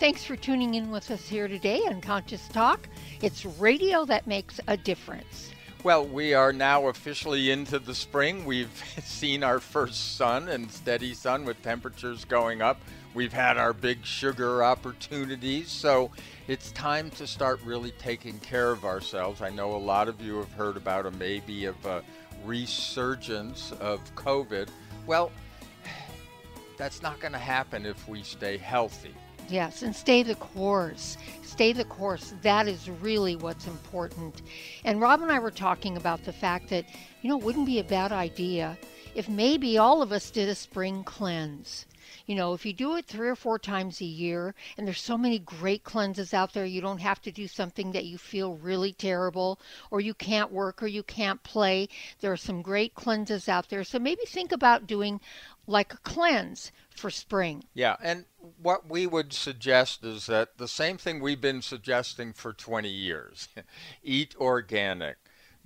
Thanks 0.00 0.24
for 0.24 0.34
tuning 0.34 0.74
in 0.74 0.90
with 0.90 1.08
us 1.12 1.28
here 1.28 1.46
today 1.46 1.80
on 1.86 2.00
Conscious 2.00 2.48
Talk. 2.48 2.88
It's 3.22 3.46
radio 3.46 4.04
that 4.06 4.26
makes 4.26 4.58
a 4.66 4.76
difference. 4.76 5.52
Well, 5.84 6.04
we 6.04 6.34
are 6.34 6.52
now 6.52 6.88
officially 6.88 7.52
into 7.52 7.78
the 7.78 7.94
spring. 7.94 8.44
We've 8.44 8.72
seen 9.04 9.44
our 9.44 9.60
first 9.60 10.16
sun 10.16 10.48
and 10.48 10.68
steady 10.70 11.14
sun 11.14 11.44
with 11.44 11.62
temperatures 11.62 12.24
going 12.24 12.60
up. 12.60 12.80
We've 13.14 13.32
had 13.32 13.56
our 13.56 13.72
big 13.72 14.04
sugar 14.04 14.64
opportunities. 14.64 15.70
So 15.70 16.10
it's 16.48 16.72
time 16.72 17.08
to 17.10 17.26
start 17.26 17.60
really 17.64 17.92
taking 17.92 18.40
care 18.40 18.72
of 18.72 18.84
ourselves. 18.84 19.42
I 19.42 19.50
know 19.50 19.76
a 19.76 19.78
lot 19.78 20.08
of 20.08 20.20
you 20.20 20.38
have 20.38 20.52
heard 20.54 20.76
about 20.76 21.06
a 21.06 21.12
maybe 21.12 21.66
of 21.66 21.86
a 21.86 22.02
resurgence 22.44 23.70
of 23.78 24.00
COVID. 24.16 24.70
Well, 25.06 25.30
that's 26.76 27.00
not 27.00 27.20
going 27.20 27.32
to 27.32 27.38
happen 27.38 27.86
if 27.86 28.08
we 28.08 28.24
stay 28.24 28.56
healthy. 28.58 29.14
Yes, 29.48 29.82
and 29.82 29.94
stay 29.94 30.22
the 30.22 30.34
course. 30.36 31.16
Stay 31.42 31.72
the 31.72 31.84
course. 31.84 32.34
That 32.42 32.66
is 32.66 32.90
really 32.90 33.36
what's 33.36 33.66
important. 33.66 34.42
And 34.84 35.00
Rob 35.00 35.22
and 35.22 35.30
I 35.30 35.38
were 35.38 35.50
talking 35.50 35.96
about 35.96 36.24
the 36.24 36.32
fact 36.32 36.68
that, 36.70 36.84
you 37.22 37.28
know, 37.28 37.38
it 37.38 37.44
wouldn't 37.44 37.66
be 37.66 37.78
a 37.78 37.84
bad 37.84 38.10
idea 38.10 38.76
if 39.14 39.28
maybe 39.28 39.78
all 39.78 40.02
of 40.02 40.12
us 40.12 40.30
did 40.30 40.48
a 40.48 40.54
spring 40.54 41.04
cleanse. 41.04 41.86
You 42.26 42.34
know, 42.36 42.54
if 42.54 42.64
you 42.64 42.72
do 42.72 42.96
it 42.96 43.06
three 43.06 43.28
or 43.28 43.36
four 43.36 43.58
times 43.58 44.00
a 44.00 44.06
year, 44.06 44.54
and 44.76 44.86
there's 44.86 45.00
so 45.00 45.18
many 45.18 45.38
great 45.38 45.84
cleanses 45.84 46.32
out 46.32 46.54
there, 46.54 46.64
you 46.64 46.80
don't 46.80 47.00
have 47.00 47.20
to 47.22 47.30
do 47.30 47.46
something 47.46 47.92
that 47.92 48.06
you 48.06 48.18
feel 48.18 48.54
really 48.54 48.92
terrible, 48.92 49.60
or 49.90 50.00
you 50.00 50.14
can't 50.14 50.50
work, 50.50 50.82
or 50.82 50.86
you 50.86 51.02
can't 51.02 51.42
play. 51.42 51.88
There 52.20 52.32
are 52.32 52.36
some 52.36 52.62
great 52.62 52.94
cleanses 52.94 53.48
out 53.48 53.68
there. 53.68 53.84
So 53.84 53.98
maybe 53.98 54.22
think 54.26 54.52
about 54.52 54.86
doing 54.86 55.20
like 55.66 55.92
a 55.94 55.98
cleanse 55.98 56.72
for 56.90 57.10
spring. 57.10 57.64
Yeah, 57.74 57.96
and 58.02 58.24
what 58.60 58.88
we 58.88 59.06
would 59.06 59.32
suggest 59.32 60.04
is 60.04 60.26
that 60.26 60.58
the 60.58 60.68
same 60.68 60.98
thing 60.98 61.20
we've 61.20 61.40
been 61.40 61.62
suggesting 61.62 62.32
for 62.32 62.52
20 62.52 62.88
years 62.88 63.48
eat 64.02 64.34
organic, 64.38 65.16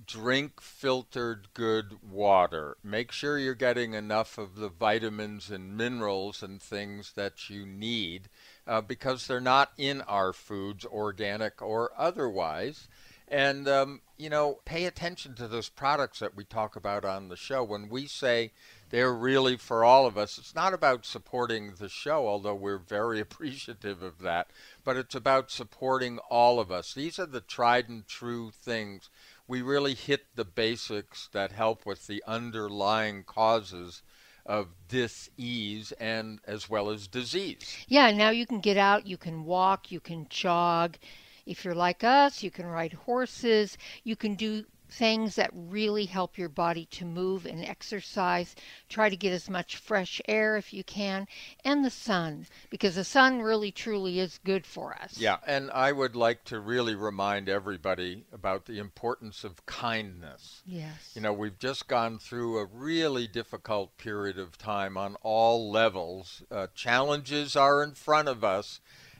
drink 0.05 0.61
filtered 0.61 1.47
good 1.53 1.97
water, 2.09 2.77
make 2.83 3.11
sure 3.11 3.37
you're 3.37 3.55
getting 3.55 3.93
enough 3.93 4.37
of 4.37 4.55
the 4.55 4.69
vitamins 4.69 5.49
and 5.49 5.75
minerals 5.75 6.41
and 6.41 6.61
things 6.61 7.13
that 7.13 7.49
you 7.49 7.65
need 7.65 8.29
uh, 8.67 8.81
because 8.81 9.27
they're 9.27 9.41
not 9.41 9.71
in 9.77 10.01
our 10.01 10.33
foods, 10.33 10.85
organic 10.85 11.61
or 11.61 11.91
otherwise. 11.97 12.87
And, 13.27 13.67
um, 13.67 14.01
you 14.17 14.29
know, 14.29 14.59
pay 14.65 14.85
attention 14.85 15.35
to 15.35 15.47
those 15.47 15.69
products 15.69 16.19
that 16.19 16.35
we 16.35 16.43
talk 16.45 16.75
about 16.75 17.05
on 17.05 17.29
the 17.29 17.35
show. 17.35 17.63
When 17.63 17.87
we 17.87 18.07
say 18.07 18.51
they're 18.89 19.13
really 19.13 19.57
for 19.57 19.83
all 19.83 20.05
of 20.05 20.17
us. 20.17 20.37
It's 20.37 20.55
not 20.55 20.73
about 20.73 21.05
supporting 21.05 21.73
the 21.77 21.89
show, 21.89 22.27
although 22.27 22.55
we're 22.55 22.77
very 22.77 23.19
appreciative 23.21 24.01
of 24.01 24.19
that, 24.19 24.47
but 24.83 24.97
it's 24.97 25.15
about 25.15 25.51
supporting 25.51 26.17
all 26.29 26.59
of 26.59 26.71
us. 26.71 26.93
These 26.93 27.19
are 27.19 27.25
the 27.25 27.41
tried 27.41 27.89
and 27.89 28.07
true 28.07 28.51
things. 28.51 29.09
We 29.47 29.61
really 29.61 29.93
hit 29.93 30.25
the 30.35 30.45
basics 30.45 31.29
that 31.33 31.51
help 31.51 31.85
with 31.85 32.07
the 32.07 32.23
underlying 32.27 33.23
causes 33.23 34.03
of 34.45 34.69
dis-ease 34.87 35.91
and 35.93 36.39
as 36.47 36.69
well 36.69 36.89
as 36.89 37.07
disease. 37.07 37.85
Yeah, 37.87 38.11
now 38.11 38.31
you 38.31 38.45
can 38.45 38.59
get 38.59 38.77
out, 38.77 39.05
you 39.05 39.17
can 39.17 39.45
walk, 39.45 39.91
you 39.91 39.99
can 39.99 40.27
jog. 40.29 40.97
If 41.45 41.63
you're 41.63 41.75
like 41.75 42.03
us, 42.03 42.43
you 42.43 42.51
can 42.51 42.65
ride 42.65 42.93
horses, 42.93 43.77
you 44.03 44.15
can 44.15 44.35
do 44.35 44.65
things 44.89 45.35
that 45.35 45.51
really 45.53 46.05
help 46.05 46.37
your 46.37 46.49
body 46.49 46.85
to 46.91 47.05
move 47.05 47.45
and 47.45 47.63
exercise. 47.63 48.55
Try 48.89 49.09
to 49.09 49.15
get 49.15 49.33
as 49.33 49.49
much 49.49 49.77
fresh 49.77 50.21
air 50.27 50.57
if 50.57 50.73
you 50.73 50.83
can, 50.83 51.27
and 51.63 51.85
the 51.85 51.89
sun, 51.89 52.47
because 52.69 52.95
the 52.95 53.03
sun 53.03 53.41
really 53.41 53.71
truly 53.71 54.19
is 54.19 54.39
good 54.43 54.65
for 54.65 54.95
us. 55.01 55.17
Yeah, 55.17 55.37
and 55.45 55.69
I 55.71 55.91
would 55.91 56.15
like 56.15 56.43
to 56.45 56.59
really 56.59 56.95
remind 56.95 57.49
everybody 57.49 58.25
about 58.31 58.65
the 58.65 58.79
importance 58.79 59.43
of 59.43 59.65
kindness. 59.65 60.61
Yes. 60.65 61.11
You 61.15 61.21
know, 61.21 61.33
we've 61.33 61.59
just 61.59 61.87
gone 61.87 62.19
through 62.19 62.57
a 62.59 62.65
really 62.65 63.27
difficult 63.27 63.97
period 63.97 64.39
of 64.39 64.57
time 64.57 64.97
on 64.97 65.15
all 65.21 65.71
levels. 65.71 66.43
Uh, 66.51 66.67
challenges 66.73 67.55
are 67.55 67.83
in 67.83 67.93
front 67.93 68.27
of 68.27 68.43
us. 68.43 68.79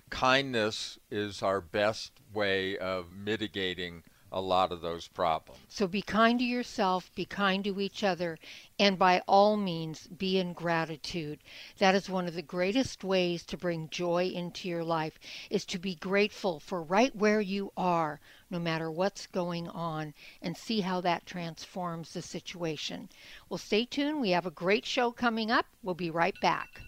Kindness 0.10 0.98
is 1.12 1.44
our 1.44 1.62
best 1.62 2.14
way 2.34 2.78
of 2.78 3.14
mitigating 3.14 4.04
a 4.32 4.42
lot 4.42 4.72
of 4.72 4.82
those 4.82 5.08
problems. 5.08 5.60
So 5.68 5.88
be 5.88 6.02
kind 6.02 6.40
to 6.40 6.46
yourself, 6.46 7.12
be 7.16 7.26
kind 7.26 7.64
to 7.64 7.80
each 7.82 8.04
other, 8.04 8.38
and 8.78 8.98
by 8.98 9.22
all 9.28 9.58
means, 9.58 10.08
be 10.08 10.38
in 10.38 10.54
gratitude. 10.54 11.40
That 11.80 11.96
is 11.96 12.10
one 12.10 12.28
of 12.28 12.36
the 12.36 12.42
greatest 12.42 13.04
ways 13.04 13.44
to 13.46 13.58
bring 13.58 13.90
joy 13.90 14.26
into 14.26 14.68
your 14.68 14.84
life 14.84 15.20
is 15.50 15.66
to 15.66 15.80
be 15.80 15.96
grateful 15.96 16.60
for 16.60 16.82
right 16.84 17.16
where 17.16 17.42
you 17.42 17.72
are, 17.76 18.20
no 18.50 18.60
matter 18.60 18.92
what's 18.92 19.28
going 19.28 19.68
on, 19.70 20.14
and 20.42 20.56
see 20.56 20.82
how 20.82 21.02
that 21.02 21.26
transforms 21.26 22.14
the 22.14 22.22
situation. 22.22 23.10
Well, 23.50 23.58
stay 23.58 23.86
tuned. 23.86 24.22
We 24.22 24.32
have 24.32 24.46
a 24.46 24.52
great 24.52 24.86
show 24.86 25.12
coming 25.12 25.52
up. 25.52 25.66
We'll 25.84 25.96
be 25.96 26.12
right 26.12 26.36
back. 26.42 26.82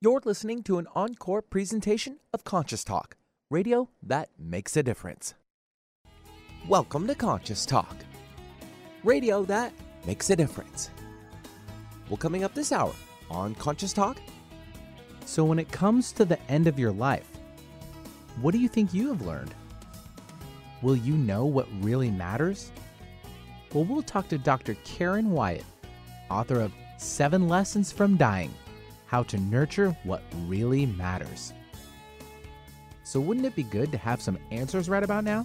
You're 0.00 0.20
listening 0.24 0.64
to 0.64 0.78
an 0.78 0.88
encore 0.94 1.42
presentation 1.42 2.18
of 2.32 2.42
Conscious 2.42 2.82
Talk, 2.82 3.16
radio 3.50 3.88
that 4.02 4.30
makes 4.36 4.76
a 4.76 4.82
difference. 4.82 5.34
Welcome 6.68 7.08
to 7.08 7.16
Conscious 7.16 7.66
Talk, 7.66 7.96
radio 9.02 9.44
that 9.46 9.72
makes 10.06 10.30
a 10.30 10.36
difference. 10.36 10.90
Well, 12.08 12.16
coming 12.16 12.44
up 12.44 12.54
this 12.54 12.70
hour 12.70 12.94
on 13.28 13.56
Conscious 13.56 13.92
Talk. 13.92 14.18
So, 15.24 15.42
when 15.42 15.58
it 15.58 15.72
comes 15.72 16.12
to 16.12 16.24
the 16.24 16.40
end 16.48 16.68
of 16.68 16.78
your 16.78 16.92
life, 16.92 17.28
what 18.40 18.52
do 18.52 18.58
you 18.58 18.68
think 18.68 18.94
you 18.94 19.08
have 19.08 19.22
learned? 19.22 19.52
Will 20.82 20.94
you 20.94 21.14
know 21.14 21.46
what 21.46 21.66
really 21.80 22.12
matters? 22.12 22.70
Well, 23.74 23.82
we'll 23.82 24.02
talk 24.02 24.28
to 24.28 24.38
Dr. 24.38 24.74
Karen 24.84 25.32
Wyatt, 25.32 25.64
author 26.30 26.60
of 26.60 26.72
Seven 26.96 27.48
Lessons 27.48 27.90
from 27.90 28.16
Dying 28.16 28.54
How 29.06 29.24
to 29.24 29.36
Nurture 29.36 29.96
What 30.04 30.22
Really 30.46 30.86
Matters. 30.86 31.54
So, 33.02 33.18
wouldn't 33.18 33.46
it 33.46 33.56
be 33.56 33.64
good 33.64 33.90
to 33.90 33.98
have 33.98 34.22
some 34.22 34.38
answers 34.52 34.88
right 34.88 35.02
about 35.02 35.24
now? 35.24 35.44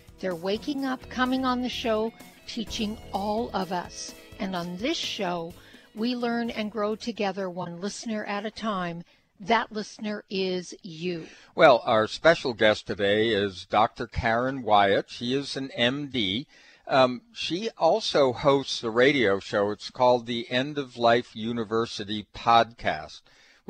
they're 0.21 0.35
waking 0.35 0.85
up, 0.85 1.09
coming 1.09 1.43
on 1.45 1.61
the 1.61 1.69
show, 1.69 2.13
teaching 2.47 2.97
all 3.11 3.49
of 3.53 3.71
us. 3.71 4.13
And 4.39 4.55
on 4.55 4.77
this 4.77 4.97
show, 4.97 5.53
we 5.95 6.15
learn 6.15 6.51
and 6.51 6.71
grow 6.71 6.95
together 6.95 7.49
one 7.49 7.81
listener 7.81 8.23
at 8.25 8.45
a 8.45 8.51
time. 8.51 9.03
That 9.39 9.71
listener 9.71 10.23
is 10.29 10.75
you. 10.83 11.25
Well, 11.55 11.81
our 11.85 12.07
special 12.07 12.53
guest 12.53 12.85
today 12.85 13.29
is 13.29 13.65
Dr. 13.65 14.05
Karen 14.05 14.61
Wyatt. 14.61 15.09
She 15.09 15.33
is 15.33 15.57
an 15.57 15.71
MD. 15.77 16.45
Um, 16.87 17.21
she 17.33 17.69
also 17.77 18.31
hosts 18.31 18.83
a 18.83 18.91
radio 18.91 19.39
show. 19.39 19.71
It's 19.71 19.89
called 19.89 20.27
the 20.27 20.49
End 20.51 20.77
of 20.77 20.97
Life 20.97 21.35
University 21.35 22.27
Podcast 22.35 23.21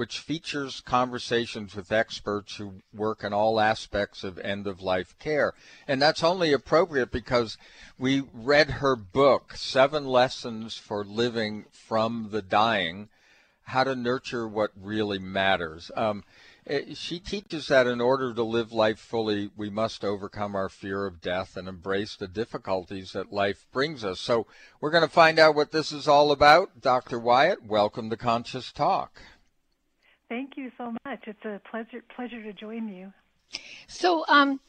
which 0.01 0.17
features 0.17 0.81
conversations 0.81 1.75
with 1.75 1.91
experts 1.91 2.55
who 2.55 2.73
work 2.91 3.23
in 3.23 3.33
all 3.33 3.59
aspects 3.59 4.23
of 4.23 4.39
end 4.39 4.65
of 4.65 4.81
life 4.81 5.13
care. 5.19 5.53
And 5.87 6.01
that's 6.01 6.23
only 6.23 6.51
appropriate 6.53 7.11
because 7.11 7.55
we 7.99 8.23
read 8.33 8.71
her 8.71 8.95
book, 8.95 9.53
Seven 9.55 10.07
Lessons 10.07 10.75
for 10.75 11.05
Living 11.05 11.65
from 11.71 12.29
the 12.31 12.41
Dying 12.41 13.09
How 13.61 13.83
to 13.83 13.95
Nurture 13.95 14.47
What 14.47 14.71
Really 14.75 15.19
Matters. 15.19 15.91
Um, 15.95 16.23
eh, 16.65 16.95
she 16.95 17.19
teaches 17.19 17.67
that 17.67 17.85
in 17.85 18.01
order 18.01 18.33
to 18.33 18.41
live 18.41 18.73
life 18.73 18.97
fully, 18.97 19.51
we 19.55 19.69
must 19.69 20.03
overcome 20.03 20.55
our 20.55 20.69
fear 20.69 21.05
of 21.05 21.21
death 21.21 21.55
and 21.55 21.67
embrace 21.67 22.15
the 22.15 22.27
difficulties 22.27 23.11
that 23.11 23.31
life 23.31 23.67
brings 23.71 24.03
us. 24.03 24.19
So 24.19 24.47
we're 24.79 24.89
going 24.89 25.07
to 25.07 25.13
find 25.13 25.37
out 25.37 25.53
what 25.53 25.71
this 25.71 25.91
is 25.91 26.07
all 26.07 26.31
about. 26.31 26.81
Dr. 26.81 27.19
Wyatt, 27.19 27.63
welcome 27.63 28.09
to 28.09 28.17
Conscious 28.17 28.71
Talk. 28.71 29.21
Thank 30.31 30.55
you 30.55 30.71
so 30.77 30.95
much. 31.05 31.23
It's 31.27 31.43
a 31.43 31.59
pleasure 31.69 32.01
pleasure 32.15 32.41
to 32.41 32.53
join 32.53 32.87
you. 32.87 33.11
So, 33.87 34.23
um, 34.29 34.61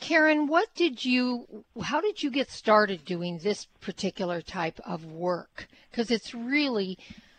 Karen, 0.00 0.48
what 0.48 0.68
did 0.74 1.02
you, 1.02 1.64
how 1.82 2.02
did 2.02 2.22
you 2.22 2.30
get 2.30 2.50
started 2.50 3.06
doing 3.06 3.38
this 3.38 3.64
particular 3.80 4.42
type 4.42 4.78
of 4.84 5.06
work? 5.06 5.66
Because 5.90 6.10
it's 6.10 6.34
really, 6.34 6.98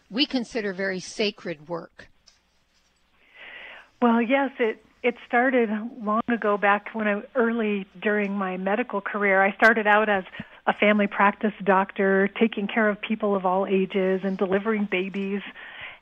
we 0.10 0.26
consider 0.26 0.74
very 0.74 1.00
sacred 1.00 1.70
work. 1.70 2.08
Well, 4.02 4.20
yes, 4.20 4.50
it 4.58 4.84
it 5.04 5.14
started 5.28 5.70
long 6.02 6.24
ago 6.28 6.58
back 6.58 6.88
when 6.94 7.08
I 7.08 7.22
early 7.36 7.86
during 8.02 8.32
my 8.34 8.58
medical 8.58 9.00
career. 9.00 9.44
I 9.44 9.54
started 9.54 9.86
out 9.86 10.10
as 10.10 10.24
a 10.66 10.74
family 10.74 11.06
practice 11.06 11.54
doctor, 11.64 12.30
taking 12.40 12.68
care 12.68 12.90
of 12.90 13.00
people 13.00 13.36
of 13.36 13.46
all 13.46 13.68
ages 13.68 14.22
and 14.24 14.40
delivering 14.40 14.88
babies. 14.90 15.42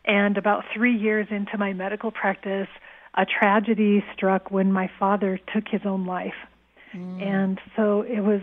And 0.08 0.38
about 0.38 0.64
3 0.74 0.96
years 0.96 1.28
into 1.30 1.58
my 1.58 1.74
medical 1.74 2.12
practice, 2.12 2.70
a 3.14 3.26
tragedy 3.26 4.04
struck 4.14 4.50
when 4.50 4.72
my 4.72 4.90
father 5.00 5.40
took 5.54 5.68
his 5.68 5.82
own 5.86 6.06
life. 6.06 6.36
Mm. 6.96 7.22
And 7.22 7.62
so 7.76 8.02
it 8.02 8.22
was 8.22 8.42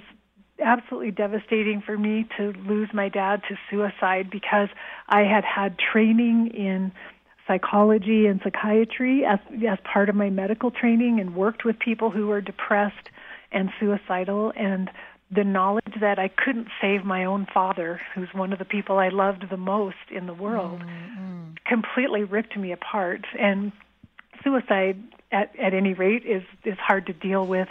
absolutely 0.63 1.11
devastating 1.11 1.81
for 1.81 1.97
me 1.97 2.27
to 2.37 2.53
lose 2.67 2.89
my 2.93 3.09
dad 3.09 3.43
to 3.49 3.57
suicide 3.71 4.31
because 4.31 4.69
I 5.09 5.23
had 5.23 5.45
had 5.45 5.79
training 5.79 6.53
in 6.55 6.93
psychology 7.47 8.27
and 8.27 8.41
psychiatry 8.43 9.25
as 9.25 9.39
as 9.69 9.79
part 9.85 10.09
of 10.09 10.15
my 10.15 10.31
medical 10.31 10.71
training 10.71 11.19
and 11.21 11.35
worked 11.35 11.65
with 11.65 11.79
people 11.79 12.11
who 12.11 12.27
were 12.27 12.41
depressed 12.41 13.11
and 13.53 13.71
suicidal 13.79 14.53
and 14.57 14.91
the 15.35 15.45
knowledge 15.45 15.95
that 16.01 16.19
I 16.19 16.29
couldn't 16.29 16.69
save 16.81 17.05
my 17.05 17.25
own 17.25 17.47
father, 17.53 18.01
who's 18.15 18.29
one 18.33 18.53
of 18.53 18.59
the 18.59 18.65
people 18.65 18.99
I 18.99 19.09
loved 19.09 19.45
the 19.51 19.57
most 19.57 20.11
in 20.11 20.27
the 20.27 20.35
world, 20.35 20.81
mm-hmm. 20.81 21.55
completely 21.67 22.25
ripped 22.25 22.57
me 22.57 22.73
apart. 22.73 23.25
And 23.39 23.73
suicide, 24.43 25.03
at 25.33 25.55
at 25.59 25.75
any 25.75 25.95
rate, 25.95 26.25
is 26.25 26.43
is 26.65 26.79
hard 26.79 27.07
to 27.07 27.13
deal 27.13 27.47
with 27.47 27.69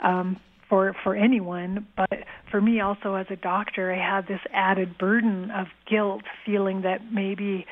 um, 0.00 0.38
for 0.68 0.94
for 1.04 1.14
anyone. 1.14 1.86
But 1.96 2.24
for 2.50 2.60
me, 2.60 2.80
also 2.80 3.14
as 3.14 3.26
a 3.30 3.36
doctor, 3.36 3.92
I 3.92 3.98
had 3.98 4.26
this 4.26 4.40
added 4.52 4.98
burden 4.98 5.50
of 5.50 5.66
guilt, 5.88 6.22
feeling 6.44 6.82
that 6.82 7.12
maybe 7.12 7.66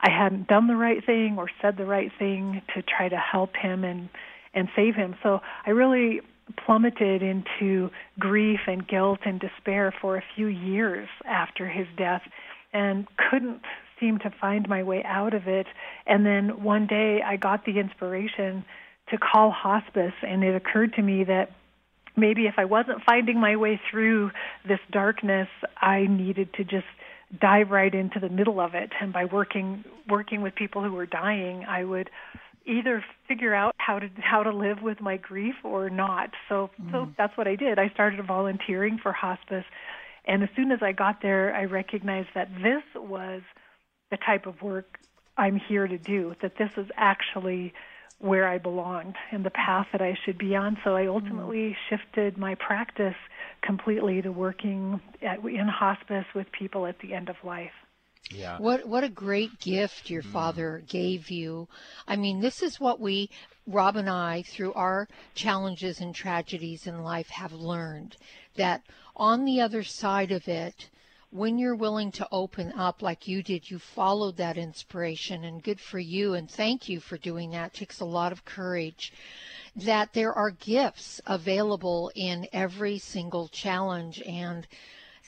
I 0.00 0.10
hadn't 0.10 0.48
done 0.48 0.66
the 0.66 0.76
right 0.76 1.04
thing 1.04 1.36
or 1.38 1.50
said 1.60 1.76
the 1.76 1.86
right 1.86 2.10
thing 2.18 2.62
to 2.74 2.82
try 2.82 3.08
to 3.08 3.18
help 3.18 3.54
him 3.56 3.84
and 3.84 4.08
and 4.52 4.68
save 4.74 4.94
him. 4.94 5.14
So 5.22 5.40
I 5.66 5.70
really 5.70 6.22
plummeted 6.56 7.22
into 7.22 7.90
grief 8.18 8.60
and 8.66 8.86
guilt 8.86 9.20
and 9.24 9.40
despair 9.40 9.92
for 10.00 10.16
a 10.16 10.24
few 10.34 10.46
years 10.46 11.08
after 11.26 11.68
his 11.68 11.86
death 11.96 12.22
and 12.72 13.06
couldn't 13.30 13.62
seem 13.98 14.18
to 14.18 14.30
find 14.40 14.68
my 14.68 14.82
way 14.82 15.02
out 15.04 15.34
of 15.34 15.46
it. 15.46 15.66
And 16.06 16.24
then 16.24 16.62
one 16.62 16.86
day 16.86 17.20
I 17.24 17.36
got 17.36 17.64
the 17.64 17.78
inspiration 17.78 18.64
to 19.10 19.18
call 19.18 19.50
hospice 19.50 20.14
and 20.22 20.44
it 20.44 20.54
occurred 20.54 20.94
to 20.94 21.02
me 21.02 21.24
that 21.24 21.50
maybe 22.16 22.46
if 22.46 22.54
I 22.58 22.64
wasn't 22.64 23.02
finding 23.04 23.40
my 23.40 23.56
way 23.56 23.80
through 23.90 24.30
this 24.66 24.80
darkness, 24.90 25.48
I 25.80 26.06
needed 26.08 26.54
to 26.54 26.64
just 26.64 26.86
dive 27.38 27.70
right 27.70 27.94
into 27.94 28.18
the 28.18 28.28
middle 28.28 28.60
of 28.60 28.74
it 28.74 28.90
and 29.00 29.12
by 29.12 29.24
working 29.24 29.84
working 30.08 30.42
with 30.42 30.54
people 30.56 30.82
who 30.82 30.92
were 30.92 31.06
dying 31.06 31.64
i 31.68 31.84
would 31.84 32.10
either 32.66 33.04
figure 33.26 33.54
out 33.54 33.74
how 33.78 33.98
to 33.98 34.08
how 34.18 34.42
to 34.42 34.50
live 34.50 34.82
with 34.82 35.00
my 35.00 35.16
grief 35.16 35.54
or 35.64 35.90
not 35.90 36.30
so 36.48 36.70
mm. 36.80 36.90
so 36.92 37.08
that's 37.16 37.36
what 37.36 37.48
i 37.48 37.54
did 37.54 37.78
i 37.78 37.88
started 37.90 38.24
volunteering 38.26 38.98
for 38.98 39.12
hospice 39.12 39.64
and 40.26 40.42
as 40.42 40.48
soon 40.54 40.70
as 40.70 40.82
i 40.82 40.92
got 40.92 41.22
there 41.22 41.54
i 41.54 41.64
recognized 41.64 42.28
that 42.34 42.48
this 42.62 42.82
was 42.94 43.42
the 44.10 44.16
type 44.18 44.46
of 44.46 44.60
work 44.62 44.98
i'm 45.36 45.56
here 45.56 45.86
to 45.86 45.98
do 45.98 46.34
that 46.42 46.56
this 46.58 46.70
is 46.76 46.86
actually 46.96 47.72
where 48.18 48.46
i 48.46 48.58
belonged 48.58 49.16
and 49.30 49.44
the 49.44 49.50
path 49.50 49.86
that 49.92 50.02
i 50.02 50.16
should 50.24 50.36
be 50.36 50.54
on 50.54 50.76
so 50.84 50.94
i 50.94 51.06
ultimately 51.06 51.70
mm. 51.70 51.76
shifted 51.88 52.36
my 52.36 52.54
practice 52.54 53.16
completely 53.62 54.22
to 54.22 54.30
working 54.30 55.00
at, 55.22 55.44
in 55.44 55.68
hospice 55.68 56.26
with 56.34 56.50
people 56.52 56.86
at 56.86 56.98
the 57.00 57.14
end 57.14 57.28
of 57.28 57.36
life. 57.44 57.72
Yeah. 58.30 58.58
What 58.58 58.86
what 58.86 59.04
a 59.04 59.08
great 59.08 59.58
gift 59.60 60.10
your 60.10 60.22
mm. 60.22 60.32
father 60.32 60.82
gave 60.86 61.30
you. 61.30 61.68
I 62.06 62.16
mean, 62.16 62.40
this 62.40 62.62
is 62.62 62.78
what 62.78 63.00
we 63.00 63.30
Rob 63.66 63.96
and 63.96 64.08
I 64.08 64.42
through 64.42 64.72
our 64.74 65.08
challenges 65.34 66.00
and 66.00 66.14
tragedies 66.14 66.86
in 66.86 67.02
life 67.02 67.28
have 67.30 67.52
learned 67.52 68.16
that 68.56 68.82
on 69.16 69.44
the 69.44 69.60
other 69.60 69.82
side 69.82 70.32
of 70.32 70.48
it 70.48 70.88
when 71.32 71.58
you're 71.58 71.76
willing 71.76 72.10
to 72.10 72.26
open 72.32 72.72
up 72.72 73.02
like 73.02 73.28
you 73.28 73.42
did, 73.42 73.70
you 73.70 73.78
followed 73.78 74.36
that 74.36 74.58
inspiration 74.58 75.44
and 75.44 75.62
good 75.62 75.80
for 75.80 76.00
you 76.00 76.34
and 76.34 76.50
thank 76.50 76.88
you 76.88 76.98
for 76.98 77.16
doing 77.16 77.50
that. 77.50 77.72
It 77.72 77.78
takes 77.78 78.00
a 78.00 78.04
lot 78.04 78.32
of 78.32 78.44
courage 78.44 79.12
that 79.76 80.12
there 80.12 80.32
are 80.32 80.50
gifts 80.50 81.20
available 81.26 82.10
in 82.16 82.48
every 82.52 82.98
single 82.98 83.46
challenge 83.46 84.20
and 84.22 84.66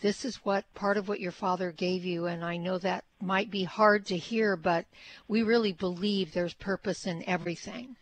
this 0.02 0.25
is 0.25 0.44
what 0.44 0.64
part 0.75 0.96
of 0.96 1.08
what 1.08 1.20
your 1.20 1.32
father 1.32 1.70
gave 1.72 2.04
you 2.04 2.26
and 2.26 2.44
i 2.44 2.56
know 2.56 2.76
that 2.76 3.04
might 3.20 3.50
be 3.50 3.64
hard 3.64 4.04
to 4.04 4.16
hear 4.16 4.56
but 4.56 4.84
we 5.28 5.43
really 5.43 5.72
believe 5.72 6.32
there's 6.32 6.54
purpose 6.54 7.06
in 7.06 7.26
everything 7.28 7.96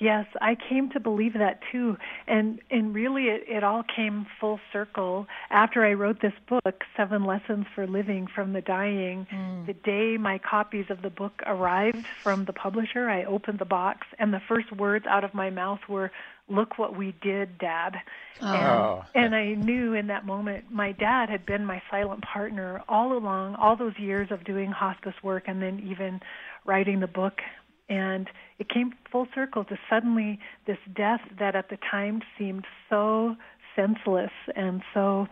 Yes, 0.00 0.26
I 0.40 0.54
came 0.54 0.90
to 0.90 1.00
believe 1.00 1.32
that 1.34 1.58
too, 1.72 1.96
and 2.28 2.60
and 2.70 2.94
really 2.94 3.24
it, 3.24 3.44
it 3.48 3.64
all 3.64 3.82
came 3.82 4.26
full 4.40 4.60
circle 4.72 5.26
after 5.50 5.84
I 5.84 5.94
wrote 5.94 6.20
this 6.20 6.34
book, 6.48 6.84
Seven 6.96 7.24
Lessons 7.24 7.66
for 7.74 7.84
Living 7.86 8.28
from 8.32 8.52
the 8.52 8.60
Dying. 8.60 9.26
Mm. 9.32 9.66
The 9.66 9.72
day 9.72 10.16
my 10.16 10.38
copies 10.38 10.86
of 10.88 11.02
the 11.02 11.10
book 11.10 11.42
arrived 11.46 12.06
from 12.22 12.44
the 12.44 12.52
publisher, 12.52 13.08
I 13.08 13.24
opened 13.24 13.58
the 13.58 13.64
box, 13.64 14.06
and 14.20 14.32
the 14.32 14.40
first 14.46 14.70
words 14.70 15.04
out 15.06 15.24
of 15.24 15.34
my 15.34 15.50
mouth 15.50 15.80
were, 15.88 16.12
"Look 16.48 16.78
what 16.78 16.96
we 16.96 17.12
did, 17.20 17.58
Dad." 17.58 17.96
Oh. 18.40 19.04
And, 19.16 19.34
and 19.34 19.34
I 19.34 19.54
knew 19.54 19.94
in 19.94 20.06
that 20.06 20.24
moment 20.24 20.70
my 20.70 20.92
dad 20.92 21.28
had 21.28 21.44
been 21.44 21.66
my 21.66 21.82
silent 21.90 22.22
partner 22.22 22.82
all 22.88 23.16
along, 23.16 23.56
all 23.56 23.74
those 23.74 23.98
years 23.98 24.30
of 24.30 24.44
doing 24.44 24.70
hospice 24.70 25.20
work, 25.24 25.44
and 25.48 25.60
then 25.60 25.80
even 25.80 26.20
writing 26.64 27.00
the 27.00 27.08
book 27.08 27.40
and 27.88 28.28
it 28.58 28.68
came 28.68 28.92
full 29.10 29.26
circle 29.34 29.64
to 29.64 29.78
suddenly 29.88 30.38
this 30.66 30.78
death 30.94 31.20
that 31.38 31.56
at 31.56 31.70
the 31.70 31.78
time 31.90 32.22
seemed 32.38 32.64
so 32.88 33.36
senseless 33.74 34.30
and 34.56 34.82
so 34.92 35.26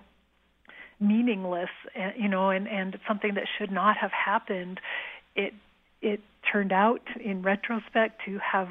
meaningless 1.01 1.69
eh, 1.95 2.13
you 2.17 2.29
know 2.29 2.51
and 2.51 2.67
and 2.69 2.99
something 3.07 3.35
that 3.35 3.45
should 3.59 3.71
not 3.71 3.97
have 3.97 4.13
happened 4.13 4.81
it 5.35 5.53
it 6.01 6.21
turned 6.51 6.73
out 6.73 7.03
in 7.23 7.43
retrospect 7.43 8.21
to 8.25 8.39
have 8.39 8.69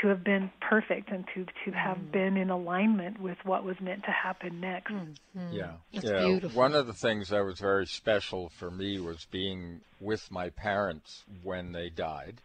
to 0.00 0.08
have 0.08 0.22
been 0.22 0.50
perfect 0.60 1.10
and 1.10 1.24
to 1.34 1.44
to 1.64 1.76
have 1.76 1.96
mm. 1.96 2.12
been 2.12 2.36
in 2.36 2.50
alignment 2.50 3.20
with 3.20 3.38
what 3.44 3.64
was 3.64 3.76
meant 3.80 4.04
to 4.04 4.10
happen 4.10 4.60
next. 4.60 4.92
Mm. 4.92 5.16
Yeah, 5.50 5.72
it's 5.92 6.04
yeah. 6.04 6.24
Beautiful. 6.24 6.58
One 6.58 6.74
of 6.74 6.86
the 6.86 6.92
things 6.92 7.30
that 7.30 7.44
was 7.44 7.58
very 7.58 7.86
special 7.86 8.50
for 8.50 8.70
me 8.70 9.00
was 9.00 9.26
being 9.30 9.80
with 10.00 10.30
my 10.30 10.50
parents 10.50 11.24
when 11.42 11.72
they 11.72 11.88
died, 11.88 12.40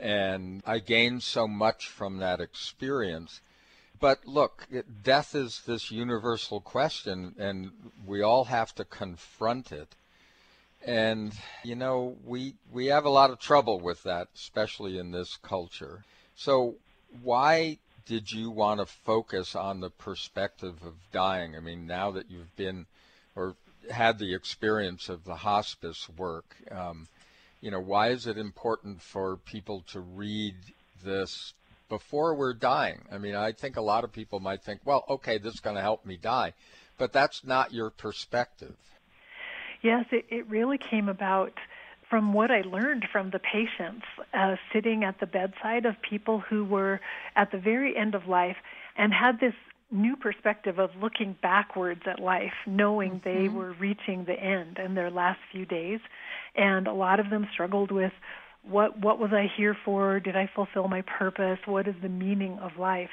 and 0.00 0.62
I 0.66 0.78
gained 0.78 1.22
so 1.22 1.46
much 1.46 1.88
from 1.88 2.18
that 2.18 2.40
experience. 2.40 3.40
But 4.00 4.26
look, 4.26 4.66
death 5.02 5.34
is 5.34 5.60
this 5.66 5.90
universal 5.90 6.60
question, 6.60 7.34
and 7.38 7.70
we 8.06 8.22
all 8.22 8.44
have 8.46 8.74
to 8.76 8.84
confront 8.84 9.72
it. 9.72 9.94
And 10.84 11.34
you 11.62 11.74
know, 11.74 12.16
we 12.24 12.54
we 12.72 12.86
have 12.86 13.04
a 13.04 13.10
lot 13.10 13.30
of 13.30 13.38
trouble 13.38 13.78
with 13.78 14.02
that, 14.04 14.28
especially 14.34 14.98
in 14.98 15.10
this 15.10 15.36
culture. 15.36 16.04
So, 16.34 16.76
why 17.22 17.78
did 18.06 18.32
you 18.32 18.50
want 18.50 18.80
to 18.80 18.86
focus 18.86 19.54
on 19.54 19.80
the 19.80 19.90
perspective 19.90 20.82
of 20.82 20.94
dying? 21.12 21.54
I 21.54 21.60
mean, 21.60 21.86
now 21.86 22.10
that 22.12 22.30
you've 22.30 22.56
been 22.56 22.86
or 23.36 23.54
had 23.90 24.18
the 24.18 24.34
experience 24.34 25.10
of 25.10 25.24
the 25.24 25.36
hospice 25.36 26.08
work, 26.08 26.56
um, 26.70 27.08
you 27.60 27.70
know, 27.70 27.80
why 27.80 28.08
is 28.08 28.26
it 28.26 28.38
important 28.38 29.02
for 29.02 29.36
people 29.36 29.84
to 29.92 30.00
read 30.00 30.54
this 31.04 31.52
before 31.88 32.34
we're 32.34 32.54
dying? 32.54 33.02
I 33.12 33.18
mean, 33.18 33.34
I 33.34 33.52
think 33.52 33.76
a 33.76 33.82
lot 33.82 34.04
of 34.04 34.12
people 34.12 34.40
might 34.40 34.62
think, 34.62 34.80
well, 34.84 35.04
okay, 35.08 35.38
this 35.38 35.54
is 35.54 35.60
going 35.60 35.76
to 35.76 35.82
help 35.82 36.06
me 36.06 36.16
die, 36.16 36.54
but 36.98 37.12
that's 37.12 37.44
not 37.44 37.72
your 37.72 37.90
perspective. 37.90 38.76
Yes, 39.82 40.04
it, 40.10 40.26
it 40.28 40.48
really 40.48 40.78
came 40.90 41.08
about 41.08 41.52
from 42.08 42.32
what 42.32 42.50
I 42.50 42.62
learned 42.62 43.06
from 43.12 43.30
the 43.30 43.38
patients 43.38 44.04
uh, 44.34 44.56
sitting 44.72 45.04
at 45.04 45.20
the 45.20 45.26
bedside 45.26 45.86
of 45.86 45.94
people 46.02 46.40
who 46.40 46.64
were 46.64 47.00
at 47.36 47.52
the 47.52 47.58
very 47.58 47.96
end 47.96 48.14
of 48.14 48.26
life 48.26 48.56
and 48.96 49.12
had 49.12 49.38
this 49.38 49.54
new 49.90 50.16
perspective 50.16 50.78
of 50.78 50.90
looking 51.00 51.36
backwards 51.42 52.02
at 52.06 52.20
life, 52.20 52.52
knowing 52.66 53.20
mm-hmm. 53.20 53.28
they 53.28 53.48
were 53.48 53.72
reaching 53.72 54.24
the 54.24 54.38
end 54.38 54.78
in 54.78 54.94
their 54.94 55.10
last 55.10 55.40
few 55.52 55.66
days 55.66 56.00
and 56.54 56.86
a 56.86 56.92
lot 56.92 57.20
of 57.20 57.30
them 57.30 57.46
struggled 57.52 57.90
with 57.90 58.12
what 58.62 58.98
what 58.98 59.18
was 59.18 59.32
I 59.32 59.50
here 59.56 59.76
for? 59.84 60.20
Did 60.20 60.36
I 60.36 60.48
fulfill 60.54 60.88
my 60.88 61.02
purpose? 61.02 61.58
What 61.64 61.88
is 61.88 61.94
the 62.02 62.08
meaning 62.08 62.58
of 62.58 62.72
life? 62.78 63.10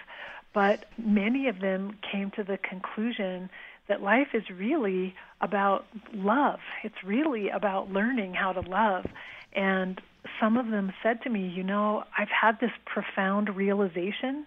But 0.54 0.86
many 0.98 1.48
of 1.48 1.60
them 1.60 1.98
came 2.12 2.32
to 2.32 2.44
the 2.44 2.58
conclusion 2.58 3.50
that 3.88 4.02
life 4.02 4.30
is 4.34 4.44
really 4.50 5.16
about 5.40 5.86
love. 6.14 6.60
It's 6.84 7.04
really 7.06 7.50
about 7.50 7.92
learning 7.92 8.34
how 8.34 8.52
to 8.54 8.62
love. 8.62 9.06
And 9.54 10.02
some 10.42 10.58
of 10.58 10.68
them 10.68 10.92
said 11.02 11.22
to 11.24 11.30
me, 11.30 11.48
you 11.48 11.64
know, 11.64 12.04
I've 12.18 12.28
had 12.30 12.60
this 12.60 12.72
profound 12.86 13.56
realization 13.56 14.46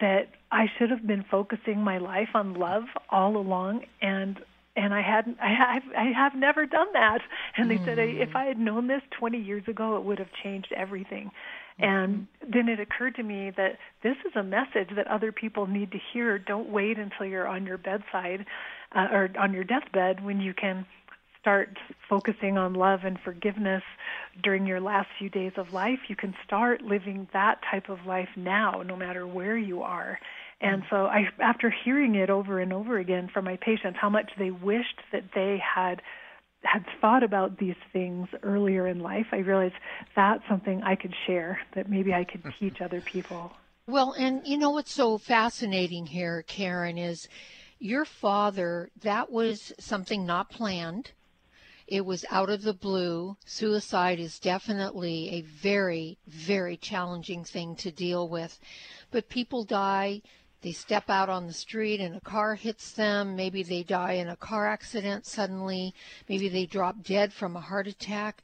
that 0.00 0.28
I 0.50 0.66
should 0.78 0.90
have 0.90 1.06
been 1.06 1.24
focusing 1.30 1.80
my 1.80 1.98
life 1.98 2.30
on 2.34 2.54
love 2.54 2.84
all 3.10 3.36
along 3.36 3.84
and 4.00 4.38
and 4.76 4.92
I 4.92 5.02
hadn't 5.02 5.38
I 5.40 5.54
have 5.54 5.82
I 5.96 6.12
have 6.12 6.34
never 6.34 6.66
done 6.66 6.88
that. 6.94 7.20
And 7.56 7.70
they 7.70 7.76
mm. 7.76 7.84
said 7.84 7.98
if 7.98 8.34
I 8.34 8.44
had 8.44 8.58
known 8.58 8.88
this 8.88 9.02
20 9.18 9.38
years 9.38 9.62
ago 9.68 9.96
it 9.96 10.04
would 10.04 10.18
have 10.18 10.32
changed 10.42 10.72
everything. 10.76 11.30
And 11.78 12.28
then 12.40 12.68
it 12.68 12.78
occurred 12.78 13.16
to 13.16 13.22
me 13.22 13.50
that 13.56 13.78
this 14.02 14.16
is 14.24 14.32
a 14.36 14.44
message 14.44 14.90
that 14.94 15.08
other 15.08 15.32
people 15.32 15.66
need 15.66 15.90
to 15.90 15.98
hear. 16.12 16.38
Don't 16.38 16.70
wait 16.70 16.98
until 16.98 17.26
you're 17.26 17.48
on 17.48 17.66
your 17.66 17.78
bedside 17.78 18.46
uh, 18.94 19.08
or 19.10 19.30
on 19.38 19.52
your 19.52 19.64
deathbed 19.64 20.24
when 20.24 20.40
you 20.40 20.54
can 20.54 20.86
start 21.44 21.76
focusing 22.08 22.56
on 22.56 22.72
love 22.72 23.00
and 23.04 23.18
forgiveness 23.22 23.82
during 24.42 24.66
your 24.66 24.80
last 24.80 25.08
few 25.18 25.28
days 25.28 25.52
of 25.58 25.74
life, 25.74 25.98
you 26.08 26.16
can 26.16 26.34
start 26.42 26.80
living 26.80 27.28
that 27.34 27.58
type 27.70 27.90
of 27.90 27.98
life 28.06 28.30
now, 28.34 28.82
no 28.82 28.96
matter 28.96 29.26
where 29.26 29.58
you 29.58 29.82
are. 29.82 30.18
And 30.62 30.84
so 30.88 31.04
I 31.04 31.24
after 31.40 31.72
hearing 31.84 32.14
it 32.14 32.30
over 32.30 32.60
and 32.60 32.72
over 32.72 32.98
again 32.98 33.28
from 33.32 33.44
my 33.44 33.58
patients 33.58 33.98
how 34.00 34.08
much 34.08 34.30
they 34.38 34.50
wished 34.50 35.00
that 35.12 35.24
they 35.34 35.60
had 35.62 36.00
had 36.62 36.86
thought 36.98 37.22
about 37.22 37.58
these 37.58 37.76
things 37.92 38.26
earlier 38.42 38.86
in 38.86 39.00
life, 39.00 39.26
I 39.32 39.38
realized 39.40 39.74
that's 40.16 40.42
something 40.48 40.82
I 40.82 40.94
could 40.94 41.14
share 41.26 41.58
that 41.74 41.90
maybe 41.90 42.14
I 42.14 42.24
could 42.24 42.42
teach 42.58 42.80
other 42.80 43.02
people. 43.02 43.52
Well, 43.86 44.14
and 44.18 44.46
you 44.46 44.56
know 44.56 44.70
what's 44.70 44.94
so 44.94 45.18
fascinating 45.18 46.06
here, 46.06 46.42
Karen, 46.46 46.96
is 46.96 47.28
your 47.78 48.06
father, 48.06 48.88
that 49.02 49.30
was 49.30 49.74
something 49.78 50.24
not 50.24 50.48
planned. 50.48 51.12
It 51.86 52.06
was 52.06 52.24
out 52.30 52.48
of 52.48 52.62
the 52.62 52.72
blue. 52.72 53.36
Suicide 53.44 54.18
is 54.18 54.38
definitely 54.38 55.30
a 55.30 55.42
very, 55.42 56.18
very 56.26 56.76
challenging 56.76 57.44
thing 57.44 57.76
to 57.76 57.90
deal 57.90 58.28
with. 58.28 58.58
But 59.10 59.28
people 59.28 59.64
die. 59.64 60.22
They 60.62 60.72
step 60.72 61.10
out 61.10 61.28
on 61.28 61.46
the 61.46 61.52
street 61.52 62.00
and 62.00 62.16
a 62.16 62.20
car 62.20 62.54
hits 62.54 62.92
them. 62.92 63.36
Maybe 63.36 63.62
they 63.62 63.82
die 63.82 64.12
in 64.12 64.28
a 64.28 64.36
car 64.36 64.66
accident 64.66 65.26
suddenly. 65.26 65.94
Maybe 66.28 66.48
they 66.48 66.64
drop 66.64 67.02
dead 67.02 67.32
from 67.32 67.54
a 67.54 67.60
heart 67.60 67.86
attack. 67.86 68.42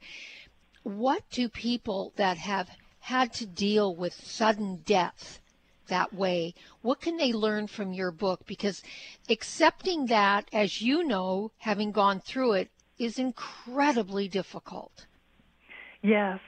What 0.83 1.23
do 1.31 1.49
people 1.49 2.13
that 2.17 2.37
have 2.37 2.69
had 2.99 3.33
to 3.33 3.45
deal 3.47 3.95
with 3.95 4.13
sudden 4.13 4.83
death 4.85 5.39
that 5.91 6.13
way, 6.13 6.53
what 6.81 7.01
can 7.01 7.17
they 7.17 7.33
learn 7.33 7.67
from 7.67 7.91
your 7.91 8.11
book? 8.11 8.45
Because 8.45 8.81
accepting 9.29 10.05
that, 10.05 10.47
as 10.53 10.81
you 10.81 11.03
know, 11.03 11.51
having 11.57 11.91
gone 11.91 12.21
through 12.21 12.53
it, 12.53 12.69
is 13.01 13.17
incredibly 13.17 14.27
difficult. 14.27 15.07
Yes. 16.01 16.39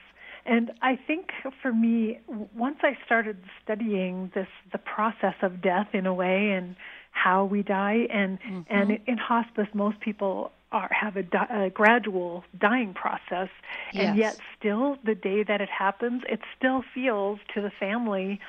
And 0.46 0.72
I 0.82 0.96
think 0.96 1.30
for 1.62 1.72
me, 1.72 2.20
once 2.54 2.78
I 2.82 2.98
started 3.06 3.38
studying 3.62 4.30
this, 4.34 4.48
the 4.72 4.78
process 4.78 5.34
of 5.42 5.62
death 5.62 5.88
in 5.94 6.06
a 6.06 6.12
way 6.12 6.50
and 6.50 6.76
how 7.12 7.44
we 7.44 7.62
die, 7.62 8.06
and 8.10 8.38
mm-hmm. 8.40 8.60
and 8.68 8.98
in 9.06 9.16
hospice, 9.16 9.68
most 9.72 10.00
people 10.00 10.50
are 10.70 10.90
have 10.92 11.16
a, 11.16 11.22
di- 11.22 11.46
a 11.50 11.70
gradual 11.70 12.44
dying 12.58 12.92
process, 12.92 13.48
yes. 13.92 14.08
and 14.08 14.18
yet 14.18 14.38
still, 14.58 14.98
the 15.04 15.14
day 15.14 15.44
that 15.44 15.60
it 15.60 15.70
happens, 15.70 16.22
it 16.28 16.40
still 16.58 16.84
feels 16.92 17.38
to 17.54 17.62
the 17.62 17.70
family 17.80 18.40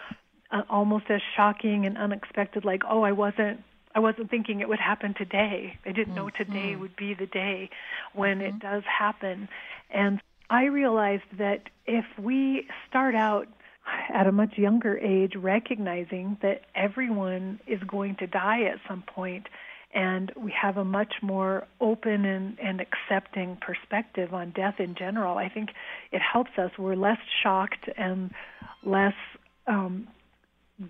uh, 0.52 0.64
almost 0.70 1.06
as 1.10 1.22
shocking 1.36 1.86
and 1.86 1.98
unexpected. 1.98 2.66
Like, 2.66 2.84
oh, 2.90 3.04
I 3.04 3.14
wasn't 3.14 3.62
I 3.96 4.00
wasn't 4.00 4.30
thinking 4.30 4.60
it 4.60 4.68
would 4.68 4.80
happen 4.80 5.14
today. 5.14 5.78
I 5.86 5.94
didn't 5.94 6.16
know 6.16 6.30
today 6.30 6.72
mm-hmm. 6.72 6.82
would 6.82 6.96
be 6.98 7.14
the 7.14 7.25
day 7.25 7.70
when 8.14 8.40
mm-hmm. 8.40 8.58
it 8.58 8.60
does 8.60 8.84
happen. 8.84 9.48
And 9.90 10.22
I 10.50 10.66
realized 10.66 11.24
that 11.38 11.70
if 11.88 12.06
we 12.20 12.68
start 12.90 13.16
out 13.16 13.48
at 14.14 14.28
a 14.28 14.32
much 14.32 14.58
younger 14.58 14.98
age 14.98 15.36
recognizing 15.36 16.38
that 16.42 16.64
everyone 16.75 17.60
is 17.68 17.82
going 17.84 18.16
to 18.18 18.28
die 18.28 18.64
at 18.64 18.80
some 18.88 19.02
point 19.04 19.48
and 19.94 20.32
we 20.36 20.52
have 20.52 20.75
a 20.75 20.84
much 20.84 21.14
more 21.22 21.66
open 21.80 22.25
and, 22.25 22.60
and 22.60 22.82
accepting 22.82 23.58
perspective 23.62 24.34
on 24.34 24.50
death 24.50 24.75
in 24.80 24.94
general, 24.94 25.38
I 25.38 25.48
think 25.48 25.70
it 26.12 26.22
helps 26.22 26.52
us. 26.58 26.72
We're 26.78 26.96
less 26.96 27.20
shocked 27.42 27.88
and 27.96 28.32
less 28.84 29.14
um, 29.68 30.10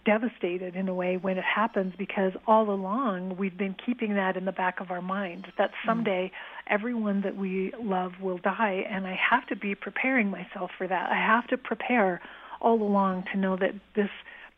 devastated 0.03 0.75
in 0.75 0.89
a 0.89 0.93
way 0.93 1.15
when 1.15 1.37
it 1.37 1.43
happens 1.43 1.93
because 1.95 2.31
all 2.47 2.71
along 2.71 3.37
we've 3.37 3.57
been 3.57 3.75
keeping 3.85 4.15
that 4.15 4.35
in 4.35 4.45
the 4.45 4.51
back 4.51 4.79
of 4.79 4.89
our 4.89 5.01
mind 5.01 5.45
that 5.59 5.69
hmm. 5.69 5.89
someday 5.89 6.31
mm. 6.33 6.73
everyone 6.73 7.21
that 7.21 7.35
we 7.35 7.71
love 7.79 8.13
will 8.19 8.39
die 8.39 8.83
and 8.89 9.05
I 9.05 9.15
have 9.29 9.45
to 9.47 9.55
be 9.55 9.75
preparing 9.75 10.31
myself 10.31 10.71
for 10.75 10.87
that. 10.87 11.11
I 11.11 11.15
have 11.15 11.45
to 11.47 11.57
prepare 11.57 12.19
all 12.61 12.81
along 12.81 13.25
to 13.31 13.37
know 13.37 13.55
that 13.57 13.73
this 13.95 14.09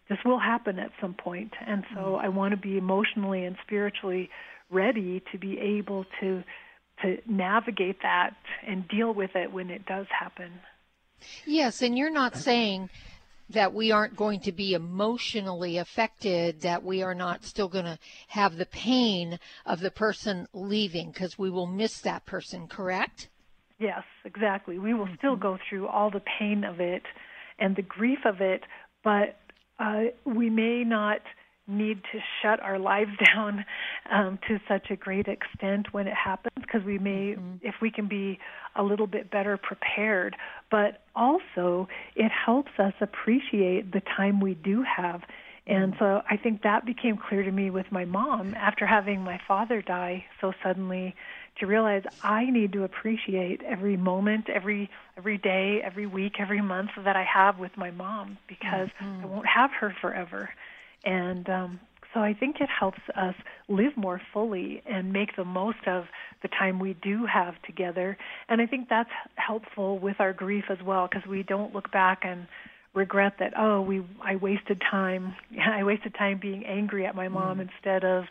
this 0.08 0.20
will 0.24 0.40
happen 0.40 0.80
at 0.80 0.92
some 1.02 1.14
point 1.14 1.52
and 1.66 1.84
so 1.94 2.00
mm. 2.00 2.24
I 2.24 2.30
want 2.30 2.52
to 2.52 2.58
be 2.58 2.78
emotionally 2.78 3.44
and 3.44 3.58
spiritually 3.66 4.30
ready 4.70 5.22
to 5.34 5.38
be 5.38 5.60
able 5.60 6.06
to 6.22 6.44
to 7.02 7.18
navigate 7.28 8.02
that 8.02 8.36
and 8.66 8.88
deal 8.88 9.14
with 9.14 9.36
it 9.36 9.52
when 9.52 9.70
it 9.70 9.86
does 9.86 10.08
happen. 10.18 10.52
Yes, 11.46 11.82
and 11.82 11.98
you're 11.98 12.10
not 12.10 12.36
saying 12.36 12.90
that 13.50 13.74
we 13.74 13.92
aren't 13.92 14.16
going 14.16 14.40
to 14.42 14.52
be 14.52 14.74
emotionally 14.74 15.78
affected, 15.78 16.62
that 16.62 16.84
we 16.84 17.02
are 17.02 17.16
not 17.16 17.44
still 17.44 17.68
going 17.68 17.86
to 17.86 18.00
have 18.28 18.58
the 18.58 18.66
pain 18.66 19.40
of 19.66 19.80
the 19.80 19.92
person 19.92 20.48
leaving 20.54 21.12
because 21.12 21.38
we 21.38 21.50
will 21.50 21.68
miss 21.68 22.00
that 22.02 22.26
person, 22.26 22.68
correct? 22.68 23.30
Yes, 23.80 24.04
exactly. 24.26 24.80
We 24.80 24.94
will 24.94 25.06
mm-hmm. 25.06 25.16
still 25.16 25.36
go 25.36 25.58
through 25.70 25.88
all 25.88 26.10
the 26.10 26.24
pain 26.40 26.64
of 26.64 26.80
it 26.80 27.04
and 27.60 27.76
the 27.76 27.82
grief 27.84 28.20
of 28.26 28.42
it, 28.42 28.64
but 29.04 29.38
uh, 29.80 30.06
we 30.26 30.50
may 30.50 30.84
not 30.84 31.22
need 31.68 32.02
to 32.12 32.20
shut 32.42 32.60
our 32.62 32.80
lives 32.80 33.12
down 33.34 33.66
um, 34.12 34.40
to 34.48 34.60
such 34.68 34.90
a 34.90 34.96
great 34.96 35.28
extent 35.28 35.94
when 35.94 36.08
it 36.08 36.14
happens 36.14 36.56
because 36.62 36.84
we 36.84 36.98
may, 36.98 37.36
mm-hmm. 37.36 37.56
if 37.62 37.76
we 37.82 37.92
can 37.92 38.08
be 38.08 38.40
a 38.76 38.84
little 38.84 39.08
bit 39.08 39.30
better 39.30 39.58
prepared. 39.58 40.36
But 40.72 41.02
also, 41.16 41.88
it 42.16 42.32
helps 42.32 42.72
us 42.80 42.94
appreciate 43.02 43.92
the 43.92 44.02
time 44.16 44.40
we 44.40 44.54
do 44.54 44.84
have. 44.84 45.22
And 45.68 45.96
so 46.00 46.22
I 46.30 46.38
think 46.38 46.62
that 46.62 46.86
became 46.86 47.18
clear 47.18 47.44
to 47.44 47.52
me 47.52 47.70
with 47.70 47.92
my 47.92 48.06
mom 48.06 48.54
after 48.54 48.86
having 48.88 49.22
my 49.22 49.38
father 49.50 49.82
die 49.82 50.24
so 50.40 50.54
suddenly 50.64 51.14
to 51.60 51.66
realize 51.66 52.04
I 52.24 52.50
need 52.50 52.72
to 52.74 52.84
appreciate 52.86 53.62
every 53.64 53.98
moment, 53.98 54.50
every 54.50 54.90
every 55.18 55.38
day, 55.38 55.82
every 55.84 56.06
week, 56.06 56.36
every 56.40 56.62
month 56.62 56.92
that 57.04 57.18
I 57.18 57.26
have 57.26 57.60
with 57.60 57.76
my 57.76 57.92
mom 57.92 58.38
because 58.48 58.88
mm-hmm. 59.02 59.24
I 59.24 59.26
won't 59.26 59.48
have 59.48 59.72
her 59.82 59.94
forever. 60.00 60.50
And 61.08 61.50
um, 61.50 61.80
so 62.14 62.20
I 62.20 62.34
think 62.34 62.58
it 62.60 62.68
helps 62.68 63.00
us 63.16 63.34
live 63.70 63.96
more 63.96 64.22
fully 64.34 64.82
and 64.86 65.14
make 65.14 65.36
the 65.38 65.46
most 65.46 65.88
of 65.88 66.04
the 66.42 66.50
time 66.50 66.80
we 66.80 66.96
do 67.02 67.26
have 67.26 67.54
together. 67.66 68.18
And 68.50 68.62
I 68.62 68.66
think 68.66 68.90
that's 68.90 69.10
helpful 69.36 70.00
with 70.00 70.18
our 70.20 70.34
grief 70.34 70.66
as 70.70 70.80
well 70.86 71.08
because 71.10 71.26
we 71.26 71.44
don't 71.44 71.74
look 71.74 71.92
back 71.92 72.24
and 72.24 72.46
regret 72.94 73.34
that 73.40 73.54
oh 73.56 73.80
we 73.82 74.04
I 74.22 74.38
wasted 74.38 74.82
time 74.90 75.36
I 75.66 75.84
wasted 75.84 76.16
time 76.16 76.40
being 76.42 76.66
angry 76.66 77.06
at 77.06 77.16
my 77.16 77.28
mom 77.28 77.60
mm. 77.60 77.70
instead 77.70 78.04
of 78.04 78.26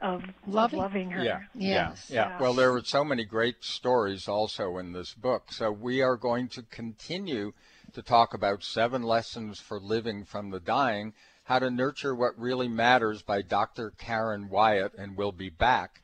of 0.00 0.22
loving, 0.46 0.78
of 0.78 0.84
loving 0.84 1.10
her. 1.10 1.22
Yeah, 1.22 1.40
yes. 1.54 2.06
yeah, 2.08 2.28
yeah. 2.28 2.40
Well, 2.40 2.54
there 2.54 2.72
are 2.74 2.84
so 2.84 3.04
many 3.04 3.24
great 3.24 3.64
stories 3.64 4.28
also 4.28 4.78
in 4.78 4.92
this 4.92 5.12
book. 5.14 5.50
So 5.50 5.70
we 5.72 6.00
are 6.00 6.16
going 6.16 6.48
to 6.50 6.62
continue 6.62 7.52
to 7.92 8.02
talk 8.02 8.34
about 8.34 8.62
seven 8.62 9.02
lessons 9.02 9.60
for 9.60 9.80
living 9.80 10.24
from 10.24 10.50
the 10.50 10.60
dying 10.60 11.12
how 11.44 11.58
to 11.58 11.70
Nurture 11.70 12.14
What 12.14 12.38
Really 12.38 12.68
Matters 12.68 13.20
by 13.20 13.42
Dr. 13.42 13.90
Karen 13.98 14.48
Wyatt, 14.48 14.94
and 14.96 15.14
we'll 15.14 15.30
be 15.30 15.50
back 15.50 16.00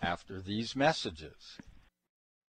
after 0.00 0.40
these 0.40 0.76
messages. 0.76 1.58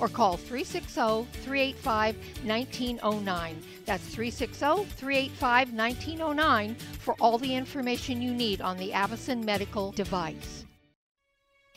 or 0.00 0.08
call 0.08 0.36
360 0.36 1.26
385 1.42 2.16
1909. 2.44 3.62
That's 3.84 4.04
360 4.06 4.84
385 4.96 5.72
1909 5.72 6.74
for 6.74 7.14
all 7.20 7.38
the 7.38 7.54
information 7.54 8.22
you 8.22 8.32
need 8.32 8.60
on 8.60 8.76
the 8.78 8.90
Avacen 8.90 9.44
medical 9.44 9.92
device. 9.92 10.64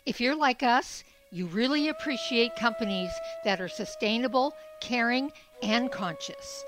If 0.06 0.20
you're 0.20 0.36
like 0.36 0.63
us, 0.63 1.03
you 1.32 1.48
really 1.48 1.89
appreciate 1.89 2.56
companies 2.56 3.12
that 3.44 3.60
are 3.60 3.68
sustainable, 3.68 4.53
caring, 4.82 5.32
and 5.62 5.92
conscious. 5.92 6.63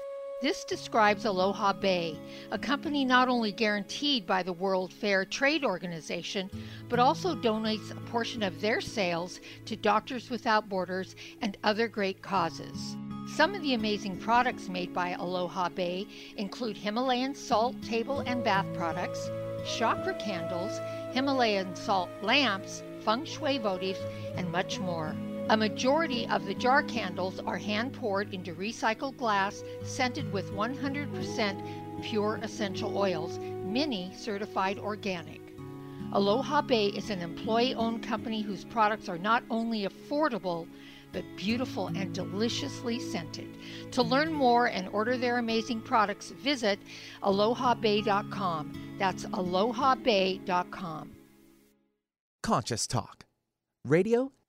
This 0.46 0.64
describes 0.64 1.26
Aloha 1.26 1.74
Bay, 1.74 2.20
a 2.52 2.60
company 2.60 3.04
not 3.04 3.30
only 3.30 3.52
guaranteed 3.52 4.28
by 4.28 4.44
the 4.44 4.54
World 4.54 4.94
Fair 4.94 5.26
Trade 5.26 5.66
Organization, 5.66 6.52
but 6.88 7.00
also 7.00 7.34
donates 7.34 7.90
a 7.90 8.00
portion 8.12 8.44
of 8.44 8.62
their 8.62 8.80
sales 8.80 9.40
to 9.66 9.76
Doctors 9.76 10.30
Without 10.30 10.70
Borders 10.70 11.16
and 11.42 11.58
other 11.64 11.88
great 11.88 12.22
causes. 12.22 12.96
Some 13.28 13.56
of 13.56 13.64
the 13.64 13.74
amazing 13.74 14.18
products 14.18 14.70
made 14.70 14.94
by 14.94 15.14
Aloha 15.14 15.70
Bay 15.70 16.06
include 16.38 16.78
Himalayan 16.78 17.34
salt 17.34 17.82
table 17.82 18.20
and 18.20 18.44
bath 18.44 18.68
products, 18.76 19.32
chakra 19.66 20.14
candles, 20.14 20.80
Himalayan 21.12 21.76
salt 21.76 22.12
lamps, 22.22 22.84
feng 23.00 23.26
shui 23.26 23.58
votives, 23.58 23.98
and 24.36 24.52
much 24.52 24.78
more. 24.78 25.16
A 25.48 25.56
majority 25.56 26.28
of 26.30 26.48
the 26.48 26.56
jar 26.56 26.82
candles 26.82 27.40
are 27.40 27.58
hand 27.58 27.94
poured 27.94 28.34
into 28.34 28.56
recycled 28.56 29.16
glass 29.16 29.64
scented 29.84 30.34
with 30.34 30.52
100% 30.52 32.02
pure 32.04 32.40
essential 32.42 32.98
oils, 32.98 33.38
many 33.64 34.12
certified 34.18 34.80
organic. 34.80 35.42
Aloha 36.14 36.64
Bay 36.64 36.88
is 36.88 37.12
an 37.12 37.22
employee 37.22 37.76
owned 37.76 38.02
company 38.02 38.42
whose 38.42 38.66
products 38.66 39.08
are 39.08 39.20
not 39.20 39.44
only 39.52 39.88
affordable, 39.88 40.68
but 41.14 41.24
beautiful 41.36 41.88
and 41.88 42.12
deliciously 42.12 43.00
scented. 43.00 43.56
To 43.92 44.02
learn 44.02 44.34
more 44.34 44.66
and 44.66 44.90
order 44.90 45.16
their 45.16 45.38
amazing 45.38 45.82
products, 45.82 46.32
visit 46.32 46.80
alohabay.com. 47.22 48.96
That's 48.98 49.26
alohabay.com. 49.26 51.12
Conscious 52.42 52.88
Talk, 52.88 53.26
radio 53.86 54.32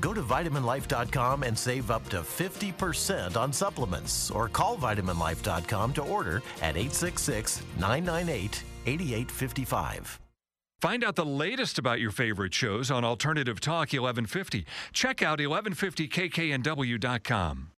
Go 0.00 0.14
to 0.14 0.22
vitaminlife.com 0.22 1.42
and 1.42 1.58
save 1.58 1.90
up 1.90 2.08
to 2.10 2.20
50% 2.20 3.36
on 3.36 3.52
supplements 3.52 4.30
or 4.30 4.48
call 4.48 4.76
vitaminlife.com 4.76 5.92
to 5.94 6.02
order 6.02 6.36
at 6.62 6.76
866 6.76 7.62
998 7.78 8.62
8855. 8.86 10.20
Find 10.80 11.02
out 11.02 11.16
the 11.16 11.24
latest 11.24 11.78
about 11.78 12.00
your 12.00 12.10
favorite 12.10 12.52
shows 12.52 12.90
on 12.90 13.02
Alternative 13.04 13.58
Talk 13.58 13.92
1150. 13.92 14.66
Check 14.92 15.22
out 15.22 15.38
1150kknw.com. 15.38 17.75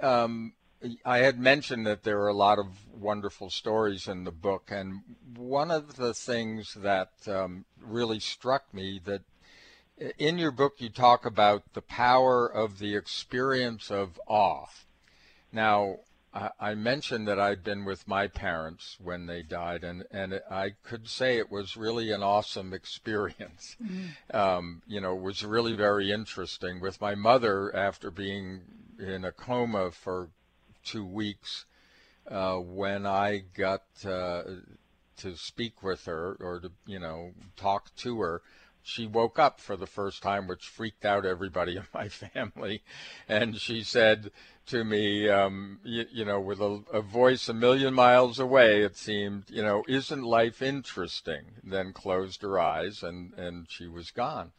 um, 0.00 0.54
I 1.04 1.18
had 1.18 1.38
mentioned 1.38 1.86
that 1.86 2.02
there 2.02 2.20
are 2.20 2.28
a 2.28 2.34
lot 2.34 2.58
of 2.58 2.66
wonderful 2.94 3.50
stories 3.50 4.06
in 4.06 4.24
the 4.24 4.32
book, 4.32 4.70
and 4.70 5.00
one 5.36 5.70
of 5.70 5.96
the 5.96 6.12
things 6.12 6.74
that 6.74 7.10
um, 7.26 7.64
really 7.80 8.20
struck 8.20 8.72
me 8.74 9.00
that 9.04 9.22
in 10.18 10.38
your 10.38 10.50
book, 10.50 10.74
you 10.78 10.90
talk 10.90 11.24
about 11.24 11.72
the 11.72 11.82
power 11.82 12.46
of 12.46 12.78
the 12.78 12.94
experience 12.94 13.90
of 13.90 14.20
awe. 14.26 14.66
Now, 15.52 16.00
I 16.60 16.74
mentioned 16.74 17.26
that 17.28 17.40
I'd 17.40 17.64
been 17.64 17.86
with 17.86 18.06
my 18.06 18.26
parents 18.26 18.98
when 19.02 19.24
they 19.24 19.42
died, 19.42 19.84
and, 19.84 20.04
and 20.10 20.42
I 20.50 20.72
could 20.82 21.08
say 21.08 21.38
it 21.38 21.50
was 21.50 21.78
really 21.78 22.12
an 22.12 22.22
awesome 22.22 22.74
experience. 22.80 23.76
Mm-hmm. 23.82 24.36
Um, 24.36 24.82
you 24.86 25.00
know, 25.00 25.16
it 25.16 25.22
was 25.22 25.44
really 25.44 25.72
very 25.72 26.12
interesting. 26.12 26.80
With 26.80 27.00
my 27.00 27.14
mother, 27.14 27.74
after 27.74 28.10
being 28.10 28.60
in 28.98 29.24
a 29.24 29.32
coma 29.32 29.90
for 29.92 30.28
two 30.86 31.04
weeks, 31.04 31.66
uh, 32.30 32.56
when 32.56 33.06
I 33.06 33.42
got 33.54 33.82
uh, 34.04 34.42
to 35.18 35.36
speak 35.36 35.82
with 35.82 36.06
her 36.06 36.36
or 36.40 36.60
to, 36.60 36.72
you 36.86 36.98
know, 36.98 37.32
talk 37.56 37.94
to 37.96 38.20
her, 38.20 38.42
she 38.82 39.04
woke 39.04 39.36
up 39.36 39.60
for 39.60 39.76
the 39.76 39.86
first 39.86 40.22
time, 40.22 40.46
which 40.46 40.68
freaked 40.68 41.04
out 41.04 41.26
everybody 41.26 41.76
in 41.76 41.84
my 41.92 42.08
family. 42.34 42.82
And 43.28 43.60
she 43.60 43.82
said 43.82 44.30
to 44.66 44.84
me, 44.84 45.28
um, 45.28 45.80
you, 45.82 46.06
you, 46.12 46.24
know, 46.24 46.40
with 46.40 46.60
a, 46.60 46.82
a, 46.92 47.00
voice 47.00 47.48
a 47.48 47.54
million 47.54 47.94
miles 47.94 48.38
away, 48.38 48.82
it 48.82 48.96
seemed, 48.96 49.50
you 49.50 49.62
know, 49.62 49.82
isn't 49.88 50.22
life 50.22 50.62
interesting? 50.62 51.42
Then 51.64 51.92
closed 51.92 52.42
her 52.42 52.60
eyes 52.60 53.02
and, 53.02 53.32
and 53.34 53.66
she 53.68 53.88
was 53.88 54.12
gone. 54.12 54.52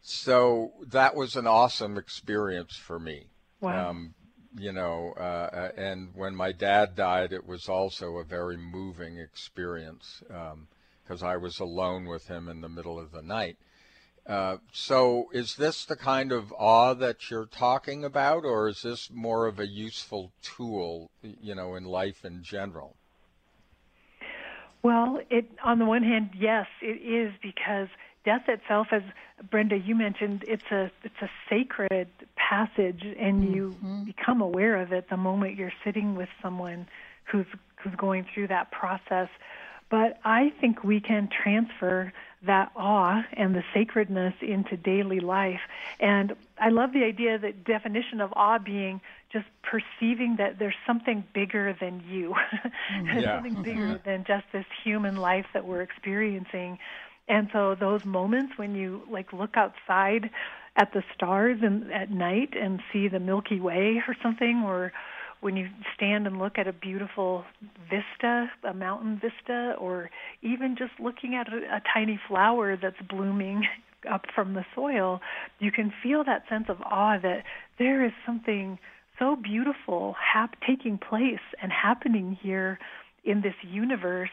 So 0.00 0.72
that 0.86 1.14
was 1.14 1.36
an 1.36 1.46
awesome 1.46 1.98
experience 1.98 2.76
for 2.76 2.98
me. 2.98 3.26
Wow. 3.60 3.90
Um, 3.90 4.14
you 4.56 4.72
know, 4.72 5.14
uh, 5.16 5.20
uh 5.20 5.68
and 5.76 6.10
when 6.14 6.34
my 6.34 6.52
dad 6.52 6.94
died, 6.94 7.32
it 7.32 7.46
was 7.46 7.68
also 7.68 8.18
a 8.18 8.24
very 8.24 8.56
moving 8.56 9.18
experience. 9.18 10.22
Um, 10.30 10.68
because 11.02 11.22
I 11.22 11.36
was 11.36 11.60
alone 11.60 12.06
with 12.06 12.28
him 12.28 12.48
in 12.48 12.60
the 12.60 12.68
middle 12.68 12.98
of 12.98 13.12
the 13.12 13.22
night. 13.22 13.56
Uh, 14.26 14.58
so, 14.72 15.26
is 15.32 15.56
this 15.56 15.84
the 15.84 15.96
kind 15.96 16.30
of 16.30 16.52
awe 16.56 16.94
that 16.94 17.28
you're 17.28 17.46
talking 17.46 18.04
about, 18.04 18.44
or 18.44 18.68
is 18.68 18.82
this 18.82 19.10
more 19.10 19.46
of 19.46 19.58
a 19.58 19.66
useful 19.66 20.32
tool, 20.42 21.10
you 21.22 21.56
know, 21.56 21.74
in 21.74 21.84
life 21.84 22.24
in 22.24 22.42
general? 22.42 22.96
Well, 24.84 25.18
it 25.28 25.50
on 25.64 25.80
the 25.80 25.84
one 25.84 26.04
hand, 26.04 26.30
yes, 26.38 26.66
it 26.80 27.02
is 27.02 27.32
because 27.42 27.88
death 28.24 28.48
itself, 28.48 28.88
as 28.92 29.02
Brenda 29.50 29.76
you 29.76 29.94
mentioned, 29.94 30.44
it's 30.46 30.70
a 30.70 30.90
it's 31.02 31.20
a 31.20 31.30
sacred 31.48 32.08
passage, 32.36 33.02
and 33.18 33.42
mm-hmm. 33.42 33.54
you 33.54 34.04
become 34.04 34.40
aware 34.40 34.80
of 34.80 34.92
it 34.92 35.08
the 35.10 35.16
moment 35.16 35.56
you're 35.56 35.72
sitting 35.84 36.14
with 36.14 36.28
someone 36.40 36.86
who's 37.24 37.46
who's 37.76 37.94
going 37.96 38.26
through 38.32 38.48
that 38.48 38.70
process. 38.70 39.28
But 39.90 40.18
I 40.24 40.52
think 40.60 40.82
we 40.82 41.00
can 41.00 41.28
transfer 41.28 42.12
that 42.44 42.72
awe 42.74 43.22
and 43.34 43.54
the 43.54 43.62
sacredness 43.74 44.34
into 44.40 44.76
daily 44.76 45.20
life. 45.20 45.60
And 46.00 46.34
I 46.58 46.70
love 46.70 46.92
the 46.92 47.04
idea, 47.04 47.38
that 47.38 47.64
definition 47.64 48.20
of 48.20 48.32
awe 48.34 48.58
being 48.58 49.00
just 49.32 49.46
perceiving 49.62 50.36
that 50.36 50.58
there's 50.58 50.74
something 50.86 51.24
bigger 51.34 51.76
than 51.78 52.02
you, 52.08 52.34
yeah. 53.04 53.36
something 53.36 53.62
bigger 53.62 53.80
mm-hmm. 53.80 54.08
than 54.08 54.24
just 54.24 54.44
this 54.52 54.66
human 54.82 55.16
life 55.16 55.46
that 55.54 55.66
we're 55.66 55.82
experiencing. 55.82 56.78
And 57.32 57.48
so 57.50 57.74
those 57.74 58.04
moments 58.04 58.58
when 58.58 58.74
you 58.74 59.00
like 59.10 59.32
look 59.32 59.56
outside 59.56 60.28
at 60.76 60.92
the 60.92 61.02
stars 61.14 61.60
and 61.62 61.90
at 61.90 62.10
night 62.10 62.50
and 62.54 62.82
see 62.92 63.08
the 63.08 63.20
Milky 63.20 63.58
Way 63.58 64.02
or 64.06 64.14
something, 64.22 64.62
or 64.66 64.92
when 65.40 65.56
you 65.56 65.70
stand 65.96 66.26
and 66.26 66.38
look 66.38 66.58
at 66.58 66.68
a 66.68 66.74
beautiful 66.74 67.46
vista, 67.88 68.50
a 68.64 68.74
mountain 68.74 69.18
vista, 69.18 69.74
or 69.78 70.10
even 70.42 70.76
just 70.76 70.92
looking 71.00 71.34
at 71.34 71.50
a, 71.50 71.76
a 71.76 71.82
tiny 71.94 72.20
flower 72.28 72.76
that's 72.76 73.00
blooming 73.08 73.66
up 74.10 74.26
from 74.34 74.52
the 74.52 74.66
soil, 74.74 75.22
you 75.58 75.72
can 75.72 75.90
feel 76.02 76.24
that 76.24 76.42
sense 76.50 76.66
of 76.68 76.82
awe 76.82 77.18
that 77.18 77.44
there 77.78 78.04
is 78.04 78.12
something 78.26 78.78
so 79.18 79.36
beautiful 79.36 80.14
hap- 80.20 80.60
taking 80.66 80.98
place 80.98 81.40
and 81.62 81.72
happening 81.72 82.36
here 82.42 82.78
in 83.24 83.40
this 83.40 83.54
universe 83.62 84.30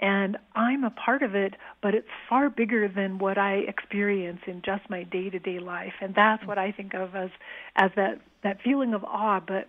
and 0.00 0.36
I'm 0.54 0.82
a 0.82 0.90
part 0.90 1.22
of 1.22 1.34
it, 1.34 1.54
but 1.82 1.94
it's 1.94 2.08
far 2.28 2.50
bigger 2.50 2.88
than 2.88 3.18
what 3.18 3.38
I 3.38 3.56
experience 3.68 4.40
in 4.46 4.62
just 4.62 4.88
my 4.88 5.04
day-to-day 5.04 5.58
life, 5.60 5.92
and 6.00 6.14
that's 6.14 6.44
what 6.46 6.58
I 6.58 6.72
think 6.72 6.94
of 6.94 7.14
as 7.14 7.30
as 7.76 7.90
that 7.96 8.20
that 8.42 8.62
feeling 8.62 8.94
of 8.94 9.04
awe, 9.04 9.40
but 9.40 9.68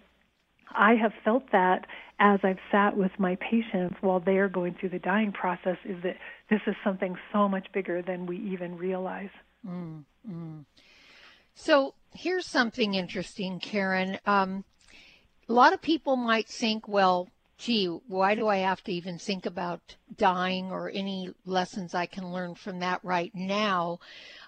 I 0.74 0.96
have 0.96 1.12
felt 1.24 1.52
that 1.52 1.86
as 2.20 2.40
I've 2.44 2.60
sat 2.72 2.96
with 2.96 3.12
my 3.18 3.36
patients 3.36 3.96
while 4.02 4.20
they're 4.20 4.48
going 4.48 4.76
through 4.80 4.90
the 4.90 5.00
dying 5.00 5.32
process 5.32 5.78
is 5.84 6.02
that 6.04 6.16
this 6.50 6.62
is 6.68 6.76
something 6.84 7.18
so 7.34 7.50
much 7.50 7.68
bigger 7.74 8.02
than 8.02 8.26
we 8.26 8.38
even 8.38 8.78
realize. 8.78 9.30
Mm. 9.68 10.04
So 11.56 11.94
here's 12.14 12.46
something 12.46 12.94
interesting, 12.94 13.60
Karen. 13.60 14.18
Um, 14.26 14.64
a 15.50 15.54
lot 15.54 15.74
of 15.74 15.82
people 15.82 16.16
might 16.16 16.48
think, 16.48 16.88
well, 16.88 17.28
gee, 17.62 17.86
why 17.86 18.34
do 18.36 18.48
I 18.48 18.58
have 18.58 18.84
to 18.86 18.92
even 18.92 19.18
think 19.20 19.46
about 19.46 19.96
dying 20.18 20.72
or 20.72 20.90
any 20.90 21.30
lessons 21.46 21.94
I 21.94 22.08
can 22.08 22.34
learn 22.34 22.56
from 22.56 22.80
that 22.80 23.00
right 23.04 23.32
now, 23.36 24.00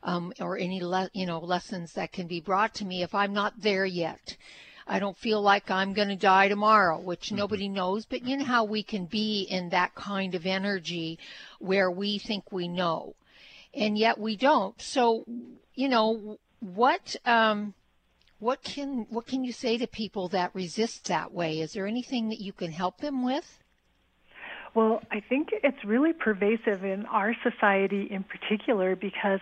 um, 0.02 0.34
or 0.40 0.58
any 0.58 0.82
le- 0.82 1.12
you 1.14 1.26
know 1.26 1.40
lessons 1.40 1.94
that 1.94 2.12
can 2.12 2.28
be 2.28 2.42
brought 2.42 2.74
to 2.76 2.86
me 2.86 3.04
if 3.04 3.14
I'm 3.14 3.34
not 3.34 3.62
there 3.62 3.86
yet? 3.86 4.36
I 4.88 5.00
don't 5.00 5.18
feel 5.18 5.42
like 5.42 5.72
I'm 5.72 5.94
going 5.94 6.10
to 6.10 6.16
die 6.16 6.48
tomorrow, 6.48 7.00
which 7.00 7.28
mm-hmm. 7.28 7.38
nobody 7.38 7.70
knows, 7.70 8.06
but 8.06 8.26
you 8.26 8.36
know 8.36 8.46
how 8.46 8.64
we 8.64 8.84
can 8.84 9.06
be 9.06 9.44
in 9.44 9.70
that 9.70 9.96
kind 9.96 10.36
of 10.36 10.46
energy 10.46 11.20
where 11.60 11.90
we 11.90 12.18
think 12.18 12.52
we 12.52 12.68
know 12.68 13.16
and 13.74 13.98
yet 13.98 14.18
we 14.18 14.36
don't. 14.36 14.80
So, 14.82 15.26
you 15.76 15.90
know, 15.90 16.38
what 16.60 17.16
um 17.26 17.74
what 18.44 18.62
can 18.62 19.08
what 19.10 19.26
can 19.26 19.44
you 19.44 19.54
say 19.54 19.78
to 19.78 19.88
people 19.88 20.28
that 20.30 20.54
resist 20.54 21.06
that 21.08 21.34
way? 21.34 21.62
Is 21.62 21.74
there 21.74 21.88
anything 21.88 22.30
that 22.30 22.42
you 22.42 22.52
can 22.52 22.72
help 22.72 22.98
them 22.98 23.24
with? 23.24 23.60
Well, 24.76 25.02
I 25.12 25.22
think 25.22 25.50
it's 25.52 25.84
really 25.86 26.14
pervasive 26.14 26.84
in 26.84 27.06
our 27.06 27.36
society 27.42 28.08
in 28.10 28.24
particular 28.24 28.96
because 28.96 29.40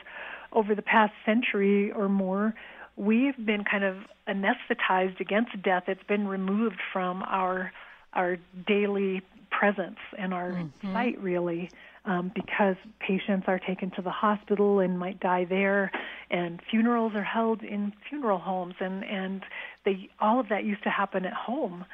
over 0.52 0.76
the 0.76 0.82
past 0.82 1.14
century 1.26 1.92
or 1.92 2.10
more, 2.10 2.54
we've 2.98 3.38
been 3.44 3.64
kind 3.64 3.86
of 3.86 3.98
anesthetized 4.28 5.20
against 5.20 5.62
death. 5.64 5.84
It's 5.88 6.04
been 6.04 6.28
removed 6.28 6.80
from 6.94 7.24
our 7.24 7.72
our 8.14 8.38
daily 8.68 9.22
presence 9.50 10.00
and 10.18 10.34
our 10.34 10.52
mm-hmm. 10.52 10.94
sight, 10.94 11.20
really, 11.20 11.72
um, 12.06 12.32
because 12.34 12.76
patients 13.00 13.46
are 13.48 13.60
taken 13.60 13.92
to 13.92 14.02
the 14.02 14.10
hospital 14.10 14.80
and 14.80 14.98
might 14.98 15.20
die 15.20 15.46
there, 15.46 15.92
and 16.30 16.60
funerals 16.70 17.14
are 17.16 17.24
held 17.24 17.64
in 17.64 17.94
funeral 18.10 18.40
homes, 18.40 18.76
and 18.80 19.04
and 19.04 19.44
they 19.86 20.10
all 20.20 20.40
of 20.40 20.50
that 20.50 20.64
used 20.64 20.84
to 20.84 20.90
happen 20.90 21.26
at 21.26 21.34
home. 21.34 21.86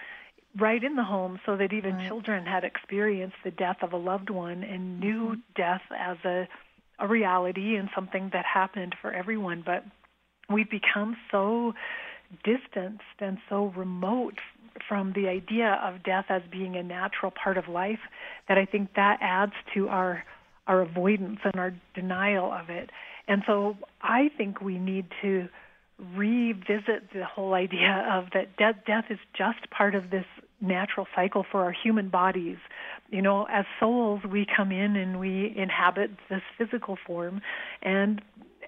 Right 0.57 0.83
in 0.83 0.95
the 0.95 1.03
home, 1.03 1.39
so 1.45 1.55
that 1.57 1.71
even 1.71 1.95
right. 1.95 2.07
children 2.07 2.45
had 2.45 2.63
experienced 2.63 3.35
the 3.43 3.51
death 3.51 3.77
of 3.83 3.93
a 3.93 3.97
loved 3.97 4.29
one 4.31 4.63
and 4.63 4.99
knew 4.99 5.31
mm-hmm. 5.31 5.39
death 5.55 5.83
as 5.95 6.17
a 6.25 6.47
a 6.99 7.07
reality 7.07 7.75
and 7.75 7.89
something 7.93 8.31
that 8.33 8.45
happened 8.45 8.95
for 9.01 9.11
everyone. 9.11 9.61
But 9.65 9.83
we've 10.49 10.69
become 10.69 11.15
so 11.31 11.73
distanced 12.43 13.03
and 13.19 13.37
so 13.49 13.73
remote 13.75 14.39
from 14.87 15.13
the 15.13 15.27
idea 15.27 15.79
of 15.83 16.03
death 16.03 16.25
as 16.29 16.41
being 16.51 16.75
a 16.75 16.83
natural 16.83 17.31
part 17.31 17.57
of 17.57 17.67
life 17.67 17.99
that 18.47 18.57
I 18.57 18.65
think 18.65 18.93
that 18.95 19.19
adds 19.21 19.53
to 19.73 19.89
our 19.89 20.23
our 20.67 20.81
avoidance 20.81 21.39
and 21.45 21.55
our 21.55 21.73
denial 21.95 22.51
of 22.51 22.69
it. 22.69 22.89
And 23.27 23.41
so 23.47 23.77
I 24.01 24.29
think 24.37 24.59
we 24.59 24.77
need 24.77 25.05
to 25.21 25.47
revisit 26.13 27.11
the 27.13 27.23
whole 27.25 27.53
idea 27.53 28.05
of 28.11 28.25
that 28.33 28.55
death 28.57 28.75
death 28.85 29.05
is 29.09 29.19
just 29.35 29.69
part 29.71 29.95
of 29.95 30.11
this 30.11 30.25
natural 30.59 31.07
cycle 31.15 31.45
for 31.49 31.63
our 31.63 31.71
human 31.71 32.09
bodies. 32.09 32.57
You 33.09 33.21
know, 33.21 33.47
as 33.49 33.65
souls 33.79 34.21
we 34.29 34.45
come 34.45 34.71
in 34.71 34.95
and 34.95 35.19
we 35.19 35.53
inhabit 35.55 36.11
this 36.29 36.41
physical 36.57 36.97
form 37.05 37.41
and 37.81 38.21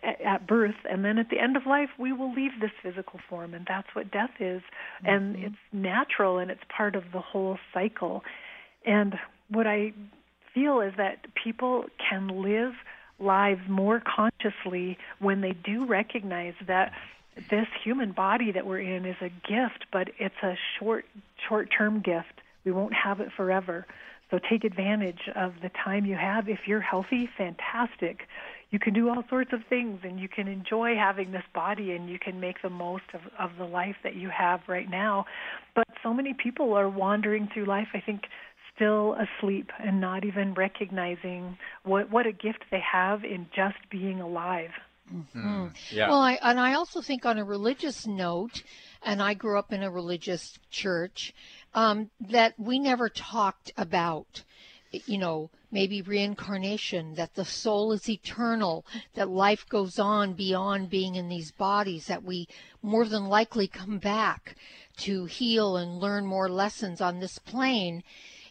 at 0.04 0.48
birth 0.48 0.76
and 0.90 1.04
then 1.04 1.18
at 1.18 1.30
the 1.30 1.40
end 1.40 1.58
of 1.58 1.66
life 1.66 1.90
we 1.98 2.12
will 2.12 2.34
leave 2.34 2.52
this 2.62 2.72
physical 2.82 3.20
form 3.30 3.54
and 3.54 3.66
that's 3.68 3.88
what 3.94 4.12
death 4.12 4.32
is. 4.40 4.62
Mm-hmm. 4.62 5.08
and 5.08 5.36
it's 5.38 5.56
natural 5.72 6.38
and 6.38 6.52
it's 6.52 6.64
part 6.76 6.96
of 6.96 7.04
the 7.14 7.20
whole 7.20 7.58
cycle. 7.74 8.24
And 8.86 9.16
what 9.50 9.68
i 9.68 9.94
feel 10.54 10.82
is 10.82 10.94
that 10.98 11.26
people 11.36 11.86
can 12.10 12.28
live 12.42 12.74
lives 13.20 13.62
more 13.68 14.02
consciously 14.02 14.98
when 15.20 15.42
they 15.42 15.52
do 15.52 15.86
recognize 15.86 16.54
that 16.68 16.92
this 17.50 17.68
human 17.84 18.12
body 18.12 18.52
that 18.52 18.66
we're 18.66 18.80
in 18.80 19.06
is 19.06 19.16
a 19.22 19.30
gift 19.48 19.86
but 19.92 20.10
it's 20.18 20.42
a 20.44 20.58
short 20.78 21.06
short 21.48 21.70
term 21.76 22.02
gift. 22.02 22.42
We 22.66 22.72
won't 22.72 22.94
have 22.94 23.20
it 23.20 23.30
forever. 23.36 23.86
So 24.32 24.40
take 24.50 24.64
advantage 24.64 25.22
of 25.36 25.54
the 25.62 25.70
time 25.70 26.06
you 26.06 26.16
have. 26.16 26.48
If 26.50 26.68
you're 26.68 26.82
healthy 26.82 27.30
fantastic 27.38 28.28
you 28.72 28.80
can 28.80 28.94
do 28.94 29.10
all 29.10 29.24
sorts 29.30 29.52
of 29.54 29.62
things 29.68 30.00
and 30.04 30.20
you 30.20 30.30
can 30.30 30.48
enjoy 30.48 30.96
having 30.96 31.32
this 31.32 31.44
body 31.54 31.92
and 31.92 32.10
you 32.10 32.20
can 32.20 32.40
make 32.40 32.62
the 32.62 32.70
most 32.70 33.04
of, 33.14 33.22
of 33.40 33.58
the 33.58 33.66
life 33.66 33.96
that 34.04 34.16
you 34.16 34.30
have 34.30 34.62
right 34.68 34.90
now. 34.90 35.26
But 35.76 35.88
so 36.04 36.14
many 36.14 36.34
people 36.34 36.74
are 36.74 36.90
wandering 36.90 37.50
through 37.54 37.66
life, 37.66 37.88
I 37.94 38.00
think, 38.00 38.24
still 38.76 39.16
asleep 39.16 39.72
and 39.84 40.00
not 40.00 40.24
even 40.24 40.54
recognizing 40.54 41.58
what, 41.84 42.10
what 42.12 42.26
a 42.26 42.32
gift 42.32 42.64
they 42.72 42.80
have 42.80 43.24
in 43.24 43.48
just 43.56 43.78
being 43.90 44.22
alive. 44.22 44.70
Mm-hmm. 45.14 45.68
Yeah. 45.92 46.10
Well, 46.10 46.22
I, 46.22 46.38
and 46.42 46.60
I 46.60 46.74
also 46.74 47.02
think 47.02 47.26
on 47.26 47.38
a 47.38 47.44
religious 47.44 48.06
note, 48.06 48.64
and 49.04 49.22
I 49.22 49.34
grew 49.34 49.58
up 49.58 49.74
in 49.74 49.82
a 49.82 49.90
religious 49.90 50.60
church, 50.70 51.34
um, 51.74 52.10
that 52.30 52.54
we 52.60 52.80
never 52.80 53.10
talked 53.10 53.72
about, 53.76 54.44
you 54.92 55.18
know, 55.18 55.50
maybe 55.72 56.02
reincarnation, 56.02 57.14
that 57.16 57.36
the 57.36 57.46
soul 57.46 57.92
is 57.92 58.10
eternal, 58.10 58.86
that 59.14 59.30
life 59.30 59.68
goes 59.70 60.00
on 60.00 60.34
beyond 60.34 60.90
being 60.90 61.16
in 61.16 61.30
these 61.30 61.52
bodies, 61.52 62.08
that 62.08 62.24
we 62.24 62.48
more 62.82 63.06
than 63.06 63.28
likely 63.28 63.68
come 63.68 64.00
back 64.00 64.56
to 64.98 65.26
heal 65.26 65.78
and 65.78 66.00
learn 66.00 66.26
more 66.26 66.50
lessons 66.50 67.02
on 67.02 67.20
this 67.20 67.38
plane. 67.38 68.04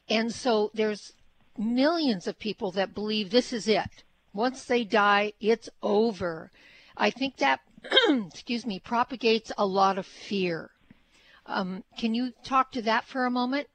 And 0.09 0.33
so 0.33 0.71
there's 0.75 1.13
millions 1.57 2.27
of 2.27 2.39
people 2.39 2.71
that 2.73 2.95
believe 2.95 3.31
this 3.31 3.53
is 3.53 3.67
it. 3.67 4.05
Once 4.33 4.65
they 4.65 4.85
die, 4.85 5.33
it's 5.41 5.69
over. 5.83 6.51
I 6.97 7.11
think 7.11 7.37
that, 7.39 7.61
excuse 8.09 8.65
me, 8.65 8.79
propagates 8.79 9.51
a 9.59 9.67
lot 9.67 9.99
of 9.99 10.07
fear. 10.07 10.71
Um, 11.47 11.83
can 11.99 12.15
you 12.15 12.33
talk 12.45 12.71
to 12.73 12.83
that 12.83 13.05
for 13.05 13.25
a 13.25 13.31
moment? 13.31 13.69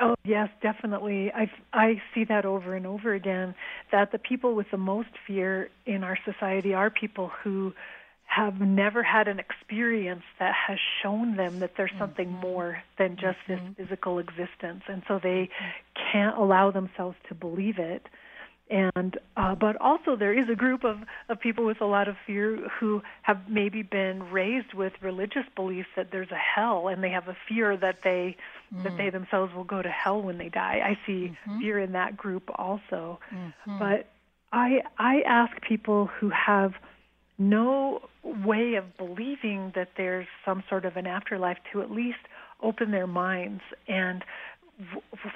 Oh 0.00 0.14
yes, 0.24 0.48
definitely. 0.62 1.32
I 1.32 1.50
I 1.72 2.02
see 2.14 2.24
that 2.24 2.44
over 2.44 2.74
and 2.74 2.86
over 2.86 3.14
again. 3.14 3.54
That 3.92 4.12
the 4.12 4.18
people 4.18 4.54
with 4.54 4.70
the 4.70 4.76
most 4.76 5.08
fear 5.26 5.70
in 5.86 6.04
our 6.04 6.18
society 6.24 6.74
are 6.74 6.90
people 6.90 7.30
who 7.42 7.72
have 8.26 8.60
never 8.60 9.02
had 9.02 9.28
an 9.28 9.38
experience 9.38 10.24
that 10.38 10.52
has 10.68 10.78
shown 11.02 11.36
them 11.36 11.60
that 11.60 11.72
there's 11.76 11.92
something 11.98 12.28
mm-hmm. 12.28 12.40
more 12.40 12.82
than 12.98 13.16
just 13.16 13.38
this 13.46 13.60
mm-hmm. 13.60 13.72
physical 13.74 14.18
existence, 14.18 14.82
and 14.88 15.02
so 15.06 15.20
they 15.22 15.48
can't 16.12 16.36
allow 16.36 16.70
themselves 16.70 17.16
to 17.28 17.34
believe 17.34 17.78
it 17.78 18.06
and 18.68 19.18
uh, 19.36 19.54
but 19.54 19.76
also 19.80 20.16
there 20.16 20.36
is 20.36 20.48
a 20.50 20.56
group 20.56 20.84
of, 20.84 20.98
of 21.28 21.38
people 21.38 21.64
with 21.64 21.80
a 21.80 21.84
lot 21.84 22.08
of 22.08 22.16
fear 22.26 22.68
who 22.80 23.00
have 23.22 23.48
maybe 23.48 23.82
been 23.82 24.30
raised 24.30 24.74
with 24.74 24.92
religious 25.00 25.44
beliefs 25.54 25.88
that 25.96 26.08
there's 26.10 26.30
a 26.30 26.36
hell 26.36 26.88
and 26.88 27.02
they 27.02 27.10
have 27.10 27.28
a 27.28 27.36
fear 27.48 27.76
that 27.76 27.98
they 28.02 28.36
mm. 28.74 28.82
that 28.82 28.96
they 28.96 29.10
themselves 29.10 29.54
will 29.54 29.64
go 29.64 29.82
to 29.82 29.88
hell 29.88 30.20
when 30.20 30.38
they 30.38 30.48
die. 30.48 30.80
I 30.84 30.98
see 31.06 31.36
mm-hmm. 31.48 31.60
fear 31.60 31.78
in 31.78 31.92
that 31.92 32.16
group 32.16 32.50
also. 32.56 33.20
Mm-hmm. 33.32 33.78
But 33.78 34.08
I 34.52 34.80
I 34.98 35.20
ask 35.26 35.52
people 35.62 36.06
who 36.20 36.30
have 36.30 36.72
no 37.38 38.02
way 38.24 38.74
of 38.74 38.96
believing 38.96 39.72
that 39.74 39.90
there's 39.96 40.26
some 40.44 40.64
sort 40.68 40.84
of 40.84 40.96
an 40.96 41.06
afterlife 41.06 41.58
to 41.72 41.82
at 41.82 41.90
least 41.90 42.18
open 42.62 42.90
their 42.90 43.06
minds 43.06 43.60
and 43.86 44.24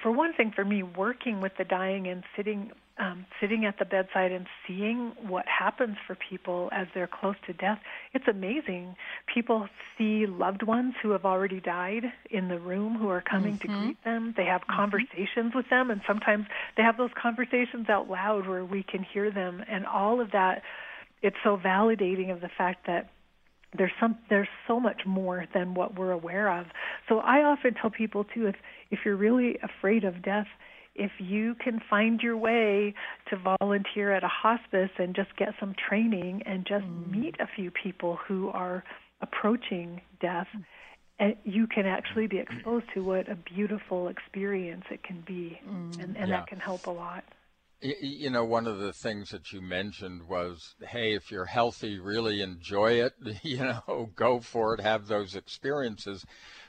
for 0.02 0.12
one 0.12 0.34
thing, 0.34 0.52
for 0.54 0.64
me, 0.64 0.82
working 0.82 1.40
with 1.40 1.52
the 1.56 1.64
dying 1.64 2.06
and 2.06 2.24
sitting 2.36 2.72
um, 3.00 3.24
sitting 3.40 3.64
at 3.64 3.78
the 3.78 3.86
bedside 3.86 4.30
and 4.30 4.46
seeing 4.66 5.12
what 5.26 5.46
happens 5.48 5.96
for 6.06 6.14
people 6.14 6.68
as 6.70 6.86
they're 6.92 7.08
close 7.08 7.36
to 7.46 7.54
death, 7.54 7.78
it's 8.12 8.28
amazing. 8.28 8.94
People 9.32 9.68
see 9.96 10.26
loved 10.26 10.62
ones 10.62 10.94
who 11.02 11.12
have 11.12 11.24
already 11.24 11.60
died 11.60 12.12
in 12.30 12.48
the 12.48 12.58
room 12.58 12.96
who 12.96 13.08
are 13.08 13.22
coming 13.22 13.54
mm-hmm. 13.54 13.72
to 13.72 13.80
greet 13.80 14.04
them. 14.04 14.34
They 14.36 14.44
have 14.44 14.60
mm-hmm. 14.62 14.76
conversations 14.76 15.54
with 15.54 15.70
them, 15.70 15.90
and 15.90 16.02
sometimes 16.06 16.46
they 16.76 16.82
have 16.82 16.98
those 16.98 17.10
conversations 17.20 17.88
out 17.88 18.10
loud 18.10 18.46
where 18.46 18.66
we 18.66 18.82
can 18.82 19.02
hear 19.02 19.30
them. 19.30 19.64
And 19.66 19.86
all 19.86 20.20
of 20.20 20.32
that, 20.32 20.62
it's 21.22 21.36
so 21.42 21.56
validating 21.56 22.30
of 22.30 22.42
the 22.42 22.50
fact 22.50 22.86
that 22.86 23.08
there's 23.76 23.92
some 24.00 24.18
there's 24.28 24.48
so 24.66 24.80
much 24.80 25.02
more 25.06 25.46
than 25.54 25.74
what 25.74 25.98
we're 25.98 26.10
aware 26.10 26.58
of. 26.58 26.66
So 27.08 27.18
I 27.18 27.42
often 27.44 27.74
tell 27.74 27.90
people 27.90 28.24
too 28.24 28.46
if 28.46 28.56
if 28.90 29.00
you're 29.04 29.16
really 29.16 29.58
afraid 29.62 30.04
of 30.04 30.22
death, 30.22 30.48
if 30.94 31.12
you 31.18 31.54
can 31.54 31.80
find 31.88 32.20
your 32.20 32.36
way 32.36 32.94
to 33.28 33.56
volunteer 33.60 34.12
at 34.12 34.24
a 34.24 34.28
hospice 34.28 34.90
and 34.98 35.14
just 35.14 35.36
get 35.36 35.50
some 35.60 35.74
training 35.88 36.42
and 36.46 36.66
just 36.66 36.84
mm. 36.84 37.10
meet 37.10 37.36
a 37.40 37.46
few 37.54 37.70
people 37.70 38.18
who 38.26 38.48
are 38.48 38.82
approaching 39.22 40.00
death, 40.20 40.48
and 41.18 41.36
you 41.44 41.66
can 41.66 41.86
actually 41.86 42.26
be 42.26 42.38
exposed 42.38 42.86
to 42.94 43.04
what 43.04 43.28
a 43.28 43.36
beautiful 43.36 44.08
experience 44.08 44.84
it 44.90 45.02
can 45.02 45.22
be, 45.26 45.60
mm. 45.66 46.02
and, 46.02 46.16
and 46.16 46.28
yeah. 46.28 46.38
that 46.38 46.46
can 46.48 46.58
help 46.58 46.86
a 46.86 46.90
lot. 46.90 47.24
You 47.82 48.28
know, 48.28 48.44
one 48.44 48.66
of 48.66 48.78
the 48.78 48.92
things 48.92 49.30
that 49.30 49.52
you 49.52 49.62
mentioned 49.62 50.28
was, 50.28 50.74
hey, 50.86 51.14
if 51.14 51.30
you're 51.30 51.46
healthy, 51.46 51.98
really 51.98 52.42
enjoy 52.42 52.92
it. 52.92 53.14
You 53.42 53.58
know, 53.58 54.10
go 54.14 54.40
for 54.40 54.74
it, 54.74 54.80
have 54.80 55.06
those 55.06 55.34
experiences. 55.34 56.26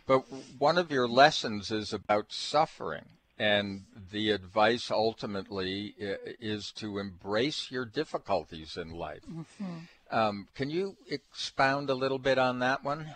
But 0.08 0.24
one 0.58 0.78
of 0.78 0.92
your 0.92 1.08
lessons 1.08 1.72
is 1.72 1.92
about 1.94 2.32
suffering. 2.32 3.06
And 3.38 3.86
the 4.12 4.30
advice 4.30 4.92
ultimately 4.92 5.96
is 5.98 6.72
to 6.74 7.00
embrace 7.00 7.72
your 7.72 7.86
difficulties 7.86 8.78
in 8.78 8.92
life. 8.92 9.24
Mm-hmm. 9.28 9.78
Um, 10.12 10.48
can 10.54 10.70
you 10.70 10.96
expound 11.10 11.90
a 11.90 11.96
little 11.96 12.20
bit 12.20 12.38
on 12.38 12.60
that 12.60 12.84
one? 12.84 13.08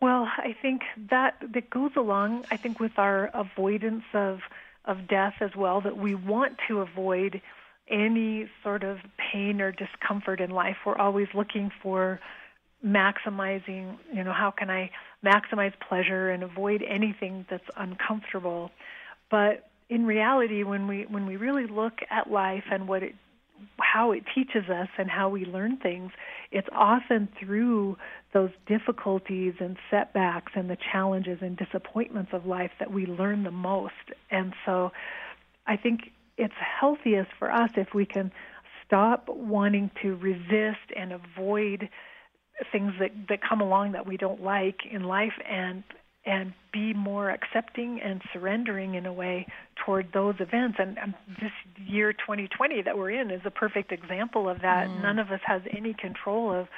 Well, 0.00 0.28
I 0.36 0.54
think 0.62 0.82
that 1.10 1.42
that 1.52 1.68
goes 1.68 1.92
along. 1.96 2.46
I 2.50 2.56
think 2.56 2.80
with 2.80 2.98
our 2.98 3.26
avoidance 3.34 4.04
of 4.14 4.40
of 4.84 5.08
death 5.08 5.34
as 5.40 5.50
well, 5.56 5.80
that 5.82 5.96
we 5.96 6.14
want 6.14 6.56
to 6.68 6.80
avoid 6.80 7.40
any 7.88 8.48
sort 8.62 8.84
of 8.84 8.98
pain 9.32 9.60
or 9.60 9.72
discomfort 9.72 10.40
in 10.40 10.50
life. 10.50 10.76
We're 10.86 10.96
always 10.96 11.28
looking 11.34 11.70
for 11.82 12.20
maximizing, 12.84 13.98
you 14.12 14.24
know, 14.24 14.32
how 14.32 14.50
can 14.50 14.70
I 14.70 14.90
maximize 15.24 15.72
pleasure 15.86 16.30
and 16.30 16.42
avoid 16.42 16.82
anything 16.82 17.44
that's 17.50 17.68
uncomfortable. 17.76 18.70
But 19.30 19.68
in 19.88 20.06
reality, 20.06 20.62
when 20.62 20.86
we 20.86 21.04
when 21.08 21.26
we 21.26 21.36
really 21.36 21.66
look 21.66 22.00
at 22.10 22.30
life 22.30 22.64
and 22.70 22.88
what 22.88 23.02
it 23.02 23.14
how 23.78 24.12
it 24.12 24.22
teaches 24.34 24.70
us 24.70 24.88
and 24.96 25.10
how 25.10 25.28
we 25.28 25.44
learn 25.44 25.76
things, 25.76 26.12
it's 26.50 26.68
often 26.72 27.28
through 27.38 27.96
those 28.32 28.50
difficulties 28.66 29.54
and 29.58 29.76
setbacks 29.90 30.52
and 30.54 30.70
the 30.70 30.76
challenges 30.92 31.38
and 31.40 31.56
disappointments 31.56 32.30
of 32.32 32.46
life 32.46 32.70
that 32.78 32.92
we 32.92 33.06
learn 33.06 33.42
the 33.42 33.50
most. 33.50 33.94
And 34.30 34.54
so 34.64 34.92
I 35.66 35.76
think 35.76 36.12
it's 36.36 36.54
healthiest 36.80 37.30
for 37.38 37.50
us 37.50 37.70
if 37.76 37.88
we 37.94 38.06
can 38.06 38.32
stop 38.86 39.28
wanting 39.28 39.90
to 40.02 40.16
resist 40.16 40.90
and 40.96 41.12
avoid 41.12 41.88
things 42.72 42.92
that, 43.00 43.10
that 43.28 43.40
come 43.46 43.60
along 43.60 43.92
that 43.92 44.06
we 44.06 44.16
don't 44.16 44.42
like 44.42 44.80
in 44.90 45.04
life 45.04 45.34
and 45.48 45.82
and 46.26 46.52
be 46.70 46.92
more 46.92 47.30
accepting 47.30 47.98
and 48.02 48.20
surrendering 48.32 48.94
in 48.94 49.06
a 49.06 49.12
way 49.12 49.46
toward 49.84 50.12
those 50.12 50.34
events. 50.38 50.76
And, 50.78 50.98
and 50.98 51.14
this 51.40 51.52
year 51.86 52.12
2020 52.12 52.82
that 52.82 52.98
we're 52.98 53.10
in 53.10 53.30
is 53.30 53.40
a 53.46 53.50
perfect 53.50 53.90
example 53.90 54.46
of 54.46 54.60
that. 54.60 54.88
Mm. 54.88 55.02
None 55.02 55.18
of 55.18 55.30
us 55.30 55.40
has 55.46 55.62
any 55.74 55.94
control 55.94 56.52
of 56.52 56.68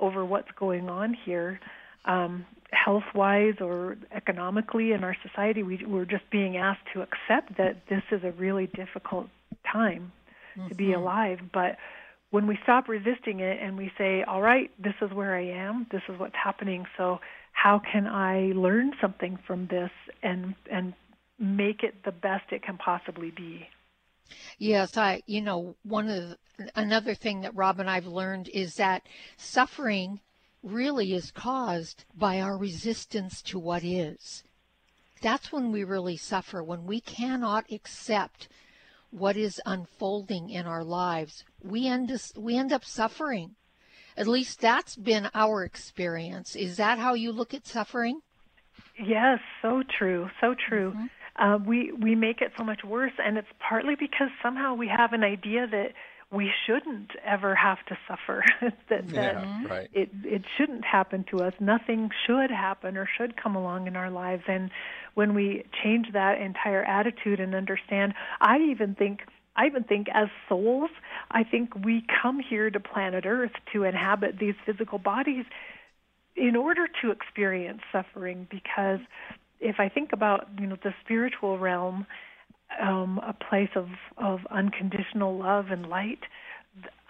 over 0.00 0.24
what's 0.24 0.50
going 0.58 0.88
on 0.88 1.16
here. 1.24 1.60
Um, 2.04 2.46
health 2.72 3.04
wise 3.14 3.54
or 3.60 3.96
economically 4.14 4.92
in 4.92 5.04
our 5.04 5.16
society, 5.26 5.62
we, 5.62 5.84
we're 5.86 6.04
just 6.04 6.28
being 6.30 6.56
asked 6.56 6.86
to 6.94 7.02
accept 7.02 7.56
that 7.58 7.82
this 7.88 8.02
is 8.10 8.22
a 8.24 8.30
really 8.32 8.66
difficult 8.68 9.26
time 9.70 10.12
mm-hmm. 10.56 10.68
to 10.68 10.74
be 10.74 10.86
mm-hmm. 10.86 11.00
alive. 11.00 11.38
But 11.52 11.76
when 12.30 12.46
we 12.46 12.58
stop 12.62 12.88
resisting 12.88 13.40
it 13.40 13.58
and 13.60 13.76
we 13.76 13.90
say, 13.98 14.22
all 14.22 14.40
right, 14.40 14.70
this 14.82 14.94
is 15.02 15.12
where 15.12 15.34
I 15.34 15.46
am, 15.46 15.86
this 15.90 16.02
is 16.08 16.18
what's 16.18 16.36
happening, 16.42 16.86
so 16.96 17.18
how 17.52 17.80
can 17.92 18.06
I 18.06 18.52
learn 18.54 18.92
something 19.00 19.38
from 19.46 19.66
this 19.66 19.90
and 20.22 20.54
and 20.70 20.94
make 21.38 21.82
it 21.82 21.94
the 22.04 22.12
best 22.12 22.52
it 22.52 22.62
can 22.62 22.78
possibly 22.78 23.30
be? 23.30 23.66
Yes, 24.58 24.96
I 24.96 25.22
you 25.26 25.40
know 25.40 25.76
one 25.82 26.08
of 26.08 26.16
the, 26.16 26.70
another 26.74 27.14
thing 27.14 27.40
that 27.42 27.54
Rob 27.54 27.80
and 27.80 27.90
I've 27.90 28.06
learned 28.06 28.48
is 28.48 28.74
that 28.76 29.06
suffering 29.36 30.20
really 30.62 31.14
is 31.14 31.30
caused 31.30 32.04
by 32.14 32.40
our 32.40 32.56
resistance 32.56 33.40
to 33.42 33.58
what 33.58 33.82
is. 33.82 34.42
That's 35.22 35.52
when 35.52 35.72
we 35.72 35.84
really 35.84 36.16
suffer 36.16 36.62
when 36.62 36.86
we 36.86 37.00
cannot 37.00 37.70
accept 37.70 38.48
what 39.10 39.36
is 39.36 39.60
unfolding 39.66 40.50
in 40.50 40.66
our 40.66 40.84
lives. 40.84 41.44
We 41.62 41.86
end 41.86 42.12
we 42.36 42.56
end 42.56 42.72
up 42.72 42.84
suffering 42.84 43.56
at 44.16 44.26
least 44.26 44.60
that's 44.60 44.96
been 44.96 45.30
our 45.34 45.64
experience. 45.64 46.54
Is 46.56 46.76
that 46.76 46.98
how 46.98 47.14
you 47.14 47.32
look 47.32 47.54
at 47.54 47.66
suffering? 47.66 48.20
Yes, 48.98 49.38
so 49.62 49.82
true, 49.98 50.28
so 50.40 50.54
true. 50.68 50.90
Mm-hmm. 50.90 51.06
Uh, 51.36 51.58
we 51.64 51.92
we 51.92 52.14
make 52.14 52.40
it 52.40 52.52
so 52.58 52.64
much 52.64 52.84
worse, 52.84 53.12
and 53.18 53.38
it's 53.38 53.48
partly 53.58 53.94
because 53.94 54.28
somehow 54.42 54.74
we 54.74 54.88
have 54.88 55.12
an 55.12 55.24
idea 55.24 55.66
that 55.66 55.92
we 56.32 56.50
shouldn't 56.66 57.10
ever 57.24 57.54
have 57.54 57.78
to 57.86 57.98
suffer. 58.06 58.44
that 58.60 58.76
that 58.88 59.08
yeah, 59.12 59.64
right. 59.68 59.88
it 59.92 60.10
it 60.24 60.42
shouldn't 60.56 60.84
happen 60.84 61.24
to 61.30 61.40
us. 61.40 61.54
Nothing 61.60 62.10
should 62.26 62.50
happen 62.50 62.96
or 62.96 63.08
should 63.18 63.40
come 63.40 63.56
along 63.56 63.86
in 63.86 63.96
our 63.96 64.10
lives. 64.10 64.44
And 64.46 64.70
when 65.14 65.34
we 65.34 65.64
change 65.82 66.12
that 66.12 66.40
entire 66.40 66.84
attitude 66.84 67.40
and 67.40 67.54
understand, 67.54 68.14
I 68.40 68.58
even 68.70 68.94
think 68.94 69.20
I 69.56 69.66
even 69.66 69.84
think 69.84 70.06
as 70.14 70.28
souls, 70.48 70.90
I 71.30 71.42
think 71.42 71.74
we 71.74 72.04
come 72.22 72.38
here 72.38 72.70
to 72.70 72.80
planet 72.80 73.26
Earth 73.26 73.52
to 73.72 73.84
inhabit 73.84 74.38
these 74.38 74.54
physical 74.64 74.98
bodies 74.98 75.44
in 76.36 76.54
order 76.54 76.86
to 77.02 77.10
experience 77.10 77.80
suffering 77.90 78.46
because 78.50 79.00
if 79.60 79.76
I 79.78 79.88
think 79.88 80.12
about, 80.12 80.48
you 80.58 80.66
know, 80.66 80.76
the 80.82 80.94
spiritual 81.04 81.58
realm, 81.58 82.06
um, 82.80 83.18
a 83.18 83.32
place 83.32 83.70
of, 83.74 83.88
of 84.16 84.40
unconditional 84.50 85.36
love 85.38 85.66
and 85.70 85.86
light, 85.88 86.20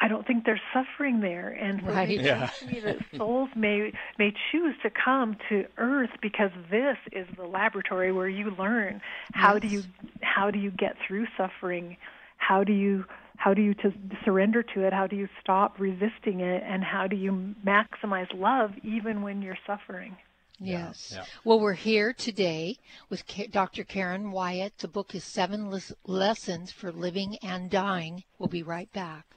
I 0.00 0.08
don't 0.08 0.26
think 0.26 0.44
there's 0.46 0.60
suffering 0.72 1.20
there, 1.20 1.50
and 1.50 1.82
so 1.86 1.92
Right. 1.92 2.08
it 2.10 2.24
Yeah. 2.24 2.48
seems 2.48 2.58
to 2.60 2.66
me 2.66 2.80
that 2.80 2.96
souls 3.18 3.50
may 3.54 3.92
may 4.18 4.32
choose 4.50 4.74
to 4.82 4.90
come 4.90 5.36
to 5.50 5.66
Earth 5.76 6.10
because 6.22 6.50
this 6.70 6.96
is 7.12 7.26
the 7.36 7.44
laboratory 7.44 8.10
where 8.10 8.28
you 8.28 8.50
learn 8.58 9.02
how 9.32 9.58
do 9.58 9.68
you 9.68 9.84
how 10.22 10.50
do 10.50 10.58
you 10.58 10.70
get 10.70 10.96
through 11.06 11.26
suffering, 11.36 11.98
how 12.38 12.64
do 12.64 12.72
you 12.72 13.04
how 13.36 13.52
do 13.52 13.60
you 13.60 13.74
to 13.74 13.92
surrender 14.24 14.62
to 14.62 14.86
it, 14.86 14.92
how 14.94 15.06
do 15.06 15.16
you 15.16 15.28
stop 15.42 15.78
resisting 15.78 16.40
it, 16.40 16.62
and 16.66 16.82
how 16.82 17.06
do 17.06 17.16
you 17.16 17.54
maximize 17.64 18.28
love 18.34 18.70
even 18.82 19.20
when 19.22 19.42
you're 19.42 19.58
suffering. 19.66 20.16
Yes. 20.60 21.12
yeah. 21.16 21.24
Well, 21.42 21.58
we're 21.58 21.72
here 21.72 22.12
today 22.12 22.76
with 23.08 23.24
Dr. 23.50 23.82
Karen 23.82 24.30
Wyatt. 24.30 24.76
The 24.78 24.88
book 24.88 25.14
is 25.14 25.24
Seven 25.24 25.70
Les- 25.70 25.92
Lessons 26.04 26.70
for 26.70 26.92
Living 26.92 27.38
and 27.42 27.70
Dying. 27.70 28.24
We'll 28.38 28.48
be 28.48 28.62
right 28.62 28.92
back. 28.92 29.36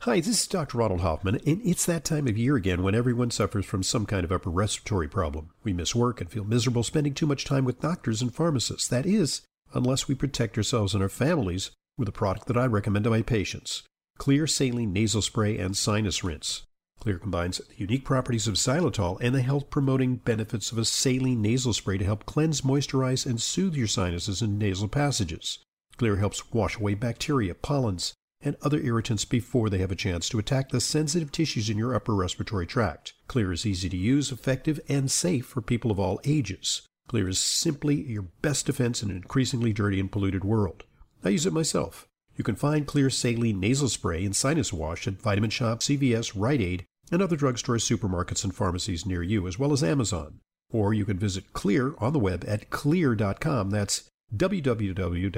Hi, 0.00 0.20
this 0.20 0.42
is 0.42 0.46
Dr. 0.46 0.78
Ronald 0.78 1.00
Hoffman, 1.00 1.40
and 1.46 1.60
it's 1.64 1.86
that 1.86 2.04
time 2.04 2.28
of 2.28 2.36
year 2.36 2.54
again 2.54 2.82
when 2.82 2.94
everyone 2.94 3.30
suffers 3.30 3.64
from 3.64 3.82
some 3.82 4.06
kind 4.06 4.24
of 4.24 4.30
upper 4.30 4.50
respiratory 4.50 5.08
problem. 5.08 5.50
We 5.64 5.72
miss 5.72 5.94
work 5.94 6.20
and 6.20 6.30
feel 6.30 6.44
miserable 6.44 6.82
spending 6.82 7.14
too 7.14 7.26
much 7.26 7.44
time 7.44 7.64
with 7.64 7.80
doctors 7.80 8.22
and 8.22 8.32
pharmacists. 8.32 8.86
That 8.88 9.06
is, 9.06 9.40
unless 9.72 10.06
we 10.06 10.14
protect 10.14 10.56
ourselves 10.56 10.94
and 10.94 11.02
our 11.02 11.08
families 11.08 11.70
with 11.98 12.08
a 12.08 12.12
product 12.12 12.46
that 12.46 12.58
I 12.58 12.66
recommend 12.66 13.04
to 13.04 13.10
my 13.10 13.22
patients 13.22 13.82
Xlear 14.18 14.48
Saline 14.48 14.92
Nasal 14.92 15.22
Spray 15.22 15.58
and 15.58 15.76
Sinus 15.76 16.22
Rinse. 16.22 16.62
Xlear 17.06 17.20
combines 17.20 17.58
the 17.58 17.74
unique 17.76 18.04
properties 18.04 18.48
of 18.48 18.54
xylitol 18.54 19.16
and 19.20 19.32
the 19.32 19.40
health 19.40 19.70
promoting 19.70 20.16
benefits 20.16 20.72
of 20.72 20.78
a 20.78 20.84
saline 20.84 21.40
nasal 21.40 21.72
spray 21.72 21.98
to 21.98 22.04
help 22.04 22.26
cleanse, 22.26 22.62
moisturize, 22.62 23.24
and 23.24 23.40
soothe 23.40 23.76
your 23.76 23.86
sinuses 23.86 24.42
and 24.42 24.58
nasal 24.58 24.88
passages. 24.88 25.60
Xlear 25.98 26.18
helps 26.18 26.52
wash 26.52 26.76
away 26.76 26.94
bacteria, 26.94 27.54
pollens, 27.54 28.14
and 28.40 28.56
other 28.60 28.80
irritants 28.80 29.24
before 29.24 29.70
they 29.70 29.78
have 29.78 29.92
a 29.92 29.96
chance 29.96 30.28
to 30.28 30.40
attack 30.40 30.70
the 30.70 30.80
sensitive 30.80 31.30
tissues 31.30 31.70
in 31.70 31.78
your 31.78 31.94
upper 31.94 32.12
respiratory 32.12 32.66
tract. 32.66 33.14
Xlear 33.28 33.52
is 33.52 33.64
easy 33.64 33.88
to 33.88 33.96
use, 33.96 34.32
effective, 34.32 34.80
and 34.88 35.08
safe 35.08 35.46
for 35.46 35.60
people 35.60 35.92
of 35.92 36.00
all 36.00 36.20
ages. 36.24 36.82
Xlear 37.08 37.28
is 37.28 37.38
simply 37.38 38.02
your 38.02 38.26
best 38.42 38.66
defense 38.66 39.04
in 39.04 39.10
an 39.10 39.16
increasingly 39.16 39.72
dirty 39.72 40.00
and 40.00 40.10
polluted 40.10 40.42
world. 40.42 40.82
I 41.24 41.28
use 41.28 41.46
it 41.46 41.52
myself. 41.52 42.08
You 42.34 42.42
can 42.42 42.56
find 42.56 42.84
Xlear 42.84 43.12
Saline 43.12 43.60
Nasal 43.60 43.88
Spray 43.88 44.24
and 44.24 44.34
Sinus 44.34 44.72
Wash 44.72 45.06
at 45.06 45.22
Vitamin 45.22 45.50
Shoppe, 45.50 45.80
CVS, 45.80 46.32
Rite 46.34 46.60
Aid, 46.60 46.84
and 47.10 47.22
other 47.22 47.36
drugstores, 47.36 47.84
supermarkets, 47.84 48.44
and 48.44 48.54
pharmacies 48.54 49.06
near 49.06 49.22
you, 49.22 49.46
as 49.46 49.58
well 49.58 49.72
as 49.72 49.82
Amazon. 49.82 50.40
Or 50.70 50.92
you 50.92 51.04
can 51.04 51.18
visit 51.18 51.52
Xlear 51.52 52.00
on 52.02 52.12
the 52.12 52.18
web 52.18 52.44
at 52.46 52.70
xlear.com. 52.70 53.70
That's 53.70 54.08
www.xlear.com. 54.34 55.36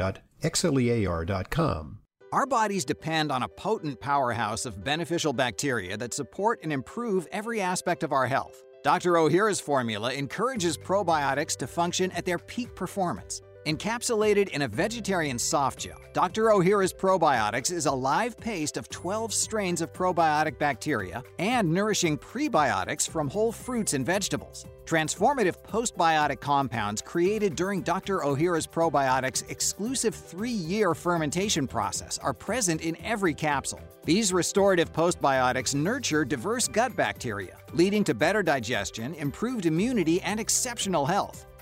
Our 2.31 2.45
bodies 2.47 2.85
depend 2.85 3.33
on 3.33 3.43
a 3.43 3.49
potent 3.49 4.01
powerhouse 4.01 4.67
of 4.67 4.85
beneficial 4.85 5.33
bacteria 5.33 5.97
that 5.97 6.13
support 6.13 6.61
and 6.63 6.71
improve 6.71 7.27
every 7.33 7.63
aspect 7.63 8.03
of 8.03 8.13
our 8.13 8.27
health. 8.27 8.63
Dr. 8.85 9.13
Ohhira's 9.15 9.61
formula 9.61 10.13
encourages 10.13 10.77
probiotics 10.77 11.57
to 11.57 11.67
function 11.67 12.13
at 12.13 12.27
their 12.27 12.39
peak 12.39 12.75
performance. 12.75 13.41
Encapsulated 13.67 14.49
in 14.51 14.63
a 14.63 14.69
vegetarian 14.69 15.39
soft 15.39 15.81
gel, 15.81 15.99
Dr. 16.13 16.45
Ohhira's 16.45 16.93
Probiotics 16.93 17.73
is 17.73 17.87
a 17.87 17.93
live 17.93 18.39
paste 18.39 18.77
of 18.77 18.89
12 18.89 19.35
strains 19.35 19.83
of 19.83 19.93
probiotic 19.93 20.59
bacteria 20.59 21.23
and 21.39 21.71
nourishing 21.71 22.17
prebiotics 22.17 23.09
from 23.09 23.29
whole 23.29 23.53
fruits 23.53 23.95
and 23.95 24.07
vegetables. 24.07 24.65
Transformative 24.87 25.57
postbiotic 25.65 26.41
compounds 26.41 27.03
created 27.03 27.57
during 27.57 27.83
Dr. 27.83 28.21
Ohhira's 28.21 28.67
Probiotics' 28.67 29.49
exclusive 29.51 30.15
three 30.15 30.51
year 30.51 30.95
fermentation 30.95 31.67
process 31.67 32.17
are 32.19 32.33
present 32.33 32.81
in 32.81 32.97
every 33.05 33.35
capsule. 33.35 33.83
These 34.05 34.33
restorative 34.33 34.91
postbiotics 34.93 35.75
nurture 35.75 36.25
diverse 36.25 36.69
gut 36.69 36.97
bacteria, 36.97 37.59
leading 37.75 38.03
to 38.05 38.15
better 38.15 38.43
digestion, 38.43 39.13
improved 39.15 39.67
immunity, 39.67 40.23
and 40.23 40.41
exceptional 40.41 41.05
health. 41.05 41.45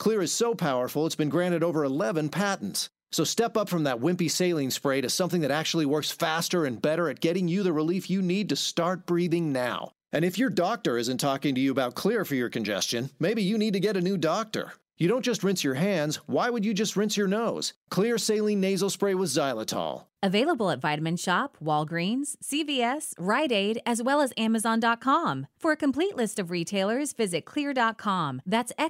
Xlear 0.00 0.22
is 0.22 0.32
so 0.32 0.54
powerful, 0.54 1.06
it's 1.06 1.14
been 1.14 1.28
granted 1.28 1.62
over 1.62 1.82
11 1.82 2.28
patents. 2.28 2.90
So 3.12 3.24
step 3.24 3.56
up 3.56 3.68
from 3.68 3.84
that 3.84 4.00
wimpy 4.00 4.30
saline 4.30 4.70
spray 4.70 5.00
to 5.00 5.08
something 5.08 5.40
that 5.40 5.50
actually 5.50 5.86
works 5.86 6.10
faster 6.10 6.66
and 6.66 6.82
better 6.82 7.08
at 7.08 7.20
getting 7.20 7.48
you 7.48 7.62
the 7.62 7.72
relief 7.72 8.10
you 8.10 8.20
need 8.20 8.50
to 8.50 8.56
start 8.56 9.06
breathing 9.06 9.52
now. 9.52 9.92
And 10.12 10.24
if 10.24 10.38
your 10.38 10.50
doctor 10.50 10.98
isn't 10.98 11.18
talking 11.18 11.54
to 11.54 11.60
you 11.60 11.70
about 11.70 11.94
Xlear 11.94 12.26
for 12.26 12.34
your 12.34 12.50
congestion, 12.50 13.10
maybe 13.18 13.42
you 13.42 13.56
need 13.58 13.72
to 13.72 13.80
get 13.80 13.96
a 13.96 14.02
new 14.02 14.16
doctor. 14.16 14.72
You 14.98 15.08
don't 15.08 15.24
just 15.24 15.44
rinse 15.44 15.62
your 15.62 15.74
hands, 15.74 16.16
why 16.26 16.48
would 16.48 16.64
you 16.64 16.72
just 16.72 16.96
rinse 16.96 17.16
your 17.16 17.28
nose? 17.28 17.74
Xlear 17.90 18.18
saline 18.18 18.60
nasal 18.60 18.88
spray 18.90 19.14
with 19.14 19.28
xylitol. 19.28 20.04
Available 20.22 20.70
at 20.70 20.80
Vitamin 20.80 21.16
Shoppe, 21.16 21.56
Walgreens, 21.62 22.36
CVS, 22.42 23.12
Rite 23.18 23.52
Aid, 23.52 23.80
as 23.84 24.02
well 24.02 24.20
as 24.22 24.32
Amazon.com. 24.36 25.46
For 25.58 25.72
a 25.72 25.76
complete 25.76 26.16
list 26.16 26.38
of 26.38 26.50
retailers, 26.50 27.12
visit 27.12 27.44
xlear.com. 27.44 28.40
That's 28.46 28.72
E 28.78 28.82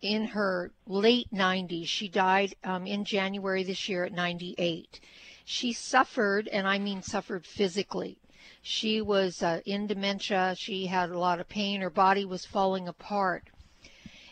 in 0.00 0.24
her 0.26 0.70
late 0.86 1.32
90s. 1.32 1.88
She 1.88 2.08
died 2.08 2.54
um, 2.64 2.86
in 2.86 3.04
January 3.04 3.62
this 3.62 3.88
year 3.88 4.04
at 4.04 4.12
98. 4.12 5.00
She 5.44 5.72
suffered, 5.72 6.46
and 6.48 6.68
I 6.68 6.78
mean 6.78 7.02
suffered 7.02 7.46
physically. 7.46 8.18
She 8.62 9.00
was 9.00 9.42
uh, 9.42 9.60
in 9.64 9.86
dementia. 9.86 10.54
She 10.58 10.86
had 10.86 11.10
a 11.10 11.18
lot 11.18 11.40
of 11.40 11.48
pain. 11.48 11.80
Her 11.80 11.90
body 11.90 12.24
was 12.24 12.44
falling 12.44 12.86
apart. 12.86 13.48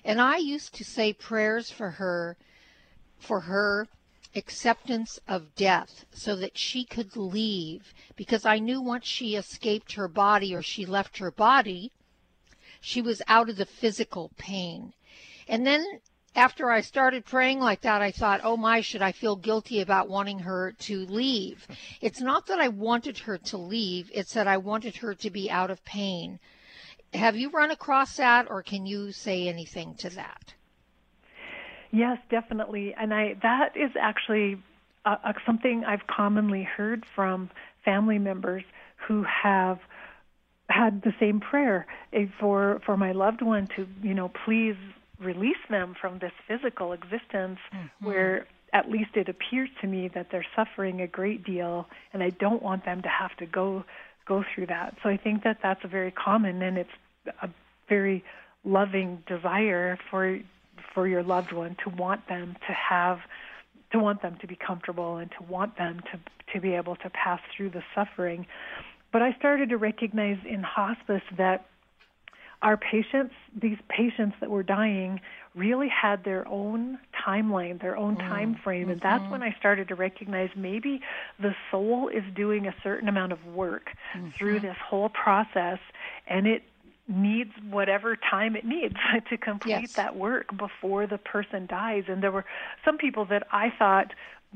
And 0.04 0.20
I 0.20 0.36
used 0.36 0.74
to 0.74 0.84
say 0.84 1.12
prayers 1.12 1.70
for 1.70 1.92
her, 1.92 2.36
for 3.18 3.40
her 3.40 3.88
acceptance 4.36 5.18
of 5.26 5.54
death 5.54 6.04
so 6.12 6.36
that 6.36 6.58
she 6.58 6.84
could 6.84 7.16
leave 7.16 7.94
because 8.14 8.44
I 8.44 8.58
knew 8.58 8.80
once 8.80 9.06
she 9.06 9.34
escaped 9.34 9.92
her 9.92 10.08
body 10.08 10.54
or 10.54 10.62
she 10.62 10.84
left 10.84 11.18
her 11.18 11.30
body, 11.30 11.90
she 12.80 13.00
was 13.00 13.22
out 13.26 13.48
of 13.48 13.56
the 13.56 13.66
physical 13.66 14.30
pain. 14.36 14.92
And 15.48 15.66
then 15.66 15.84
after 16.34 16.70
I 16.70 16.82
started 16.82 17.24
praying 17.24 17.60
like 17.60 17.80
that, 17.80 18.02
I 18.02 18.10
thought, 18.10 18.40
oh 18.44 18.56
my, 18.56 18.80
should 18.80 19.02
I 19.02 19.12
feel 19.12 19.36
guilty 19.36 19.80
about 19.80 20.08
wanting 20.08 20.40
her 20.40 20.72
to 20.80 21.06
leave? 21.06 21.66
It's 22.00 22.20
not 22.20 22.46
that 22.46 22.60
I 22.60 22.68
wanted 22.68 23.18
her 23.20 23.38
to 23.38 23.56
leave, 23.56 24.10
it's 24.12 24.34
that 24.34 24.46
I 24.46 24.58
wanted 24.58 24.96
her 24.96 25.14
to 25.14 25.30
be 25.30 25.50
out 25.50 25.70
of 25.70 25.84
pain. 25.84 26.38
Have 27.14 27.36
you 27.36 27.50
run 27.50 27.70
across 27.70 28.16
that, 28.16 28.50
or 28.50 28.62
can 28.62 28.84
you 28.84 29.12
say 29.12 29.48
anything 29.48 29.94
to 29.96 30.10
that? 30.10 30.54
Yes, 31.90 32.18
definitely. 32.28 32.94
And 32.98 33.14
I 33.14 33.36
that 33.42 33.76
is 33.76 33.92
actually 33.98 34.62
something 35.46 35.84
I've 35.86 36.06
commonly 36.06 36.64
heard 36.64 37.04
from 37.14 37.48
family 37.84 38.18
members 38.18 38.64
who 39.08 39.22
have 39.22 39.78
had 40.68 41.02
the 41.02 41.12
same 41.20 41.40
prayer 41.40 41.86
eh, 42.12 42.26
for 42.40 42.80
for 42.84 42.96
my 42.96 43.12
loved 43.12 43.40
one 43.40 43.68
to 43.76 43.86
you 44.02 44.14
know 44.14 44.30
please 44.44 44.76
release 45.20 45.56
them 45.70 45.94
from 46.00 46.18
this 46.18 46.32
physical 46.46 46.92
existence 46.92 47.58
mm-hmm. 47.72 48.06
where 48.06 48.46
at 48.72 48.90
least 48.90 49.10
it 49.14 49.28
appears 49.28 49.70
to 49.80 49.86
me 49.86 50.10
that 50.14 50.28
they're 50.30 50.46
suffering 50.54 51.00
a 51.00 51.06
great 51.06 51.44
deal 51.44 51.86
and 52.12 52.22
I 52.22 52.30
don't 52.30 52.62
want 52.62 52.84
them 52.84 53.02
to 53.02 53.08
have 53.08 53.36
to 53.38 53.46
go 53.46 53.84
go 54.26 54.44
through 54.54 54.66
that. 54.66 54.96
So 55.02 55.08
I 55.08 55.16
think 55.16 55.44
that 55.44 55.58
that's 55.62 55.84
a 55.84 55.88
very 55.88 56.10
common 56.10 56.60
and 56.60 56.76
it's 56.76 56.90
a 57.42 57.48
very 57.88 58.24
loving 58.64 59.22
desire 59.26 59.98
for 60.10 60.38
for 60.92 61.06
your 61.06 61.22
loved 61.22 61.52
one 61.52 61.76
to 61.84 61.90
want 61.90 62.28
them 62.28 62.56
to 62.66 62.72
have 62.72 63.18
to 63.92 63.98
want 63.98 64.20
them 64.22 64.36
to 64.40 64.46
be 64.46 64.56
comfortable 64.56 65.16
and 65.16 65.30
to 65.38 65.44
want 65.44 65.78
them 65.78 66.00
to 66.12 66.18
to 66.52 66.60
be 66.60 66.74
able 66.74 66.96
to 66.96 67.10
pass 67.10 67.40
through 67.56 67.70
the 67.70 67.82
suffering. 67.94 68.46
But 69.12 69.22
I 69.22 69.32
started 69.38 69.70
to 69.70 69.76
recognize 69.76 70.38
in 70.44 70.62
hospice 70.62 71.22
that 71.38 71.66
our 72.62 72.76
patients, 72.76 73.34
these 73.54 73.78
patients 73.88 74.36
that 74.40 74.50
were 74.50 74.62
dying, 74.62 75.20
really 75.54 75.88
had 75.88 76.24
their 76.24 76.46
own 76.48 76.98
timeline, 77.26 77.80
their 77.80 77.96
own 77.96 78.16
mm. 78.16 78.20
time 78.20 78.58
frame, 78.62 78.90
and 78.90 79.00
mm-hmm. 79.00 79.20
that's 79.20 79.30
when 79.30 79.42
I 79.42 79.54
started 79.58 79.88
to 79.88 79.94
recognize 79.94 80.50
maybe 80.54 81.00
the 81.40 81.54
soul 81.70 82.08
is 82.08 82.24
doing 82.34 82.66
a 82.66 82.74
certain 82.82 83.08
amount 83.08 83.32
of 83.32 83.44
work 83.46 83.90
mm-hmm. 84.14 84.30
through 84.30 84.60
this 84.60 84.76
whole 84.84 85.08
process, 85.08 85.78
and 86.26 86.46
it 86.46 86.62
needs 87.08 87.52
whatever 87.70 88.16
time 88.16 88.56
it 88.56 88.64
needs 88.64 88.96
to 89.30 89.36
complete 89.36 89.70
yes. 89.70 89.92
that 89.94 90.16
work 90.16 90.56
before 90.56 91.06
the 91.06 91.18
person 91.18 91.66
dies. 91.66 92.04
And 92.08 92.22
there 92.22 92.32
were 92.32 92.44
some 92.84 92.98
people 92.98 93.24
that 93.26 93.46
I 93.52 93.72
thought 93.78 94.12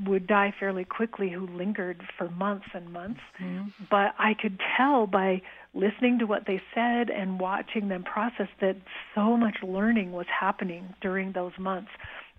would 0.06 0.26
die 0.26 0.52
fairly 0.58 0.84
quickly 0.84 1.30
who 1.30 1.46
lingered 1.46 2.02
for 2.16 2.28
months 2.30 2.66
and 2.74 2.92
months. 2.92 3.20
Mm-hmm. 3.40 3.84
But 3.90 4.14
I 4.18 4.34
could 4.34 4.60
tell 4.76 5.06
by 5.06 5.42
listening 5.74 6.18
to 6.18 6.26
what 6.26 6.46
they 6.46 6.60
said 6.74 7.10
and 7.10 7.38
watching 7.38 7.88
them 7.88 8.02
process 8.02 8.48
that 8.60 8.76
so 9.14 9.36
much 9.36 9.56
learning 9.62 10.12
was 10.12 10.26
happening 10.28 10.94
during 11.00 11.32
those 11.32 11.52
months. 11.58 11.90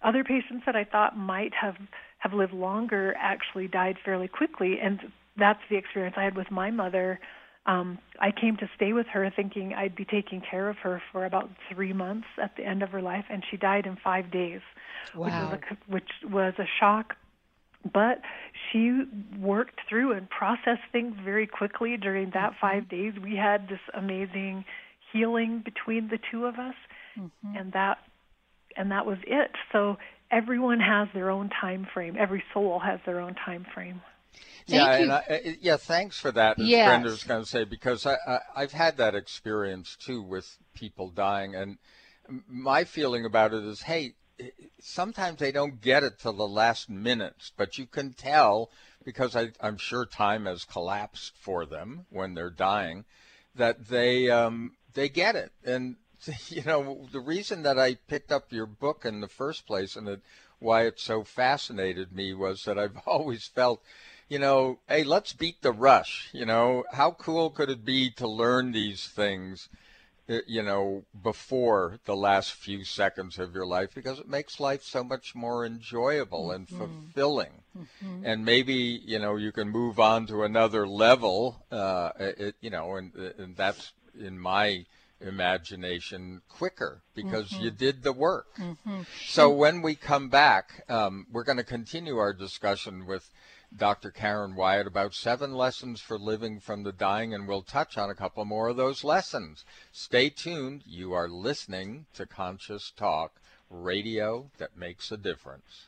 Other 0.04 0.24
patients 0.24 0.64
that 0.66 0.76
I 0.76 0.84
thought 0.84 1.18
might 1.18 1.54
have 1.54 1.76
have 2.20 2.34
lived 2.34 2.54
longer 2.54 3.16
actually 3.18 3.68
died 3.68 3.98
fairly 4.04 4.28
quickly, 4.28 4.78
and 4.80 5.00
that's 5.38 5.60
the 5.70 5.76
experience 5.76 6.16
I 6.18 6.24
had 6.24 6.36
with 6.36 6.52
my 6.52 6.70
mother. 6.70 7.20
Um, 7.66 8.00
I 8.20 8.32
came 8.32 8.58
to 8.58 8.70
stay 8.76 8.94
with 8.94 9.08
her 9.08 9.32
thinking 9.36 9.74
I'd 9.74 9.96
be 9.96 10.06
taking 10.06 10.42
care 10.42 10.70
of 10.70 10.78
her 10.78 11.02
for 11.12 11.26
about 11.26 11.50
three 11.72 11.94
months 11.94 12.28
at 12.42 12.56
the 12.58 12.64
end 12.64 12.84
of 12.84 12.90
her 12.90 13.02
life, 13.02 13.26
and 13.30 13.44
she 13.50 13.58
died 13.58 13.86
in 13.86 13.98
five 14.04 14.32
days, 14.32 14.62
wow. 15.16 15.24
which 15.24 15.34
was 15.34 15.54
a, 15.54 15.92
which 15.92 16.32
was 16.32 16.54
a 16.60 16.66
shock 16.80 17.16
but 17.94 18.22
she 18.72 19.04
worked 19.40 19.80
through 19.90 20.14
and 20.14 20.30
processed 20.30 20.84
things 20.92 21.16
very 21.24 21.48
quickly 21.48 21.98
during 21.98 22.32
that 22.32 22.52
mm-hmm. 22.52 22.60
five 22.62 22.90
days. 22.90 23.14
We 23.22 23.36
had 23.36 23.68
this 23.68 23.80
amazing 23.94 24.66
healing 25.12 25.62
between 25.64 26.08
the 26.10 26.20
two 26.32 26.46
of 26.46 26.56
us, 26.56 26.76
mm-hmm. 27.18 27.58
and 27.58 27.74
that 27.74 27.98
and 28.78 28.92
that 28.92 29.06
was 29.06 29.18
it. 29.28 29.52
So 29.72 29.98
everyone 30.32 30.80
has 30.80 31.08
their 31.14 31.30
own 31.30 31.50
time 31.50 31.88
frame. 31.94 32.16
Every 32.18 32.44
soul 32.54 32.80
has 32.80 33.00
their 33.06 33.20
own 33.20 33.36
time 33.36 33.66
frame. 33.74 34.02
Thank 34.68 34.82
yeah, 34.82 34.96
and 34.96 35.12
I, 35.12 35.58
yeah, 35.60 35.78
thanks 35.78 36.20
for 36.20 36.32
that. 36.32 36.60
As 36.60 36.66
yes. 36.66 36.88
Brenda 36.88 37.10
was 37.10 37.24
going 37.24 37.44
to 37.44 37.50
say 37.50 37.66
because 37.66 38.06
I, 38.06 38.16
I 38.26 38.40
I've 38.56 38.72
had 38.72 38.98
that 38.98 39.16
experience 39.16 39.98
too 40.00 40.22
with 40.22 40.58
people 40.74 41.10
dying, 41.10 41.56
and 41.56 41.78
my 42.48 42.86
feeling 42.86 43.26
about 43.26 43.54
it 43.54 43.64
is, 43.66 43.82
hey, 43.82 44.14
sometimes 44.80 45.39
they 45.39 45.52
don't 45.52 45.82
get 45.82 46.04
it 46.04 46.20
till 46.20 46.34
the 46.34 46.48
last 46.48 46.89
minutes, 46.89 47.52
but 47.56 47.78
you 47.78 47.86
can 47.86 48.14
tell 48.14 48.70
because 49.04 49.36
I, 49.36 49.52
am 49.62 49.78
sure 49.78 50.06
time 50.06 50.46
has 50.46 50.64
collapsed 50.64 51.34
for 51.38 51.66
them 51.66 52.06
when 52.10 52.34
they're 52.34 52.50
dying 52.50 53.06
that 53.56 53.88
they 53.88 54.30
um, 54.30 54.74
they 54.94 55.10
get 55.10 55.36
it. 55.36 55.52
And 55.64 55.96
you 56.50 56.64
know 56.64 57.08
the 57.12 57.20
reason 57.20 57.64
that 57.64 57.80
I 57.80 57.96
picked 57.96 58.32
up 58.32 58.52
your 58.52 58.66
book 58.66 59.06
in 59.06 59.22
the 59.22 59.28
first 59.28 59.66
place 59.66 59.96
and 59.96 60.08
it, 60.08 60.22
why 60.60 60.86
it 60.86 61.00
so 61.00 61.24
fascinated 61.24 62.12
me 62.12 62.34
was 62.34 62.64
that 62.66 62.78
I've 62.78 62.98
always 63.06 63.46
felt. 63.46 63.82
You 64.30 64.39
know, 64.39 64.80
hey, 64.88 65.04
let's 65.04 65.34
beat 65.34 65.62
the 65.62 65.74
rush. 65.74 66.30
You 66.32 66.46
know, 66.46 66.86
how 66.94 67.12
cool 67.12 67.50
could 67.50 67.70
it 67.70 67.84
be 67.84 68.10
to 68.12 68.30
learn 68.30 68.72
these 68.72 69.06
things 69.06 69.68
you 70.48 70.64
know, 70.64 71.04
before 71.24 72.00
the 72.06 72.16
last 72.16 72.54
few 72.54 72.84
seconds 72.84 73.40
of 73.40 73.54
your 73.54 73.66
life 73.66 73.90
because 73.94 74.20
it 74.20 74.28
makes 74.28 74.60
life 74.60 74.84
so 74.84 75.04
much 75.04 75.36
more 75.36 75.66
enjoyable 75.66 76.48
mm-hmm. 76.48 76.56
and 76.56 76.70
fulfilling. 76.70 77.64
Mm-hmm. 77.78 78.26
And 78.26 78.46
maybe, 78.46 79.02
you 79.06 79.20
know, 79.20 79.36
you 79.36 79.52
can 79.52 79.70
move 79.70 80.00
on 80.00 80.28
to 80.28 80.44
another 80.44 80.88
level, 80.88 81.66
uh, 81.72 82.12
it, 82.20 82.56
you 82.62 82.70
know, 82.70 82.96
and, 82.96 83.14
and 83.38 83.56
that's 83.56 83.94
in 84.20 84.40
my 84.40 84.86
imagination 85.22 86.42
quicker 86.50 87.02
because 87.14 87.50
mm-hmm. 87.50 87.64
you 87.64 87.72
did 87.72 88.04
the 88.04 88.14
work. 88.14 88.56
Mm-hmm. 88.58 89.02
So 89.28 89.50
when 89.50 89.82
we 89.82 89.96
come 89.96 90.30
back, 90.30 90.84
um, 90.90 91.28
we're 91.32 91.44
going 91.44 91.58
to 91.58 91.64
continue 91.64 92.18
our 92.18 92.34
discussion 92.34 93.06
with 93.06 93.30
Dr. 93.76 94.11
Karen 94.11 94.55
Wyatt 94.55 94.86
about 94.86 95.13
seven 95.13 95.53
lessons 95.53 96.01
for 96.01 96.19
living 96.19 96.59
from 96.59 96.84
the 96.84 96.91
dying, 96.91 97.34
and 97.34 97.47
we'll 97.47 97.61
touch 97.61 97.97
on 97.97 98.09
a 98.09 98.15
couple 98.15 98.43
more 98.43 98.69
of 98.69 98.78
those 98.78 99.03
lessons. 99.03 99.63
Stay 99.91 100.30
tuned. 100.30 100.84
You 100.86 101.13
are 101.13 101.30
listening 101.30 102.05
to 102.15 102.26
Conscious 102.26 102.91
Talk, 102.91 103.39
radio 103.69 104.51
that 104.57 104.76
makes 104.76 105.11
a 105.11 105.17
difference. 105.17 105.88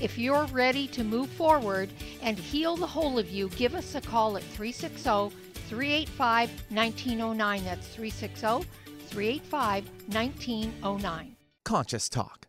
If 0.00 0.16
you're 0.16 0.46
ready 0.46 0.86
to 0.88 1.02
move 1.02 1.28
forward 1.28 1.90
and 2.22 2.38
heal 2.38 2.76
the 2.76 2.86
whole 2.86 3.18
of 3.18 3.30
you, 3.30 3.48
give 3.50 3.74
us 3.74 3.96
a 3.96 4.00
call 4.00 4.36
at 4.36 4.44
360 4.44 5.36
385 5.68 6.50
1909. 6.70 7.64
That's 7.64 7.88
360 7.88 8.68
385 9.08 9.88
1909. 10.06 11.36
Conscious 11.64 12.08
Talk, 12.08 12.46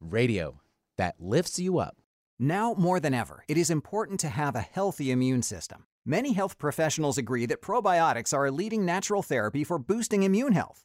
radio 0.00 0.60
that 0.96 1.16
lifts 1.18 1.58
you 1.58 1.78
up. 1.78 1.96
Now 2.38 2.74
more 2.78 3.00
than 3.00 3.12
ever, 3.12 3.44
it 3.48 3.58
is 3.58 3.70
important 3.70 4.20
to 4.20 4.28
have 4.28 4.54
a 4.54 4.60
healthy 4.60 5.10
immune 5.10 5.42
system. 5.42 5.86
Many 6.06 6.32
health 6.34 6.58
professionals 6.58 7.18
agree 7.18 7.46
that 7.46 7.60
probiotics 7.60 8.32
are 8.32 8.46
a 8.46 8.52
leading 8.52 8.84
natural 8.84 9.22
therapy 9.22 9.64
for 9.64 9.78
boosting 9.78 10.22
immune 10.22 10.52
health. 10.52 10.84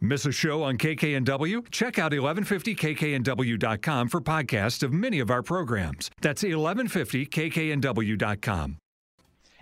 Miss 0.00 0.24
a 0.24 0.30
show 0.30 0.62
on 0.62 0.78
KKNW? 0.78 1.68
Check 1.72 1.98
out 1.98 2.12
1150kknw.com 2.12 4.08
for 4.08 4.20
podcasts 4.20 4.84
of 4.84 4.92
many 4.92 5.18
of 5.18 5.28
our 5.28 5.42
programs. 5.42 6.08
That's 6.20 6.44
1150kknw.com. 6.44 8.76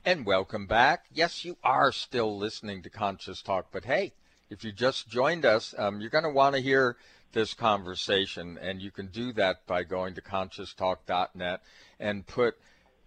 And 0.04 0.26
welcome 0.26 0.66
back. 0.66 1.06
Yes, 1.10 1.46
you 1.46 1.56
are 1.64 1.90
still 1.90 2.36
listening 2.36 2.82
to 2.82 2.90
Conscious 2.90 3.40
Talk, 3.40 3.68
but 3.72 3.86
hey, 3.86 4.12
if 4.50 4.62
you 4.62 4.72
just 4.72 5.08
joined 5.08 5.46
us, 5.46 5.74
um, 5.78 6.02
you're 6.02 6.10
going 6.10 6.24
to 6.24 6.30
want 6.30 6.54
to 6.54 6.60
hear 6.60 6.98
this 7.32 7.54
conversation, 7.54 8.58
and 8.60 8.82
you 8.82 8.90
can 8.90 9.06
do 9.06 9.32
that 9.32 9.66
by 9.66 9.84
going 9.84 10.12
to 10.14 10.20
conscioustalk.net 10.20 11.62
and 11.98 12.26
put 12.26 12.58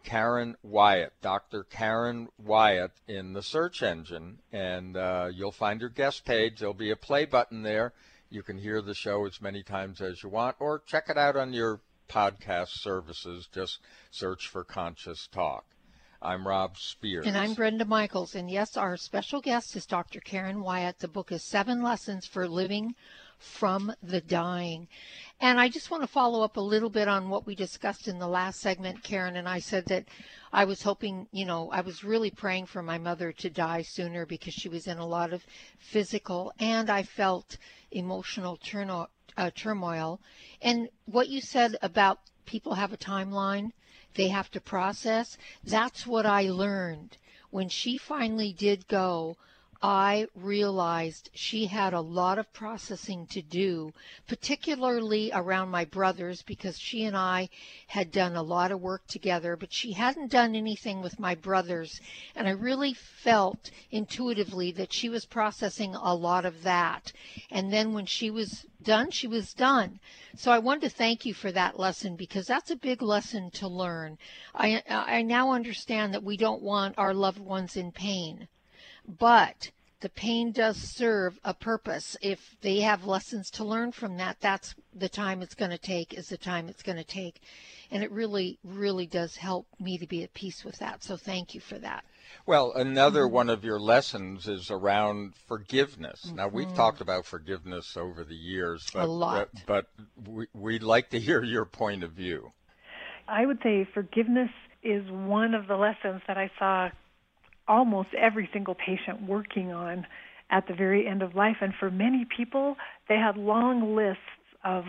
Karen 0.04 0.56
Wyatt, 0.64 1.14
Dr. 1.22 1.64
Karen 1.64 2.30
Wyatt, 2.38 2.92
in 3.08 3.34
the 3.34 3.44
search 3.44 3.84
engine, 3.84 4.40
and 4.52 4.96
uh, 4.98 5.30
you'll 5.34 5.52
find 5.52 5.82
your 5.82 5.90
guest 5.90 6.26
page. 6.26 6.60
There'll 6.60 6.74
be 6.74 6.92
a 6.92 6.96
play 6.96 7.26
button 7.26 7.64
there. 7.64 7.94
You 8.30 8.44
can 8.44 8.58
hear 8.58 8.82
the 8.82 8.94
show 8.94 9.26
as 9.26 9.42
many 9.42 9.64
times 9.64 10.02
as 10.02 10.24
you 10.24 10.30
want, 10.30 10.56
or 10.60 10.82
check 10.86 11.10
it 11.10 11.18
out 11.18 11.36
on 11.36 11.54
your 11.54 11.82
podcast 12.10 12.70
services. 12.70 13.48
Just 13.54 13.80
search 14.12 14.48
for 14.48 14.64
Conscious 14.64 15.28
Talk. 15.28 15.66
I'm 16.22 16.46
Rob 16.46 16.78
Spiers. 16.78 17.26
And 17.26 17.38
I'm 17.38 17.54
Brenda 17.54 17.86
Michaels. 17.86 18.36
And 18.36 18.52
yes, 18.52 18.76
our 18.76 18.98
special 18.98 19.40
guest 19.40 19.76
is 19.78 19.86
Dr. 19.86 20.20
Karen 20.20 20.62
Wyatt. 20.62 21.00
The 21.00 21.08
book 21.08 21.32
is 21.32 21.44
Seven 21.44 21.82
Lessons 21.82 22.26
for 22.28 22.48
Living 22.48 22.94
from 23.40 23.94
the 24.04 24.22
Dying. 24.22 24.88
And 25.40 25.60
I 25.60 25.70
just 25.70 25.90
want 25.90 26.04
to 26.04 26.08
follow 26.08 26.44
up 26.44 26.58
a 26.58 26.62
little 26.62 26.90
bit 26.90 27.08
on 27.08 27.30
what 27.30 27.48
we 27.48 27.56
discussed 27.56 28.08
in 28.08 28.20
the 28.20 28.28
last 28.28 28.60
segment, 28.60 29.04
Karen. 29.04 29.38
And 29.38 29.48
I 29.48 29.60
said 29.60 29.86
that 29.86 30.06
I 30.52 30.66
was 30.66 30.84
hoping, 30.84 31.28
you 31.32 31.46
know, 31.46 31.72
I 31.72 31.82
was 31.82 32.04
really 32.04 32.30
praying 32.30 32.66
for 32.66 32.84
my 32.84 32.98
mother 32.98 33.32
to 33.32 33.50
die 33.50 33.82
sooner 33.82 34.26
because 34.26 34.54
she 34.54 34.68
was 34.68 34.88
in 34.88 34.98
a 34.98 35.08
lot 35.08 35.32
of 35.32 35.46
physical 35.78 36.54
and 36.60 36.90
I 36.90 37.04
felt 37.04 37.58
emotional 37.92 38.58
turno- 38.58 39.08
uh, 39.38 39.52
turmoil. 39.56 40.20
And 40.62 40.90
what 41.06 41.30
you 41.30 41.40
said 41.40 41.78
about 41.82 42.20
people 42.46 42.76
have 42.76 42.92
a 42.92 42.98
timeline 42.98 43.72
they 44.16 44.28
have 44.30 44.50
to 44.52 44.60
process, 44.60 45.38
that's 45.64 46.06
what 46.06 46.26
I 46.26 46.50
learned. 46.50 47.18
When 47.52 47.70
she 47.70 47.98
finally 47.98 48.52
did 48.52 48.88
go, 48.88 49.38
I 49.82 50.28
realized 50.36 51.30
she 51.34 51.68
had 51.68 51.94
a 51.94 52.02
lot 52.02 52.38
of 52.38 52.52
processing 52.52 53.26
to 53.28 53.42
do, 53.42 53.94
particularly 54.28 55.32
around 55.34 55.70
my 55.70 55.86
brothers, 55.86 56.42
because 56.42 56.78
she 56.78 57.06
and 57.06 57.16
I 57.16 57.48
had 57.88 58.12
done 58.12 58.36
a 58.36 58.44
lot 58.44 58.74
of 58.74 58.82
work 58.82 59.08
together, 59.08 59.56
but 59.56 59.72
she 59.72 59.94
hadn't 59.94 60.32
done 60.32 60.54
anything 60.54 61.02
with 61.02 61.18
my 61.18 61.34
brothers. 61.34 62.02
And 62.36 62.46
I 62.46 62.52
really 62.52 62.94
felt 62.94 63.72
intuitively 63.90 64.74
that 64.74 64.92
she 64.92 65.08
was 65.08 65.26
processing 65.26 65.96
a 65.96 66.14
lot 66.14 66.44
of 66.44 66.64
that. 66.64 67.14
And 67.50 67.72
then 67.72 67.94
when 67.94 68.06
she 68.06 68.30
was 68.30 68.66
done, 68.84 69.12
she 69.12 69.28
was 69.28 69.54
done. 69.54 70.02
So 70.36 70.52
I 70.52 70.60
wanted 70.60 70.90
to 70.90 70.90
thank 70.90 71.26
you 71.26 71.34
for 71.34 71.54
that 71.54 71.80
lesson 71.80 72.18
because 72.18 72.48
that's 72.48 72.70
a 72.70 72.76
big 72.76 73.02
lesson 73.02 73.50
to 73.52 73.70
learn. 73.70 74.18
I, 74.54 74.84
I 74.90 75.22
now 75.22 75.54
understand 75.54 76.14
that 76.14 76.24
we 76.24 76.36
don't 76.36 76.62
want 76.62 76.98
our 76.98 77.14
loved 77.14 77.40
ones 77.40 77.78
in 77.78 77.94
pain 77.94 78.50
but 79.18 79.72
the 80.02 80.10
pain 80.10 80.52
does 80.52 80.78
serve 80.78 81.40
a 81.44 81.54
purpose. 81.54 82.16
If 82.22 82.56
they 82.62 82.80
have 82.82 83.06
lessons 83.06 83.50
to 83.52 83.66
learn 83.66 83.92
from 83.92 84.18
that, 84.18 84.38
that's 84.40 84.76
the 84.94 85.10
time 85.10 85.42
it's 85.42 85.56
going 85.56 85.72
to 85.72 85.78
take, 85.78 86.14
is 86.14 86.30
the 86.30 86.38
time 86.38 86.70
it's 86.70 86.84
going 86.84 86.98
to 86.98 87.04
take. 87.04 87.42
And 87.92 88.04
it 88.04 88.12
really, 88.12 88.60
really 88.64 89.08
does 89.08 89.36
help 89.36 89.68
me 89.80 89.98
to 89.98 90.08
be 90.08 90.24
at 90.24 90.34
peace 90.34 90.64
with 90.64 90.78
that. 90.80 91.04
So 91.04 91.18
thank 91.18 91.54
you 91.54 91.60
for 91.60 91.78
that. 91.80 92.06
Well, 92.46 92.72
another 92.74 93.24
mm-hmm. 93.24 93.34
one 93.34 93.50
of 93.50 93.66
your 93.66 93.80
lessons 93.80 94.48
is 94.48 94.72
around 94.72 95.34
forgiveness. 95.48 96.26
Mm-hmm. 96.28 96.36
Now, 96.36 96.48
we've 96.48 96.68
mm-hmm. 96.68 96.76
talked 96.76 97.02
about 97.02 97.26
forgiveness 97.26 97.98
over 97.98 98.24
the 98.24 98.36
years, 98.36 98.88
but, 98.94 99.04
a 99.04 99.12
lot. 99.12 99.50
but, 99.66 99.88
but 100.24 100.32
we, 100.32 100.48
we'd 100.54 100.84
like 100.84 101.10
to 101.10 101.20
hear 101.20 101.44
your 101.44 101.66
point 101.66 102.04
of 102.04 102.12
view. 102.12 102.54
I 103.28 103.46
would 103.46 103.60
say 103.64 103.88
forgiveness 103.94 104.50
is 104.82 105.04
one 105.12 105.54
of 105.54 105.68
the 105.68 105.76
lessons 105.76 106.22
that 106.28 106.38
I 106.38 106.50
saw 106.58 106.90
almost 107.70 108.10
every 108.18 108.50
single 108.52 108.76
patient 108.76 109.22
working 109.28 109.72
on 109.72 110.06
at 110.50 110.68
the 110.68 110.74
very 110.74 111.08
end 111.08 111.22
of 111.22 111.36
life. 111.36 111.58
And 111.62 111.74
for 111.80 111.92
many 111.92 112.26
people, 112.36 112.76
they 113.08 113.16
had 113.16 113.38
long 113.38 113.96
lists 113.96 114.22
of 114.66 114.86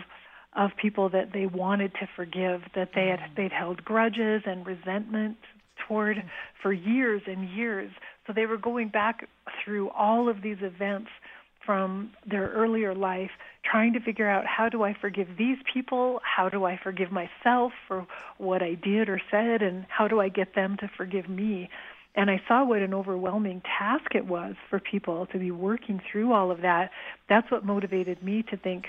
of 0.53 0.71
people 0.81 1.09
that 1.09 1.31
they 1.31 1.45
wanted 1.45 1.93
to 1.93 2.09
forgive, 2.13 2.59
that 2.75 2.89
they 2.93 3.07
had 3.07 3.19
mm. 3.19 3.35
they'd 3.37 3.53
held 3.53 3.85
grudges 3.85 4.41
and 4.45 4.65
resentment 4.65 5.37
toward 5.87 6.17
mm. 6.17 6.23
for 6.61 6.73
years 6.73 7.21
and 7.25 7.49
years. 7.55 7.89
So 8.27 8.33
they 8.33 8.45
were 8.45 8.57
going 8.57 8.89
back 8.89 9.29
through 9.63 9.89
all 9.91 10.27
of 10.27 10.41
these 10.41 10.57
events 10.61 11.09
from 11.65 12.11
their 12.29 12.49
earlier 12.49 12.93
life, 12.93 13.29
trying 13.63 13.93
to 13.93 13.99
figure 14.01 14.29
out 14.29 14.45
how 14.45 14.67
do 14.67 14.83
I 14.83 14.93
forgive 14.99 15.27
these 15.37 15.57
people? 15.73 16.19
How 16.23 16.49
do 16.49 16.65
I 16.65 16.77
forgive 16.83 17.11
myself 17.11 17.71
for 17.87 18.05
what 18.37 18.61
I 18.61 18.73
did 18.75 19.07
or 19.07 19.21
said? 19.29 19.61
And 19.61 19.85
how 19.87 20.07
do 20.07 20.19
I 20.19 20.27
get 20.27 20.55
them 20.55 20.75
to 20.81 20.89
forgive 20.97 21.29
me? 21.29 21.69
And 22.15 22.29
I 22.29 22.41
saw 22.47 22.65
what 22.65 22.79
an 22.79 22.93
overwhelming 22.93 23.61
task 23.77 24.15
it 24.15 24.25
was 24.25 24.55
for 24.69 24.79
people 24.79 25.27
to 25.27 25.39
be 25.39 25.51
working 25.51 26.01
through 26.11 26.33
all 26.33 26.51
of 26.51 26.61
that. 26.61 26.91
That's 27.29 27.49
what 27.49 27.65
motivated 27.65 28.21
me 28.21 28.43
to 28.49 28.57
think 28.57 28.85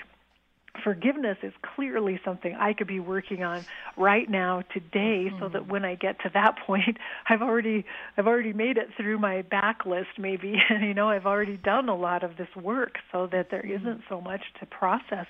forgiveness 0.83 1.37
is 1.43 1.53
clearly 1.75 2.19
something 2.25 2.55
I 2.55 2.73
could 2.73 2.87
be 2.87 2.99
working 2.99 3.43
on 3.43 3.63
right 3.95 4.27
now 4.29 4.63
today 4.73 5.27
mm-hmm. 5.29 5.39
so 5.39 5.49
that 5.49 5.67
when 5.67 5.85
I 5.85 5.95
get 5.95 6.19
to 6.21 6.31
that 6.33 6.57
point 6.65 6.97
I've 7.29 7.41
already 7.41 7.85
I've 8.17 8.27
already 8.27 8.53
made 8.53 8.77
it 8.77 8.89
through 8.97 9.19
my 9.19 9.43
backlist 9.43 10.17
maybe 10.17 10.55
and 10.69 10.83
you 10.83 10.93
know 10.93 11.09
I've 11.09 11.25
already 11.25 11.57
done 11.57 11.89
a 11.89 11.95
lot 11.95 12.23
of 12.23 12.37
this 12.37 12.47
work 12.55 12.95
so 13.11 13.27
that 13.31 13.51
there 13.51 13.61
mm-hmm. 13.61 13.87
isn't 13.87 14.01
so 14.09 14.19
much 14.19 14.41
to 14.59 14.65
process 14.65 15.27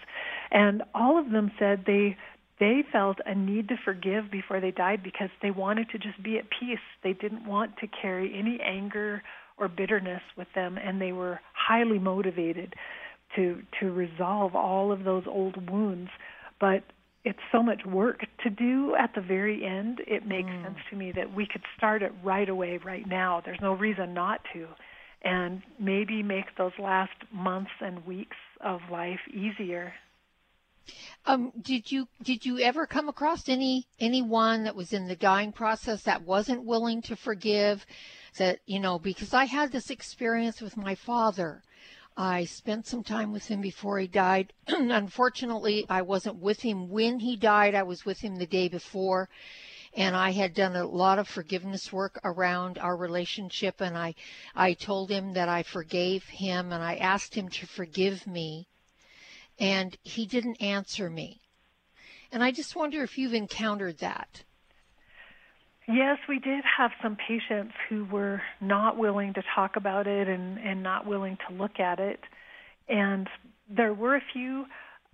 and 0.51 0.83
all 0.95 1.19
of 1.19 1.31
them 1.31 1.51
said 1.59 1.83
they 1.85 2.15
they 2.59 2.83
felt 2.91 3.17
a 3.25 3.35
need 3.35 3.67
to 3.69 3.75
forgive 3.83 4.31
before 4.31 4.59
they 4.59 4.71
died 4.71 5.01
because 5.03 5.29
they 5.41 5.51
wanted 5.51 5.89
to 5.89 5.97
just 5.97 6.21
be 6.21 6.37
at 6.37 6.45
peace. 6.49 6.79
They 7.03 7.13
didn't 7.13 7.45
want 7.47 7.77
to 7.77 7.87
carry 7.87 8.37
any 8.37 8.59
anger 8.63 9.23
or 9.57 9.67
bitterness 9.67 10.21
with 10.37 10.47
them 10.55 10.77
and 10.77 11.01
they 11.01 11.11
were 11.11 11.39
highly 11.53 11.99
motivated 11.99 12.73
to 13.35 13.61
to 13.79 13.91
resolve 13.91 14.55
all 14.55 14.91
of 14.91 15.03
those 15.03 15.23
old 15.27 15.69
wounds. 15.69 16.09
But 16.59 16.83
it's 17.25 17.39
so 17.51 17.63
much 17.63 17.81
work 17.85 18.21
to 18.43 18.49
do 18.49 18.95
at 18.95 19.15
the 19.15 19.21
very 19.21 19.65
end. 19.65 20.01
It 20.05 20.27
makes 20.27 20.49
mm. 20.49 20.63
sense 20.63 20.77
to 20.89 20.95
me 20.95 21.11
that 21.15 21.33
we 21.33 21.47
could 21.51 21.63
start 21.77 22.03
it 22.03 22.11
right 22.23 22.49
away 22.49 22.79
right 22.83 23.07
now. 23.07 23.41
There's 23.43 23.61
no 23.61 23.73
reason 23.73 24.13
not 24.13 24.41
to. 24.53 24.67
And 25.23 25.61
maybe 25.79 26.21
make 26.21 26.57
those 26.57 26.73
last 26.77 27.13
months 27.31 27.71
and 27.79 28.05
weeks 28.05 28.35
of 28.61 28.81
life 28.91 29.21
easier 29.33 29.93
um, 31.25 31.51
did 31.61 31.91
you 31.91 32.07
did 32.21 32.45
you 32.45 32.59
ever 32.59 32.85
come 32.85 33.07
across 33.09 33.47
any 33.47 33.87
anyone 33.99 34.63
that 34.63 34.75
was 34.75 34.93
in 34.93 35.07
the 35.07 35.15
dying 35.15 35.51
process 35.51 36.03
that 36.03 36.23
wasn't 36.23 36.65
willing 36.65 37.01
to 37.01 37.15
forgive 37.15 37.85
that 38.37 38.59
you 38.65 38.79
know 38.79 38.99
because 38.99 39.33
I 39.33 39.45
had 39.45 39.71
this 39.71 39.89
experience 39.89 40.61
with 40.61 40.75
my 40.75 40.95
father 40.95 41.63
I 42.15 42.45
spent 42.45 42.85
some 42.85 43.03
time 43.03 43.31
with 43.31 43.47
him 43.47 43.59
before 43.59 43.97
he 43.97 44.05
died. 44.05 44.53
Unfortunately, 44.67 45.85
I 45.89 46.03
wasn't 46.03 46.35
with 46.35 46.61
him 46.61 46.89
when 46.89 47.19
he 47.19 47.35
died. 47.35 47.73
I 47.73 47.81
was 47.81 48.05
with 48.05 48.19
him 48.19 48.35
the 48.35 48.45
day 48.45 48.67
before. 48.67 49.29
And 49.95 50.15
I 50.15 50.31
had 50.31 50.53
done 50.53 50.75
a 50.75 50.85
lot 50.85 51.17
of 51.17 51.27
forgiveness 51.27 51.91
work 51.91 52.19
around 52.23 52.77
our 52.77 52.95
relationship. 52.95 53.81
And 53.81 53.97
I, 53.97 54.13
I 54.55 54.73
told 54.73 55.09
him 55.09 55.33
that 55.33 55.49
I 55.49 55.63
forgave 55.63 56.25
him 56.25 56.71
and 56.71 56.83
I 56.83 56.95
asked 56.95 57.33
him 57.33 57.49
to 57.49 57.65
forgive 57.65 58.27
me. 58.27 58.67
And 59.59 59.97
he 60.03 60.25
didn't 60.25 60.61
answer 60.61 61.09
me. 61.09 61.41
And 62.31 62.43
I 62.43 62.51
just 62.51 62.75
wonder 62.75 63.03
if 63.03 63.17
you've 63.17 63.33
encountered 63.33 63.99
that. 63.99 64.43
Yes, 65.87 66.17
we 66.29 66.39
did 66.39 66.63
have 66.77 66.91
some 67.01 67.17
patients 67.27 67.73
who 67.89 68.05
were 68.05 68.41
not 68.61 68.97
willing 68.97 69.33
to 69.33 69.43
talk 69.53 69.75
about 69.75 70.07
it 70.07 70.27
and, 70.27 70.57
and 70.57 70.81
not 70.81 71.05
willing 71.05 71.37
to 71.47 71.53
look 71.53 71.79
at 71.79 71.99
it. 71.99 72.21
And 72.87 73.27
there 73.69 73.93
were 73.93 74.15
a 74.15 74.21
few 74.33 74.65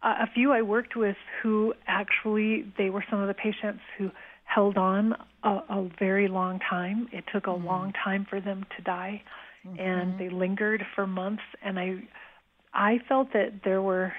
uh, 0.01 0.15
a 0.21 0.27
few 0.33 0.53
I 0.53 0.61
worked 0.61 0.95
with 0.95 1.17
who 1.41 1.73
actually 1.87 2.71
they 2.77 2.89
were 2.89 3.03
some 3.09 3.19
of 3.19 3.27
the 3.27 3.33
patients 3.33 3.81
who 3.97 4.11
held 4.45 4.77
on 4.77 5.13
a, 5.43 5.49
a 5.49 5.89
very 5.99 6.27
long 6.27 6.59
time. 6.69 7.09
It 7.11 7.25
took 7.33 7.47
a 7.47 7.49
mm-hmm. 7.49 7.65
long 7.65 7.93
time 8.03 8.25
for 8.29 8.39
them 8.39 8.65
to 8.77 8.81
die, 8.83 9.21
mm-hmm. 9.65 9.79
and 9.79 10.19
they 10.19 10.29
lingered 10.29 10.85
for 10.95 11.05
months. 11.05 11.43
And 11.61 11.79
I 11.79 12.03
I 12.73 12.99
felt 13.07 13.33
that 13.33 13.61
there 13.63 13.81
were 13.81 14.13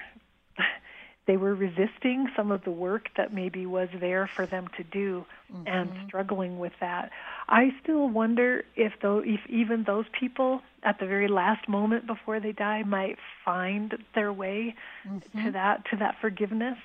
they 1.27 1.37
were 1.37 1.53
resisting 1.53 2.27
some 2.35 2.51
of 2.51 2.63
the 2.63 2.71
work 2.71 3.09
that 3.15 3.33
maybe 3.33 3.65
was 3.65 3.89
there 3.99 4.27
for 4.27 4.45
them 4.45 4.67
to 4.77 4.83
do 4.83 5.25
mm-hmm. 5.53 5.67
and 5.67 5.89
struggling 6.07 6.57
with 6.57 6.73
that. 6.79 7.11
I 7.47 7.69
still 7.83 8.09
wonder 8.09 8.63
if 8.75 8.93
though 9.01 9.19
if 9.19 9.39
even 9.49 9.83
those 9.83 10.05
people 10.19 10.61
at 10.83 10.99
the 10.99 11.05
very 11.05 11.27
last 11.27 11.69
moment 11.69 12.07
before 12.07 12.39
they 12.39 12.53
die 12.53 12.83
might 12.83 13.17
find 13.45 13.93
their 14.15 14.33
way 14.33 14.75
mm-hmm. 15.07 15.45
to 15.45 15.51
that 15.51 15.85
to 15.91 15.97
that 15.97 16.15
forgiveness, 16.19 16.77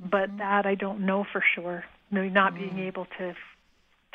mm-hmm. 0.00 0.10
but 0.10 0.36
that 0.38 0.66
I 0.66 0.74
don't 0.74 1.06
know 1.06 1.24
for 1.32 1.42
sure. 1.54 1.84
You 2.10 2.22
know, 2.22 2.28
not 2.28 2.54
being 2.54 2.74
mm. 2.76 2.86
able 2.86 3.06
to 3.18 3.34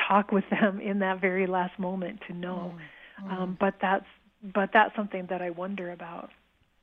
talk 0.07 0.31
with 0.31 0.45
them 0.49 0.79
in 0.81 0.99
that 0.99 1.21
very 1.21 1.45
last 1.45 1.77
moment 1.77 2.21
to 2.27 2.33
know. 2.33 2.73
Mm. 3.21 3.31
Um, 3.31 3.57
but 3.59 3.75
that's 3.79 4.05
but 4.41 4.71
that's 4.73 4.95
something 4.95 5.27
that 5.29 5.41
I 5.41 5.51
wonder 5.51 5.91
about. 5.91 6.31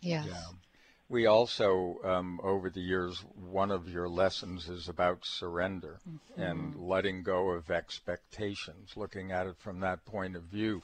Yes. 0.01 0.27
Yeah. 0.29 0.35
We 1.11 1.27
also, 1.27 1.99
um, 2.05 2.39
over 2.45 2.71
the 2.71 2.81
years, 2.81 3.25
one 3.35 3.73
of 3.73 3.89
your 3.89 4.09
lessons 4.09 4.69
is 4.69 4.89
about 4.89 5.27
surrender 5.27 5.99
mm-hmm. 6.09 6.41
and 6.41 6.77
letting 6.77 7.25
go 7.25 7.51
of 7.51 7.69
expectations, 7.69 8.93
looking 8.95 9.33
at 9.33 9.49
it 9.49 9.57
from 9.59 9.81
that 9.81 10.05
point 10.05 10.37
of 10.37 10.45
view. 10.45 10.83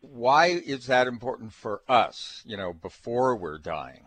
Why 0.00 0.46
is 0.46 0.86
that 0.86 1.06
important 1.06 1.52
for 1.52 1.82
us, 1.86 2.42
you 2.46 2.56
know, 2.56 2.72
before 2.72 3.36
we're 3.36 3.58
dying? 3.58 4.04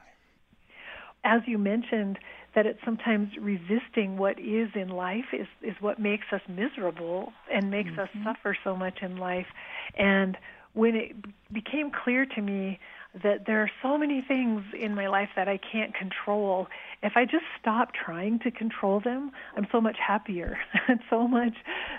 As 1.24 1.42
you 1.46 1.60
mentioned, 1.60 2.18
that 2.56 2.66
it's 2.66 2.80
sometimes 2.84 3.30
resisting 3.40 4.18
what 4.18 4.40
is 4.40 4.70
in 4.74 4.90
life 4.90 5.26
is, 5.32 5.48
is 5.62 5.76
what 5.80 6.00
makes 6.00 6.26
us 6.34 6.42
miserable 6.50 7.34
and 7.54 7.70
makes 7.70 7.92
mm-hmm. 7.92 8.00
us 8.00 8.10
suffer 8.24 8.58
so 8.64 8.76
much 8.76 9.04
in 9.04 9.18
life. 9.18 9.48
And 9.96 10.40
when 10.74 10.96
it 10.96 11.16
became 11.54 11.92
clear 11.92 12.26
to 12.26 12.42
me 12.42 12.80
that 13.24 13.46
there 13.46 13.62
are 13.62 13.72
so 13.82 13.98
many 13.98 14.22
things 14.22 14.64
in 14.78 14.96
my 14.96 15.08
life 15.08 15.30
that 15.36 15.48
I 15.50 15.58
can't 15.58 15.94
control. 15.94 16.68
If 17.04 17.14
I 17.16 17.26
just 17.26 17.44
stop 17.60 17.94
trying 17.94 18.40
to 18.40 18.52
control 18.52 19.02
them, 19.02 19.32
I'm 19.58 19.68
so 19.72 19.82
much 19.82 19.98
happier 19.98 20.58
and 20.88 21.00
so 21.10 21.28
much 21.28 21.54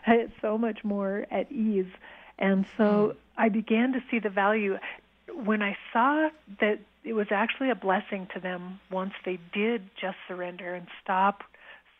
it's 0.07 0.33
so 0.41 0.57
much 0.57 0.85
more 0.85 1.27
at 1.31 1.53
ease. 1.53 1.93
And 2.39 2.65
so 2.77 3.15
hmm. 3.15 3.19
I 3.37 3.49
began 3.51 3.93
to 3.93 4.03
see 4.11 4.19
the 4.19 4.31
value 4.31 4.79
when 5.35 5.63
I 5.63 5.77
saw 5.93 6.29
that 6.61 6.81
it 7.05 7.13
was 7.13 7.27
actually 7.31 7.71
a 7.71 7.75
blessing 7.75 8.29
to 8.35 8.41
them 8.41 8.81
once 8.91 9.13
they 9.25 9.39
did 9.53 9.91
just 10.01 10.17
surrender 10.29 10.75
and 10.75 10.87
stop 11.03 11.43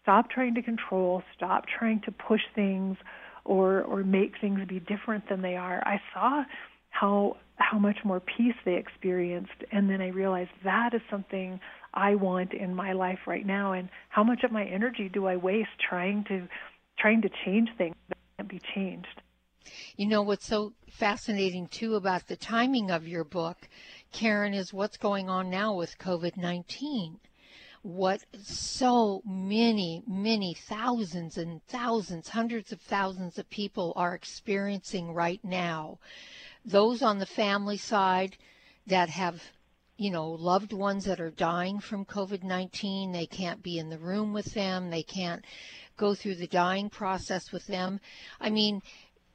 stop 0.03 0.31
trying 0.31 0.55
to 0.55 0.63
control, 0.63 1.23
stop 1.37 1.67
trying 1.67 2.01
to 2.01 2.13
push 2.13 2.43
things 2.55 2.97
or 3.45 3.83
or 3.83 4.05
make 4.05 4.41
things 4.41 4.61
be 4.67 4.81
different 4.81 5.29
than 5.29 5.43
they 5.43 5.57
are. 5.57 5.83
I 5.85 6.01
saw 6.15 6.45
how 6.91 7.37
how 7.63 7.79
much 7.79 7.99
more 8.05 8.21
peace 8.21 8.55
they 8.65 8.75
experienced. 8.75 9.53
And 9.71 9.89
then 9.89 10.01
I 10.01 10.09
realized 10.09 10.51
that 10.65 10.95
is 10.95 11.01
something 11.11 11.61
I 11.95 12.15
want 12.15 12.53
in 12.53 12.75
my 12.75 12.93
life 12.93 13.21
right 13.27 13.47
now. 13.47 13.73
And 13.73 13.89
how 14.09 14.25
much 14.25 14.45
of 14.45 14.53
my 14.53 14.65
energy 14.65 15.09
do 15.13 15.27
I 15.27 15.37
waste 15.37 15.71
trying 15.89 16.25
to 16.29 16.49
trying 16.99 17.23
to 17.23 17.31
change 17.45 17.69
things 17.79 17.97
that 18.09 18.19
can't 18.37 18.49
be 18.49 18.61
changed. 18.75 19.23
You 19.97 20.07
know 20.07 20.23
what's 20.23 20.47
so 20.47 20.73
fascinating 20.91 21.67
too 21.69 21.95
about 21.95 22.27
the 22.27 22.37
timing 22.37 22.91
of 22.91 23.09
your 23.09 23.25
book, 23.25 23.57
Karen, 24.13 24.55
is 24.55 24.73
what's 24.73 24.97
going 24.97 25.29
on 25.29 25.51
now 25.51 25.75
with 25.75 25.99
COVID-19 25.99 27.19
what 27.83 28.21
so 28.41 29.21
many, 29.27 30.05
many 30.07 30.55
thousands 30.55 31.37
and 31.37 31.61
thousands, 31.65 32.29
hundreds 32.29 32.71
of 32.71 32.81
thousands 32.81 33.39
of 33.39 33.51
people 33.51 33.93
are 33.97 34.15
experiencing 34.15 35.13
right 35.13 35.41
now 35.43 35.99
those 36.65 37.03
on 37.03 37.19
the 37.19 37.27
family 37.27 37.77
side 37.77 38.37
that 38.87 39.09
have 39.09 39.43
you 39.97 40.11
know 40.11 40.31
loved 40.31 40.73
ones 40.73 41.05
that 41.05 41.21
are 41.21 41.31
dying 41.31 41.79
from 41.79 42.05
covid-19 42.05 43.13
they 43.13 43.27
can't 43.27 43.63
be 43.63 43.79
in 43.79 43.89
the 43.91 43.99
room 43.99 44.33
with 44.33 44.55
them 44.55 44.91
they 44.91 45.03
can't 45.03 45.45
go 45.97 46.15
through 46.15 46.35
the 46.35 46.47
dying 46.47 46.91
process 46.91 47.53
with 47.53 47.67
them. 47.67 48.01
I 48.41 48.51
mean 48.51 48.83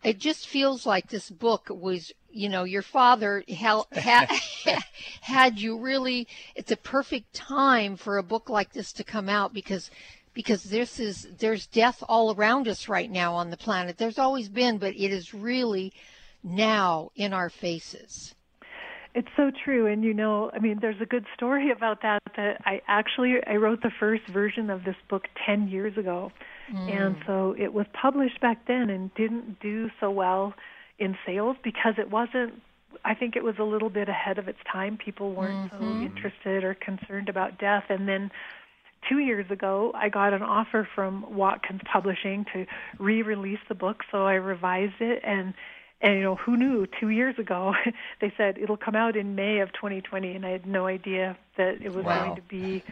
it 0.04 0.20
just 0.20 0.48
feels 0.48 0.86
like 0.86 1.10
this 1.10 1.30
book 1.30 1.68
was 1.70 2.12
you 2.30 2.50
know 2.50 2.64
your 2.64 2.82
father 2.82 3.44
had, 3.50 4.28
had 5.22 5.60
you 5.60 5.78
really 5.78 6.28
it's 6.56 6.72
a 6.72 6.78
perfect 6.78 7.34
time 7.34 7.96
for 7.96 8.18
a 8.18 8.24
book 8.24 8.50
like 8.50 8.74
this 8.74 8.92
to 8.94 9.04
come 9.04 9.30
out 9.30 9.54
because 9.54 9.90
because 10.34 10.64
this 10.64 11.00
is 11.00 11.28
there's 11.40 11.68
death 11.68 12.04
all 12.08 12.36
around 12.36 12.68
us 12.68 12.88
right 12.88 13.10
now 13.10 13.34
on 13.34 13.50
the 13.50 13.58
planet. 13.58 13.98
There's 13.98 14.20
always 14.20 14.50
been 14.50 14.78
but 14.78 14.94
it 14.94 15.12
is 15.12 15.34
really 15.34 15.94
now 16.44 17.12
in 17.16 17.34
our 17.34 17.50
faces. 17.50 18.36
It's 19.18 19.28
so 19.36 19.52
true, 19.64 19.88
and 19.88 20.04
you 20.04 20.14
know, 20.14 20.52
I 20.54 20.60
mean, 20.60 20.78
there's 20.80 21.02
a 21.02 21.06
good 21.06 21.26
story 21.36 21.72
about 21.76 22.04
that. 22.04 22.22
That 22.36 22.62
I 22.66 22.82
actually 22.88 23.36
I 23.48 23.56
wrote 23.56 23.82
the 23.82 23.92
first 24.00 24.28
version 24.28 24.70
of 24.70 24.84
this 24.84 24.96
book 25.10 25.24
ten 25.46 25.68
years 25.68 25.98
ago, 25.98 26.32
mm. 26.72 26.90
and 26.90 27.16
so 27.26 27.56
it 27.58 27.74
was 27.74 27.88
published 28.00 28.40
back 28.42 28.68
then 28.68 28.90
and 28.90 29.14
didn't 29.16 29.60
do 29.60 29.90
so 30.00 30.12
well 30.12 30.54
in 31.00 31.18
sales 31.26 31.58
because 31.64 31.96
it 31.98 32.12
wasn't. 32.12 32.62
I 33.04 33.16
think 33.16 33.36
it 33.36 33.44
was 33.44 33.56
a 33.60 33.64
little 33.64 33.90
bit 33.90 34.08
ahead 34.08 34.38
of 34.38 34.48
its 34.48 34.60
time. 34.72 34.98
People 35.04 35.34
weren't 35.34 35.72
mm-hmm. 35.72 35.84
so 35.84 36.02
interested 36.02 36.64
or 36.64 36.74
concerned 36.76 37.28
about 37.28 37.60
death, 37.60 37.86
and 37.90 38.08
then 38.08 38.30
two 39.10 39.20
years 39.20 39.50
ago, 39.50 39.92
I 39.96 40.10
got 40.10 40.34
an 40.34 40.42
offer 40.42 40.88
from 40.96 41.36
Watkins 41.36 41.82
Publishing 41.92 42.46
to 42.54 42.66
re-release 43.00 43.60
the 43.68 43.76
book, 43.76 44.04
so 44.12 44.26
I 44.26 44.34
revised 44.34 45.00
it 45.00 45.22
and 45.24 45.54
and 46.02 46.16
you 46.16 46.24
know 46.24 46.36
who 46.36 46.58
knew 46.58 46.88
two 47.00 47.10
years 47.10 47.38
ago 47.40 47.74
they 48.22 48.32
said 48.38 48.58
it'll 48.58 48.78
come 48.78 48.96
out 48.96 49.16
in 49.16 49.36
May 49.36 49.60
of 49.60 49.74
2020, 49.74 50.36
and 50.36 50.46
I 50.46 50.52
had 50.52 50.66
no 50.66 50.88
idea 50.88 51.38
that 51.58 51.82
it 51.82 51.94
was 51.94 52.06
wow. 52.06 52.26
going 52.26 52.36
to 52.36 52.42
be 52.44 52.84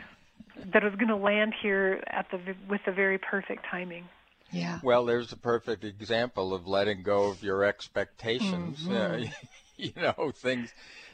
that 0.71 0.83
it 0.83 0.85
was 0.85 0.95
going 0.95 1.09
to 1.09 1.15
land 1.15 1.53
here 1.61 2.01
at 2.07 2.29
the 2.31 2.39
with 2.69 2.81
the 2.85 2.91
very 2.91 3.17
perfect 3.17 3.65
timing. 3.69 4.05
Yeah. 4.51 4.79
Well, 4.83 5.05
there's 5.05 5.31
a 5.31 5.37
perfect 5.37 5.83
example 5.83 6.53
of 6.53 6.67
letting 6.67 7.03
go 7.03 7.25
of 7.25 7.43
your 7.43 7.63
expectations. 7.63 8.79
Mm-hmm. 8.83 9.23
Uh, 9.23 9.27
you 9.77 9.91
know, 9.97 10.31
things 10.33 10.73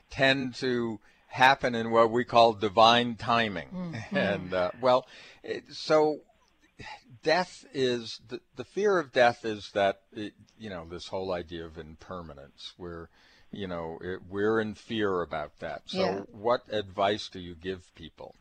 tend 0.09 0.55
to 0.55 0.99
happen 1.27 1.73
in 1.75 1.91
what 1.91 2.11
we 2.11 2.23
call 2.23 2.53
divine 2.53 3.15
timing. 3.15 3.69
Mm-hmm. 3.73 4.15
And 4.15 4.53
uh, 4.53 4.71
well, 4.81 5.07
it, 5.43 5.63
so 5.71 6.19
death 7.23 7.65
is 7.73 8.19
the, 8.29 8.39
the 8.55 8.63
fear 8.63 8.99
of 8.99 9.11
death 9.11 9.45
is 9.45 9.69
that 9.73 10.01
it, 10.13 10.33
you 10.57 10.69
know 10.69 10.85
this 10.89 11.07
whole 11.07 11.31
idea 11.31 11.65
of 11.65 11.77
impermanence 11.77 12.73
where 12.77 13.09
you 13.51 13.67
know 13.67 13.97
it, 14.01 14.19
we're 14.29 14.59
in 14.59 14.75
fear 14.75 15.21
about 15.21 15.51
that 15.59 15.81
so 15.85 15.99
yeah. 15.99 16.19
what 16.31 16.61
advice 16.71 17.29
do 17.29 17.39
you 17.39 17.55
give 17.55 17.93
people 17.95 18.35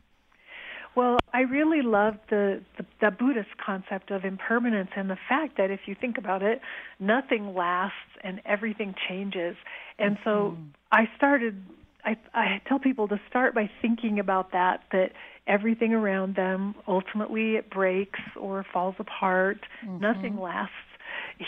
well, 0.93 1.19
I 1.33 1.41
really 1.41 1.81
love 1.81 2.15
the, 2.29 2.61
the 2.77 2.85
the 2.99 3.11
Buddhist 3.11 3.57
concept 3.65 4.11
of 4.11 4.25
impermanence 4.25 4.89
and 4.95 5.09
the 5.09 5.17
fact 5.29 5.57
that 5.57 5.71
if 5.71 5.81
you 5.85 5.95
think 5.95 6.17
about 6.17 6.43
it, 6.43 6.59
nothing 6.99 7.55
lasts 7.55 7.95
and 8.23 8.41
everything 8.45 8.93
changes. 9.07 9.55
And 9.97 10.17
so 10.23 10.29
mm-hmm. 10.29 10.63
I 10.91 11.09
started 11.15 11.63
I 12.03 12.17
I 12.33 12.61
tell 12.67 12.79
people 12.79 13.07
to 13.07 13.21
start 13.29 13.55
by 13.55 13.69
thinking 13.81 14.19
about 14.19 14.51
that 14.51 14.83
that 14.91 15.13
everything 15.47 15.93
around 15.93 16.35
them 16.35 16.75
ultimately 16.87 17.55
it 17.55 17.69
breaks 17.69 18.19
or 18.39 18.65
falls 18.71 18.95
apart. 18.99 19.59
Mm-hmm. 19.85 19.99
Nothing 19.99 20.39
lasts 20.39 20.73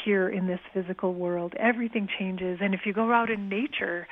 here 0.04 0.30
in 0.30 0.48
this 0.48 0.60
physical 0.74 1.14
world. 1.14 1.54
Everything 1.58 2.08
changes 2.20 2.60
and 2.62 2.74
if 2.74 2.82
you 2.86 2.94
go 2.94 3.12
out 3.12 3.30
in 3.30 3.50
nature, 3.50 4.08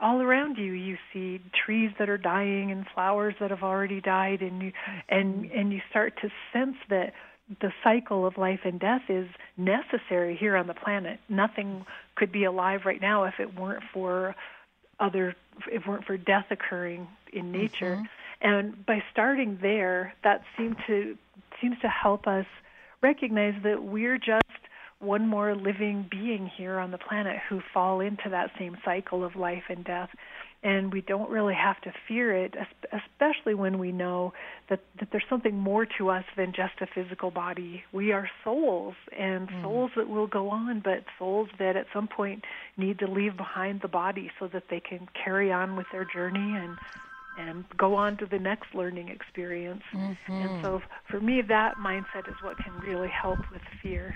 all 0.00 0.20
around 0.20 0.58
you 0.58 0.72
you 0.72 0.96
see 1.12 1.40
trees 1.64 1.90
that 1.98 2.08
are 2.08 2.18
dying 2.18 2.70
and 2.70 2.86
flowers 2.94 3.34
that 3.40 3.50
have 3.50 3.62
already 3.62 4.00
died 4.00 4.42
and 4.42 4.62
you 4.62 4.72
and 5.08 5.44
mm-hmm. 5.44 5.58
and 5.58 5.72
you 5.72 5.80
start 5.90 6.14
to 6.20 6.28
sense 6.52 6.76
that 6.90 7.12
the 7.60 7.72
cycle 7.82 8.26
of 8.26 8.36
life 8.36 8.60
and 8.64 8.80
death 8.80 9.02
is 9.08 9.28
necessary 9.56 10.36
here 10.36 10.56
on 10.56 10.66
the 10.66 10.74
planet 10.74 11.18
nothing 11.28 11.86
could 12.14 12.30
be 12.30 12.44
alive 12.44 12.80
right 12.84 13.00
now 13.00 13.24
if 13.24 13.34
it 13.38 13.58
weren't 13.58 13.84
for 13.92 14.34
other 15.00 15.34
if 15.68 15.82
it 15.82 15.88
weren't 15.88 16.04
for 16.04 16.18
death 16.18 16.46
occurring 16.50 17.06
in 17.32 17.50
nature 17.50 17.96
mm-hmm. 17.96 18.04
And 18.40 18.84
by 18.86 19.02
starting 19.12 19.58
there 19.62 20.14
that 20.24 20.42
seemed 20.56 20.76
to 20.86 21.16
seems 21.60 21.76
to 21.80 21.88
help 21.88 22.26
us 22.26 22.46
recognize 23.02 23.54
that 23.62 23.82
we're 23.82 24.18
just 24.18 24.42
one 24.98 25.26
more 25.26 25.54
living 25.54 26.06
being 26.10 26.50
here 26.56 26.78
on 26.78 26.90
the 26.90 26.98
planet 26.98 27.36
who 27.48 27.60
fall 27.74 28.00
into 28.00 28.30
that 28.30 28.50
same 28.58 28.76
cycle 28.84 29.24
of 29.24 29.36
life 29.36 29.64
and 29.68 29.84
death 29.84 30.08
and 30.62 30.90
we 30.90 31.02
don't 31.02 31.28
really 31.28 31.54
have 31.54 31.78
to 31.82 31.92
fear 32.08 32.34
it 32.34 32.54
especially 32.92 33.54
when 33.54 33.78
we 33.78 33.92
know 33.92 34.32
that 34.70 34.80
that 34.98 35.08
there's 35.12 35.24
something 35.28 35.54
more 35.54 35.86
to 35.98 36.08
us 36.08 36.24
than 36.36 36.52
just 36.52 36.72
a 36.80 36.86
physical 36.86 37.30
body 37.30 37.84
we 37.92 38.10
are 38.10 38.28
souls 38.42 38.94
and 39.16 39.48
mm. 39.48 39.62
souls 39.62 39.90
that 39.96 40.08
will 40.08 40.26
go 40.26 40.48
on 40.48 40.80
but 40.80 41.04
souls 41.18 41.48
that 41.58 41.76
at 41.76 41.86
some 41.92 42.08
point 42.08 42.42
need 42.78 42.98
to 42.98 43.06
leave 43.06 43.36
behind 43.36 43.82
the 43.82 43.88
body 43.88 44.30
so 44.40 44.48
that 44.48 44.64
they 44.70 44.80
can 44.80 45.06
carry 45.24 45.52
on 45.52 45.76
with 45.76 45.86
their 45.92 46.06
journey 46.06 46.56
and 46.56 46.76
and 47.38 47.64
go 47.76 47.94
on 47.94 48.16
to 48.16 48.26
the 48.26 48.38
next 48.38 48.74
learning 48.74 49.08
experience 49.08 49.82
mm-hmm. 49.94 50.32
and 50.32 50.64
so 50.64 50.80
for 51.10 51.20
me 51.20 51.42
that 51.46 51.74
mindset 51.76 52.28
is 52.28 52.34
what 52.42 52.56
can 52.58 52.72
really 52.78 53.08
help 53.08 53.38
with 53.52 53.62
fear 53.82 54.14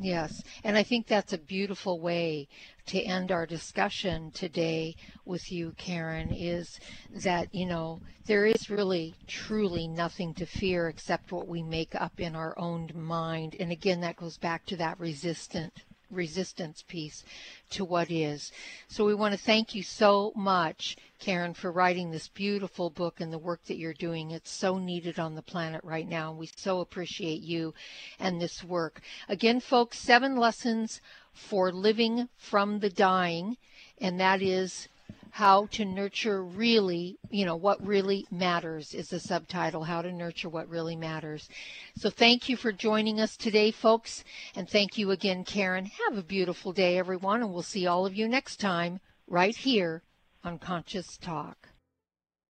Yes, 0.00 0.42
and 0.64 0.76
I 0.76 0.82
think 0.82 1.06
that's 1.06 1.34
a 1.34 1.38
beautiful 1.38 2.00
way 2.00 2.48
to 2.86 3.02
end 3.02 3.30
our 3.30 3.46
discussion 3.46 4.30
today 4.30 4.96
with 5.26 5.52
you, 5.52 5.74
Karen, 5.76 6.32
is 6.32 6.80
that, 7.22 7.54
you 7.54 7.66
know, 7.66 8.00
there 8.26 8.46
is 8.46 8.70
really 8.70 9.14
truly 9.26 9.86
nothing 9.86 10.32
to 10.34 10.46
fear 10.46 10.88
except 10.88 11.30
what 11.30 11.46
we 11.46 11.62
make 11.62 11.94
up 11.94 12.18
in 12.18 12.34
our 12.34 12.58
own 12.58 12.90
mind. 12.94 13.54
And 13.60 13.70
again, 13.70 14.00
that 14.00 14.16
goes 14.16 14.38
back 14.38 14.64
to 14.66 14.76
that 14.76 14.98
resistant 14.98 15.84
resistance 16.12 16.84
piece 16.86 17.24
to 17.70 17.84
what 17.84 18.10
is. 18.10 18.52
So 18.88 19.04
we 19.04 19.14
want 19.14 19.34
to 19.34 19.40
thank 19.40 19.74
you 19.74 19.82
so 19.82 20.32
much, 20.36 20.96
Karen, 21.18 21.54
for 21.54 21.72
writing 21.72 22.10
this 22.10 22.28
beautiful 22.28 22.90
book 22.90 23.20
and 23.20 23.32
the 23.32 23.38
work 23.38 23.64
that 23.64 23.78
you're 23.78 23.94
doing. 23.94 24.30
It's 24.30 24.50
so 24.50 24.78
needed 24.78 25.18
on 25.18 25.34
the 25.34 25.42
planet 25.42 25.80
right 25.82 26.08
now. 26.08 26.30
And 26.30 26.38
we 26.38 26.48
so 26.56 26.80
appreciate 26.80 27.40
you 27.42 27.74
and 28.18 28.40
this 28.40 28.62
work. 28.62 29.00
Again, 29.28 29.60
folks, 29.60 29.98
seven 29.98 30.36
lessons 30.36 31.00
for 31.32 31.72
living 31.72 32.28
from 32.36 32.80
the 32.80 32.90
dying. 32.90 33.56
And 33.98 34.20
that 34.20 34.42
is 34.42 34.88
how 35.32 35.64
to 35.72 35.82
nurture 35.82 36.44
really, 36.44 37.18
you 37.30 37.46
know, 37.46 37.56
what 37.56 37.84
really 37.84 38.26
matters 38.30 38.92
is 38.92 39.08
the 39.08 39.18
subtitle, 39.18 39.82
How 39.82 40.02
to 40.02 40.12
Nurture 40.12 40.50
What 40.50 40.68
Really 40.68 40.94
Matters. 40.94 41.48
So 41.96 42.10
thank 42.10 42.50
you 42.50 42.56
for 42.56 42.70
joining 42.70 43.18
us 43.18 43.38
today, 43.38 43.70
folks. 43.70 44.24
And 44.54 44.68
thank 44.68 44.98
you 44.98 45.10
again, 45.10 45.44
Karen. 45.44 45.86
Have 45.86 46.18
a 46.18 46.22
beautiful 46.22 46.74
day, 46.74 46.98
everyone. 46.98 47.40
And 47.40 47.50
we'll 47.50 47.62
see 47.62 47.86
all 47.86 48.04
of 48.04 48.14
you 48.14 48.28
next 48.28 48.60
time 48.60 49.00
right 49.26 49.56
here 49.56 50.02
on 50.44 50.58
Conscious 50.58 51.16
Talk. 51.16 51.70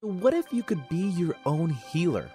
What 0.00 0.34
if 0.34 0.52
you 0.52 0.64
could 0.64 0.88
be 0.88 1.10
your 1.10 1.36
own 1.46 1.70
healer? 1.70 2.28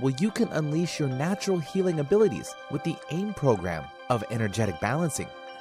Well, 0.00 0.14
you 0.18 0.30
can 0.30 0.48
unleash 0.48 1.00
your 1.00 1.10
natural 1.10 1.58
healing 1.58 2.00
abilities 2.00 2.54
with 2.70 2.82
the 2.82 2.96
AIM 3.10 3.34
program 3.34 3.84
of 4.08 4.24
energetic 4.30 4.80
balancing. 4.80 5.28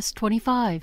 25. 0.00 0.82